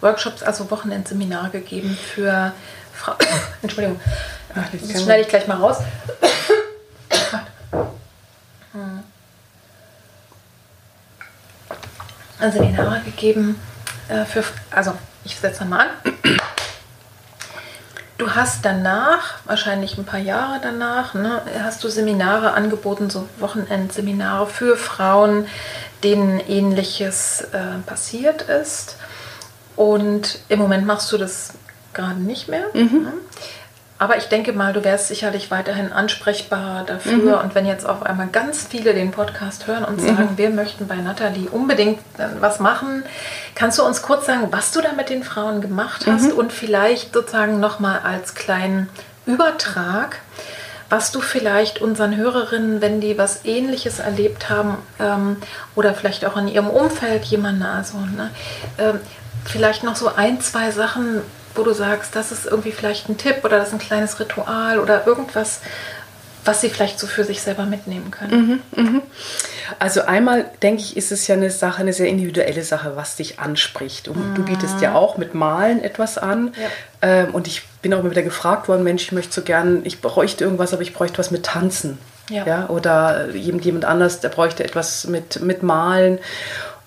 [0.00, 2.54] Workshops, also Wochenendseminare gegeben für
[2.94, 3.18] Frauen.
[3.62, 4.00] Entschuldigung,
[4.54, 5.76] Ach, das schneide ich gleich mal raus.
[12.38, 13.60] Also Seminare gegeben
[14.08, 16.12] äh, für, also ich setze mal an.
[18.18, 24.46] Du hast danach, wahrscheinlich ein paar Jahre danach, ne, hast du Seminare angeboten, so Wochenendseminare
[24.46, 25.46] für Frauen,
[26.04, 28.96] denen ähnliches äh, passiert ist.
[29.76, 31.54] Und im Moment machst du das
[31.94, 32.66] gerade nicht mehr.
[32.74, 33.02] Mhm.
[33.02, 33.12] Ne?
[34.02, 37.36] Aber ich denke mal, du wärst sicherlich weiterhin ansprechbar dafür.
[37.36, 37.44] Mhm.
[37.44, 40.38] Und wenn jetzt auf einmal ganz viele den Podcast hören und sagen, mhm.
[40.38, 43.04] wir möchten bei Nathalie unbedingt äh, was machen,
[43.54, 46.36] kannst du uns kurz sagen, was du da mit den Frauen gemacht hast mhm.
[46.36, 48.88] und vielleicht sozusagen nochmal als kleinen
[49.24, 50.18] Übertrag,
[50.90, 55.36] was du vielleicht unseren Hörerinnen, wenn die was Ähnliches erlebt haben ähm,
[55.76, 58.32] oder vielleicht auch in ihrem Umfeld jemanden, also ne,
[58.78, 58.98] ähm,
[59.44, 61.22] vielleicht noch so ein, zwei Sachen,
[61.54, 64.78] wo du sagst, das ist irgendwie vielleicht ein Tipp oder das ist ein kleines Ritual
[64.78, 65.60] oder irgendwas,
[66.44, 68.62] was sie vielleicht so für sich selber mitnehmen können.
[68.74, 69.02] Mhm, mh.
[69.78, 73.38] Also einmal denke ich, ist es ja eine Sache, eine sehr individuelle Sache, was dich
[73.38, 74.08] anspricht.
[74.08, 74.34] Und mhm.
[74.34, 76.52] du bietest ja auch mit Malen etwas an.
[76.60, 76.68] Ja.
[77.00, 80.00] Ähm, und ich bin auch immer wieder gefragt worden, Mensch, ich möchte so gern, ich
[80.00, 81.98] bräuchte irgendwas, aber ich bräuchte was mit Tanzen.
[82.28, 82.46] Ja.
[82.46, 82.68] ja?
[82.68, 86.18] Oder jemand, jemand anders, der bräuchte etwas mit, mit Malen.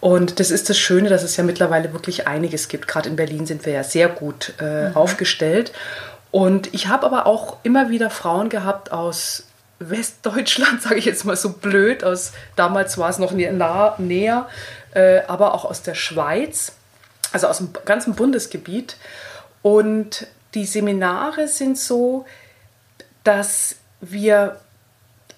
[0.02, 2.88] Und das ist das Schöne, dass es ja mittlerweile wirklich einiges gibt.
[2.88, 4.96] Gerade in Berlin sind wir ja sehr gut äh, mhm.
[4.96, 5.72] aufgestellt.
[6.32, 9.46] Und ich habe aber auch immer wieder Frauen gehabt aus
[9.80, 14.48] Westdeutschland, sage ich jetzt mal so blöd, aus damals war es noch nah, näher,
[14.94, 16.74] äh, aber auch aus der Schweiz,
[17.32, 18.98] also aus dem ganzen Bundesgebiet.
[19.62, 22.26] Und die Seminare sind so,
[23.24, 24.58] dass wir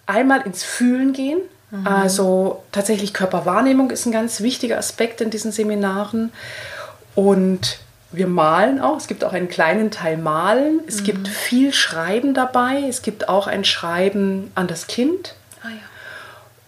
[0.05, 1.39] einmal ins Fühlen gehen.
[1.79, 1.87] Mhm.
[1.87, 6.31] Also tatsächlich Körperwahrnehmung ist ein ganz wichtiger Aspekt in diesen Seminaren.
[7.15, 7.79] Und
[8.11, 8.97] wir malen auch.
[8.97, 10.81] Es gibt auch einen kleinen Teil Malen.
[10.87, 11.05] Es mhm.
[11.05, 12.83] gibt viel Schreiben dabei.
[12.87, 15.35] Es gibt auch ein Schreiben an das Kind.
[15.61, 15.75] Ah, ja.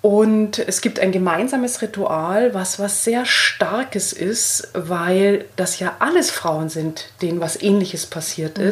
[0.02, 6.32] Und es gibt ein gemeinsames Ritual, was was sehr Starkes ist, weil das ja alles
[6.32, 8.64] Frauen sind, denen was Ähnliches passiert mhm.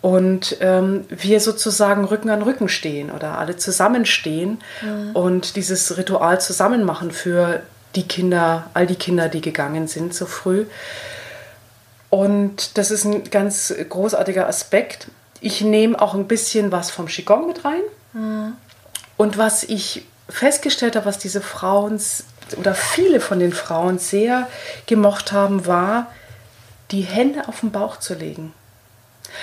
[0.00, 5.10] Und ähm, wir sozusagen Rücken an Rücken stehen oder alle zusammenstehen mhm.
[5.14, 7.62] und dieses Ritual zusammen machen für
[7.96, 10.66] die Kinder, all die Kinder, die gegangen sind so früh.
[12.10, 15.08] Und das ist ein ganz großartiger Aspekt.
[15.40, 17.82] Ich nehme auch ein bisschen was vom Qigong mit rein.
[18.12, 18.52] Mhm.
[19.16, 22.00] Und was ich festgestellt habe, was diese Frauen
[22.56, 24.48] oder viele von den Frauen sehr
[24.86, 26.06] gemocht haben, war,
[26.90, 28.54] die Hände auf den Bauch zu legen.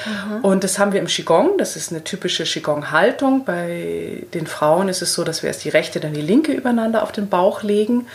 [0.05, 0.43] Mhm.
[0.43, 3.45] Und das haben wir im Qigong, das ist eine typische Qigong-Haltung.
[3.45, 7.03] Bei den Frauen ist es so, dass wir erst die rechte, dann die linke übereinander
[7.03, 8.07] auf den Bauch legen.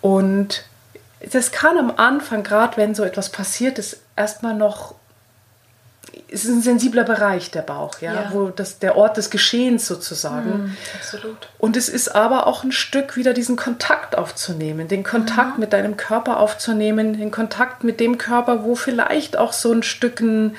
[0.00, 0.64] Und
[1.32, 4.94] das kann am Anfang, gerade wenn so etwas passiert ist, erstmal noch
[6.30, 8.30] es ist ein sensibler Bereich, der Bauch, ja, ja.
[8.32, 10.50] wo das der Ort des Geschehens sozusagen.
[10.50, 11.48] Mm, absolut.
[11.58, 15.60] Und es ist aber auch ein Stück wieder diesen Kontakt aufzunehmen, den Kontakt mhm.
[15.60, 20.20] mit deinem Körper aufzunehmen, den Kontakt mit dem Körper, wo vielleicht auch so ein Stück
[20.20, 20.56] ein,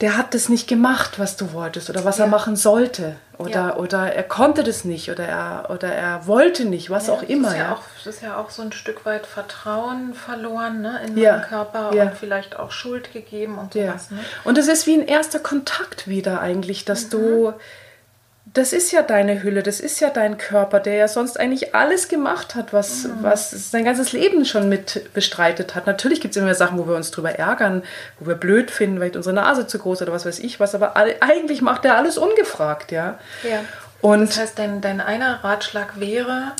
[0.00, 2.24] der hat das nicht gemacht, was du wolltest oder was ja.
[2.24, 3.16] er machen sollte.
[3.38, 3.76] Oder, ja.
[3.76, 7.48] oder er konnte das nicht oder er, oder er wollte nicht, was ja, auch immer.
[7.48, 11.14] Ist ja, Auch, das ist ja auch so ein Stück weit Vertrauen verloren ne, in
[11.14, 14.10] meinen Körper und vielleicht auch Schuld gegeben und sowas.
[14.10, 14.18] Ne?
[14.44, 17.10] Und es ist wie ein erster Kontakt wieder eigentlich, dass mhm.
[17.10, 17.52] du
[18.54, 22.08] das ist ja deine Hülle, das ist ja dein Körper, der ja sonst eigentlich alles
[22.08, 23.16] gemacht hat, was, mhm.
[23.22, 25.88] was sein ganzes Leben schon mit bestreitet hat.
[25.88, 27.82] Natürlich gibt es immer Sachen, wo wir uns drüber ärgern,
[28.20, 30.94] wo wir blöd finden, weil unsere Nase zu groß oder was weiß ich was, aber
[30.96, 33.18] eigentlich macht er alles ungefragt, ja.
[33.42, 33.60] Ja.
[34.00, 36.52] Und das heißt, dein, dein einer Ratschlag wäre,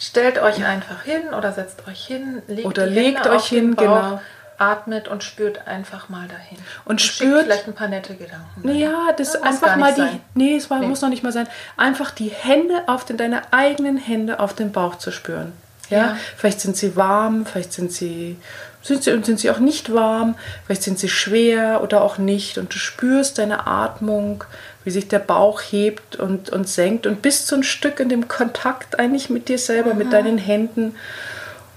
[0.00, 4.20] stellt euch einfach hin oder setzt euch hin, legt oder legt euch hin, Bauch, genau
[4.58, 6.58] atmet und spürt einfach mal dahin.
[6.84, 8.68] Und, und spürt vielleicht ein paar nette Gedanken.
[8.76, 10.00] Ja, das ja, einfach mal die.
[10.00, 10.20] Sein.
[10.34, 10.86] Nee, es war, nee.
[10.86, 11.48] muss noch nicht mal sein.
[11.76, 15.52] Einfach die Hände auf den, deine eigenen Hände auf den Bauch zu spüren.
[15.90, 15.98] Ja?
[15.98, 16.16] ja.
[16.36, 18.36] Vielleicht sind sie warm, vielleicht sind sie,
[18.82, 20.34] sind sie sind sie auch nicht warm,
[20.66, 22.58] vielleicht sind sie schwer oder auch nicht.
[22.58, 24.44] Und du spürst deine Atmung,
[24.84, 28.26] wie sich der Bauch hebt und, und senkt und bist so ein Stück in dem
[28.26, 29.98] Kontakt eigentlich mit dir selber, mhm.
[29.98, 30.96] mit deinen Händen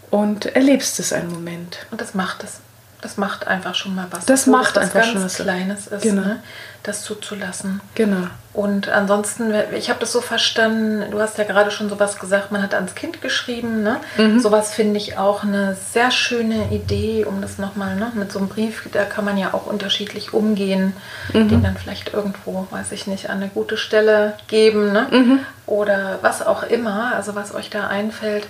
[0.10, 1.86] und erlebst es einen Moment.
[1.91, 2.60] Und das macht es
[3.02, 4.26] das macht einfach schon mal was.
[4.26, 5.36] Das macht das einfach schon was.
[5.36, 6.22] Kleines ist, genau.
[6.22, 6.40] ne?
[6.84, 7.80] das zuzulassen.
[7.95, 8.28] Genau.
[8.53, 12.61] Und ansonsten, ich habe das so verstanden, du hast ja gerade schon sowas gesagt, man
[12.61, 13.84] hat ans Kind geschrieben.
[13.84, 13.98] Ne?
[14.18, 14.40] Mhm.
[14.40, 18.11] Sowas finde ich auch eine sehr schöne Idee, um das nochmal ne?
[18.15, 20.94] mit so einem Brief, da kann man ja auch unterschiedlich umgehen,
[21.34, 21.49] mhm.
[21.49, 25.07] den dann vielleicht irgendwo, weiß ich nicht, an eine gute Stelle geben ne?
[25.11, 25.40] Mhm.
[25.68, 28.48] oder was auch immer, also was euch da einfällt.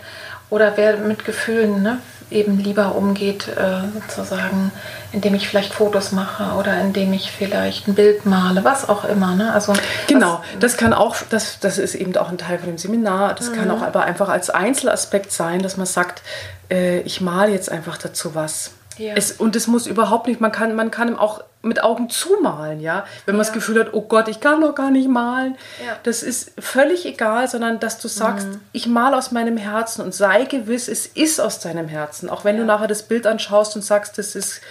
[0.49, 1.99] Oder wer mit Gefühlen, ne?
[2.31, 4.71] Eben lieber umgeht, äh, sozusagen,
[5.11, 9.35] indem ich vielleicht Fotos mache oder indem ich vielleicht ein Bild male, was auch immer.
[9.35, 9.53] Ne?
[9.53, 9.73] Also,
[10.07, 13.35] genau, das kann auch, das, das ist eben auch ein Teil von dem Seminar.
[13.35, 13.55] Das mhm.
[13.55, 16.21] kann auch aber einfach als Einzelaspekt sein, dass man sagt,
[16.69, 18.71] äh, ich male jetzt einfach dazu was.
[18.97, 19.13] Ja.
[19.15, 23.05] Es, und es muss überhaupt nicht, man kann, man kann auch mit Augen zumalen, ja.
[23.25, 23.49] Wenn man ja.
[23.49, 25.55] das Gefühl hat, oh Gott, ich kann noch gar nicht malen.
[25.85, 25.97] Ja.
[26.03, 28.61] Das ist völlig egal, sondern dass du sagst, mhm.
[28.71, 32.29] ich male aus meinem Herzen und sei gewiss, es ist aus deinem Herzen.
[32.29, 34.61] Auch wenn du nachher das Bild anschaust und sagst, das ist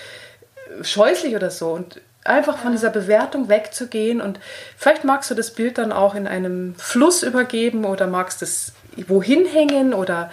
[0.82, 1.70] scheußlich oder so.
[1.70, 4.38] Und einfach von dieser Bewertung wegzugehen und
[4.76, 8.72] vielleicht magst du das Bild dann auch in einem Fluss übergeben oder magst es
[9.06, 10.30] wohin hängen oder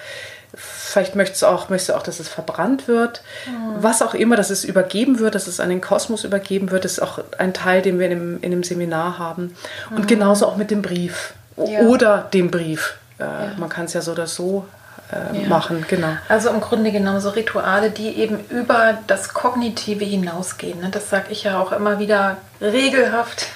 [0.56, 3.22] Vielleicht möchtest du auch, möchtest du auch, dass es verbrannt wird.
[3.45, 3.84] Mhm.
[3.84, 7.02] Was auch immer, dass es übergeben wird, dass es an den Kosmos übergeben wird, ist
[7.02, 9.56] auch ein Teil, den wir in dem, in dem Seminar haben.
[9.91, 10.07] Und mhm.
[10.07, 11.82] genauso auch mit dem Brief ja.
[11.82, 12.95] oder dem Brief.
[13.19, 13.52] Äh, ja.
[13.57, 14.65] Man kann es ja so oder so
[15.11, 15.48] äh, ja.
[15.48, 16.18] machen, genau.
[16.28, 20.82] Also im Grunde genommen so Rituale, die eben über das Kognitive hinausgehen.
[20.82, 20.90] Ne?
[20.90, 23.48] Das sage ich ja auch immer wieder regelhaft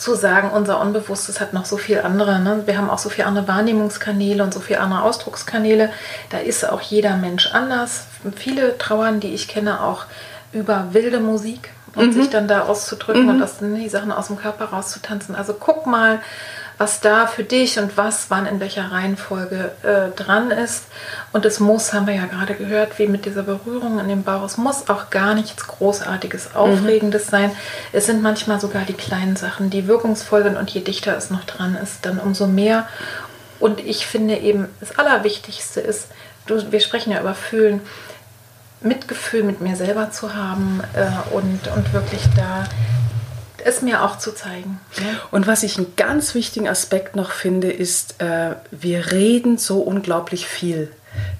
[0.00, 2.40] zu sagen, unser Unbewusstes hat noch so viel andere.
[2.40, 2.62] Ne?
[2.64, 5.90] Wir haben auch so viele andere Wahrnehmungskanäle und so viele andere Ausdruckskanäle.
[6.30, 8.06] Da ist auch jeder Mensch anders.
[8.34, 10.06] Viele trauern, die ich kenne, auch
[10.52, 12.12] über wilde Musik und mhm.
[12.12, 13.28] sich dann da auszudrücken mhm.
[13.28, 15.34] und aus, die Sachen aus dem Körper rauszutanzen.
[15.34, 16.20] Also guck mal,
[16.80, 20.84] was da für dich und was wann in welcher Reihenfolge äh, dran ist.
[21.30, 24.44] Und es muss, haben wir ja gerade gehört, wie mit dieser Berührung in dem Bauch,
[24.44, 27.30] es muss auch gar nichts Großartiges, Aufregendes mhm.
[27.30, 27.50] sein.
[27.92, 31.44] Es sind manchmal sogar die kleinen Sachen, die wirkungsvoll sind und je dichter es noch
[31.44, 32.88] dran ist, dann umso mehr.
[33.58, 36.08] Und ich finde eben, das Allerwichtigste ist,
[36.46, 37.82] du, wir sprechen ja über Fühlen,
[38.80, 42.64] Mitgefühl mit mir selber zu haben äh, und, und wirklich da
[43.64, 44.80] es mir auch zu zeigen.
[44.96, 45.20] Ja.
[45.30, 50.46] Und was ich einen ganz wichtigen Aspekt noch finde, ist, äh, wir reden so unglaublich
[50.46, 50.90] viel.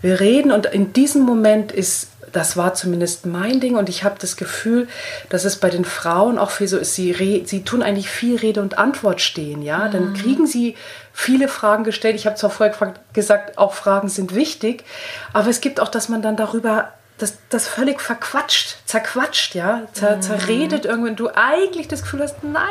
[0.03, 4.17] Wir reden und in diesem Moment ist, das war zumindest mein Ding und ich habe
[4.19, 4.89] das Gefühl,
[5.29, 8.63] dass es bei den Frauen auch viel so ist, sie, sie tun eigentlich viel Rede
[8.63, 9.91] und Antwort stehen, ja, mhm.
[9.93, 10.77] dann kriegen sie
[11.13, 12.15] viele Fragen gestellt.
[12.15, 14.85] Ich habe zwar vorher gesagt, auch Fragen sind wichtig,
[15.33, 20.17] aber es gibt auch, dass man dann darüber das, das völlig verquatscht, zerquatscht, ja, Zer,
[20.17, 20.23] mhm.
[20.23, 21.17] zerredet irgendwann.
[21.17, 22.65] Du eigentlich das Gefühl hast, nein,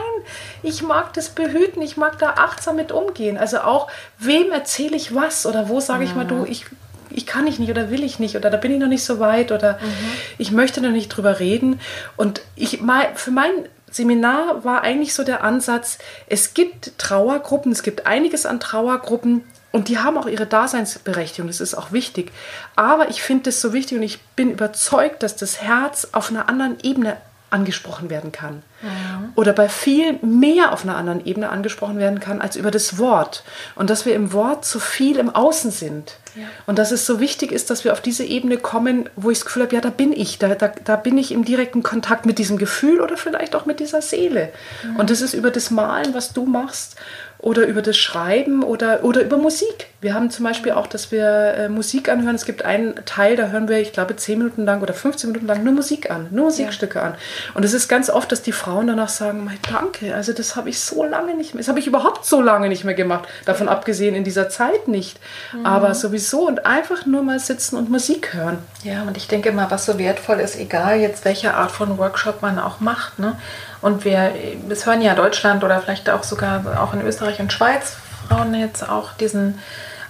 [0.63, 3.37] ich mag das behüten, ich mag da achtsam mit umgehen.
[3.37, 6.45] Also auch, wem erzähle ich was oder wo sage ich mal, du, mhm.
[6.47, 6.65] ich,
[7.11, 9.19] ich kann ich nicht oder will ich nicht oder da bin ich noch nicht so
[9.19, 10.11] weit oder mhm.
[10.39, 11.79] ich möchte noch nicht drüber reden.
[12.17, 13.51] Und ich mal für mein
[13.91, 19.87] Seminar war eigentlich so der Ansatz, es gibt Trauergruppen, es gibt einiges an Trauergruppen, und
[19.87, 22.31] die haben auch ihre Daseinsberechtigung, das ist auch wichtig.
[22.75, 26.49] Aber ich finde das so wichtig und ich bin überzeugt, dass das Herz auf einer
[26.49, 27.17] anderen Ebene
[27.51, 28.61] angesprochen werden kann.
[28.83, 29.29] Ja.
[29.35, 33.43] Oder bei viel mehr auf einer anderen Ebene angesprochen werden kann als über das Wort.
[33.75, 36.15] Und dass wir im Wort zu viel im Außen sind.
[36.35, 36.43] Ja.
[36.67, 39.45] Und dass es so wichtig ist, dass wir auf diese Ebene kommen, wo ich das
[39.45, 42.37] Gefühl habe, ja, da bin ich, da, da, da bin ich im direkten Kontakt mit
[42.37, 44.51] diesem Gefühl oder vielleicht auch mit dieser Seele.
[44.83, 44.99] Ja.
[44.99, 46.97] Und das ist über das Malen, was du machst
[47.41, 49.87] oder über das Schreiben oder, oder über Musik.
[50.01, 52.35] Wir haben zum Beispiel auch, dass wir äh, Musik anhören.
[52.35, 55.47] Es gibt einen Teil, da hören wir, ich glaube, 10 Minuten lang oder 15 Minuten
[55.47, 57.05] lang nur Musik an, nur Musikstücke ja.
[57.05, 57.15] an.
[57.53, 60.81] Und es ist ganz oft, dass die Frauen danach sagen, danke, also das habe ich
[60.81, 63.27] so lange nicht mehr, das habe ich überhaupt so lange nicht mehr gemacht.
[63.45, 63.73] Davon ja.
[63.73, 65.17] abgesehen in dieser Zeit nicht.
[65.53, 65.65] Mhm.
[65.65, 68.57] Aber sowieso und einfach nur mal sitzen und Musik hören.
[68.83, 72.41] Ja, und ich denke mal, was so wertvoll ist, egal jetzt welche Art von Workshop
[72.41, 73.37] man auch macht, ne?
[73.81, 74.33] Und wir,
[74.69, 77.97] es hören ja Deutschland oder vielleicht auch sogar auch in Österreich und Schweiz
[78.29, 79.59] Frauen jetzt auch diesen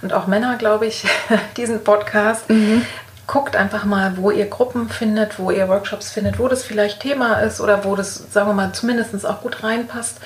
[0.02, 1.04] und auch Männer, glaube ich,
[1.56, 2.48] diesen Podcast.
[2.48, 2.84] Mhm.
[3.26, 7.34] Guckt einfach mal, wo ihr Gruppen findet, wo ihr Workshops findet, wo das vielleicht Thema
[7.40, 10.18] ist oder wo das, sagen wir mal, zumindest auch gut reinpasst.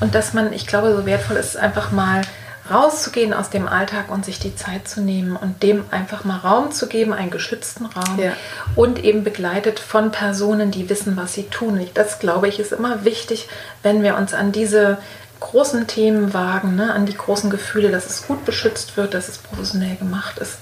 [0.00, 2.22] Und dass man, ich glaube, so wertvoll ist, einfach mal
[2.70, 6.72] rauszugehen aus dem Alltag und sich die Zeit zu nehmen und dem einfach mal Raum
[6.72, 8.32] zu geben, einen geschützten Raum ja.
[8.74, 11.80] und eben begleitet von Personen, die wissen, was sie tun.
[11.94, 13.48] Das glaube ich ist immer wichtig,
[13.82, 14.98] wenn wir uns an diese
[15.40, 19.38] großen Themen wagen, ne, an die großen Gefühle, dass es gut beschützt wird, dass es
[19.38, 20.58] professionell gemacht ist.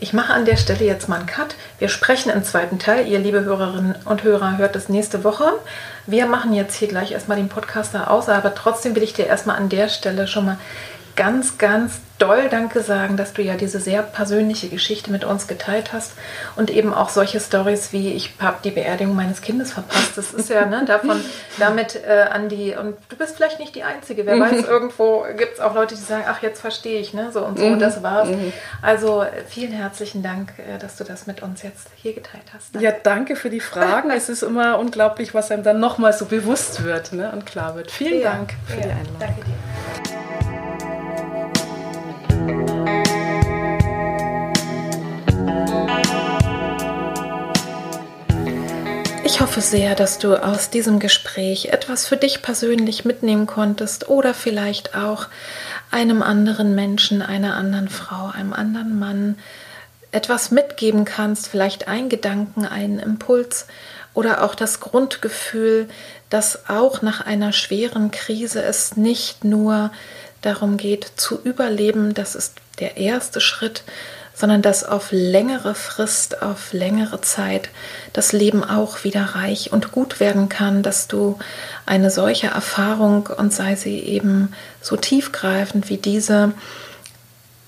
[0.00, 1.56] Ich mache an der Stelle jetzt mal einen Cut.
[1.80, 3.08] Wir sprechen im zweiten Teil.
[3.08, 5.52] Ihr liebe Hörerinnen und Hörer hört das nächste Woche.
[6.06, 9.56] Wir machen jetzt hier gleich erstmal den Podcaster aus, aber trotzdem will ich dir erstmal
[9.56, 10.58] an der Stelle schon mal
[11.18, 15.92] ganz, ganz doll Danke sagen, dass du ja diese sehr persönliche Geschichte mit uns geteilt
[15.92, 16.12] hast
[16.56, 20.16] und eben auch solche Stories wie ich habe die Beerdigung meines Kindes verpasst.
[20.16, 21.20] Das ist ja ne, davon
[21.58, 24.26] damit äh, an die und du bist vielleicht nicht die Einzige.
[24.26, 27.44] Wer weiß, irgendwo gibt es auch Leute, die sagen, ach jetzt verstehe ich, ne, so
[27.44, 28.28] und so und das war's.
[28.28, 28.52] Mhm.
[28.80, 32.74] Also vielen herzlichen Dank, äh, dass du das mit uns jetzt hier geteilt hast.
[32.74, 32.84] Danke.
[32.86, 34.10] Ja, danke für die Fragen.
[34.10, 37.90] es ist immer unglaublich, was einem dann nochmal so bewusst wird ne, und klar wird.
[37.90, 39.16] Vielen ja, Dank für ja, die Einladung.
[39.18, 40.37] Danke dir.
[49.30, 54.32] Ich hoffe sehr, dass du aus diesem Gespräch etwas für dich persönlich mitnehmen konntest oder
[54.32, 55.26] vielleicht auch
[55.90, 59.38] einem anderen Menschen, einer anderen Frau, einem anderen Mann
[60.12, 63.66] etwas mitgeben kannst, vielleicht ein Gedanken, einen Impuls
[64.14, 65.90] oder auch das Grundgefühl,
[66.30, 69.92] dass auch nach einer schweren Krise es nicht nur
[70.40, 73.82] darum geht zu überleben, das ist der erste Schritt,
[74.38, 77.70] sondern dass auf längere Frist, auf längere Zeit
[78.12, 81.40] das Leben auch wieder reich und gut werden kann, dass du
[81.86, 86.52] eine solche Erfahrung und sei sie eben so tiefgreifend wie diese,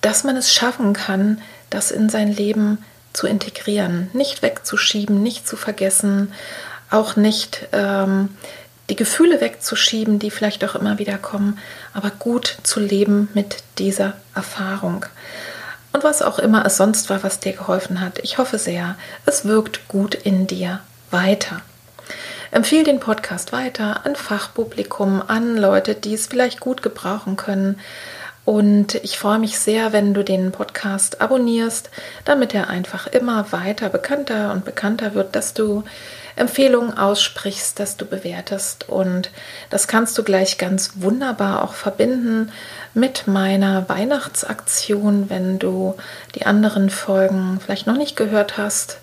[0.00, 1.40] dass man es schaffen kann,
[1.70, 2.78] das in sein Leben
[3.12, 6.32] zu integrieren, nicht wegzuschieben, nicht zu vergessen,
[6.88, 8.28] auch nicht ähm,
[8.90, 11.58] die Gefühle wegzuschieben, die vielleicht auch immer wieder kommen,
[11.94, 15.04] aber gut zu leben mit dieser Erfahrung.
[15.92, 18.96] Und was auch immer es sonst war, was dir geholfen hat, ich hoffe sehr,
[19.26, 20.80] es wirkt gut in dir
[21.10, 21.62] weiter.
[22.52, 27.78] Empfehle den Podcast weiter an Fachpublikum, an Leute, die es vielleicht gut gebrauchen können.
[28.44, 31.90] Und ich freue mich sehr, wenn du den Podcast abonnierst,
[32.24, 35.84] damit er einfach immer weiter bekannter und bekannter wird, dass du
[36.36, 38.88] Empfehlungen aussprichst, dass du bewertest.
[38.88, 39.30] Und
[39.70, 42.52] das kannst du gleich ganz wunderbar auch verbinden
[42.94, 45.96] mit meiner Weihnachtsaktion, wenn du
[46.34, 48.98] die anderen Folgen vielleicht noch nicht gehört hast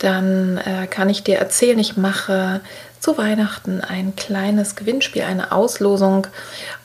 [0.00, 2.60] dann äh, kann ich dir erzählen, ich mache
[3.00, 6.26] zu Weihnachten ein kleines Gewinnspiel, eine Auslosung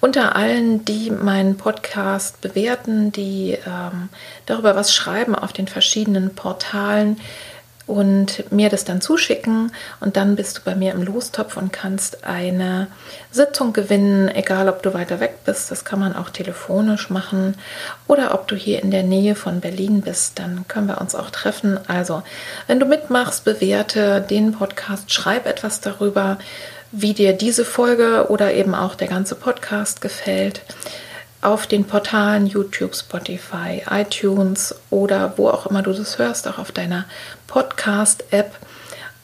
[0.02, 4.10] unter allen, die meinen Podcast bewerten, die ähm,
[4.46, 7.20] darüber was schreiben auf den verschiedenen Portalen
[7.88, 9.72] und mir das dann zuschicken.
[10.00, 12.88] Und dann bist du bei mir im Lostopf und kannst eine
[13.32, 17.56] Sitzung gewinnen, egal ob du weiter weg bist, das kann man auch telefonisch machen.
[18.08, 21.30] Oder ob du hier in der Nähe von Berlin bist, dann können wir uns auch
[21.30, 21.80] treffen.
[21.88, 22.24] Also,
[22.68, 26.40] wenn du mitmachst, bewerte den Podcast, schreib etwas darüber,
[26.92, 30.62] wie dir diese Folge oder eben auch der ganze Podcast gefällt
[31.46, 36.72] auf den Portalen YouTube, Spotify, iTunes oder wo auch immer du das hörst, auch auf
[36.72, 37.06] deiner
[37.48, 38.58] Podcast-App.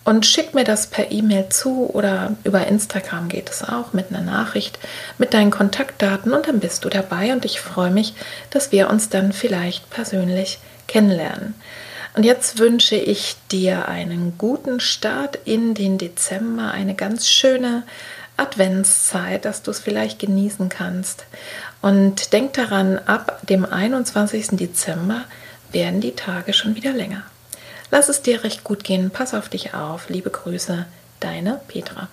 [0.03, 4.22] Und schick mir das per E-Mail zu oder über Instagram geht es auch mit einer
[4.22, 4.80] Nachricht
[5.19, 8.14] mit deinen Kontaktdaten und dann bist du dabei und ich freue mich,
[8.49, 11.53] dass wir uns dann vielleicht persönlich kennenlernen.
[12.15, 17.84] Und jetzt wünsche ich dir einen guten Start in den Dezember, eine ganz schöne
[18.38, 21.26] Adventszeit, dass du es vielleicht genießen kannst.
[21.82, 24.49] Und denk daran, ab dem 21.
[24.52, 25.26] Dezember
[25.72, 27.24] werden die Tage schon wieder länger.
[27.90, 30.10] Lass es dir recht gut gehen, pass auf dich auf.
[30.10, 30.86] Liebe Grüße,
[31.20, 32.08] deine Petra.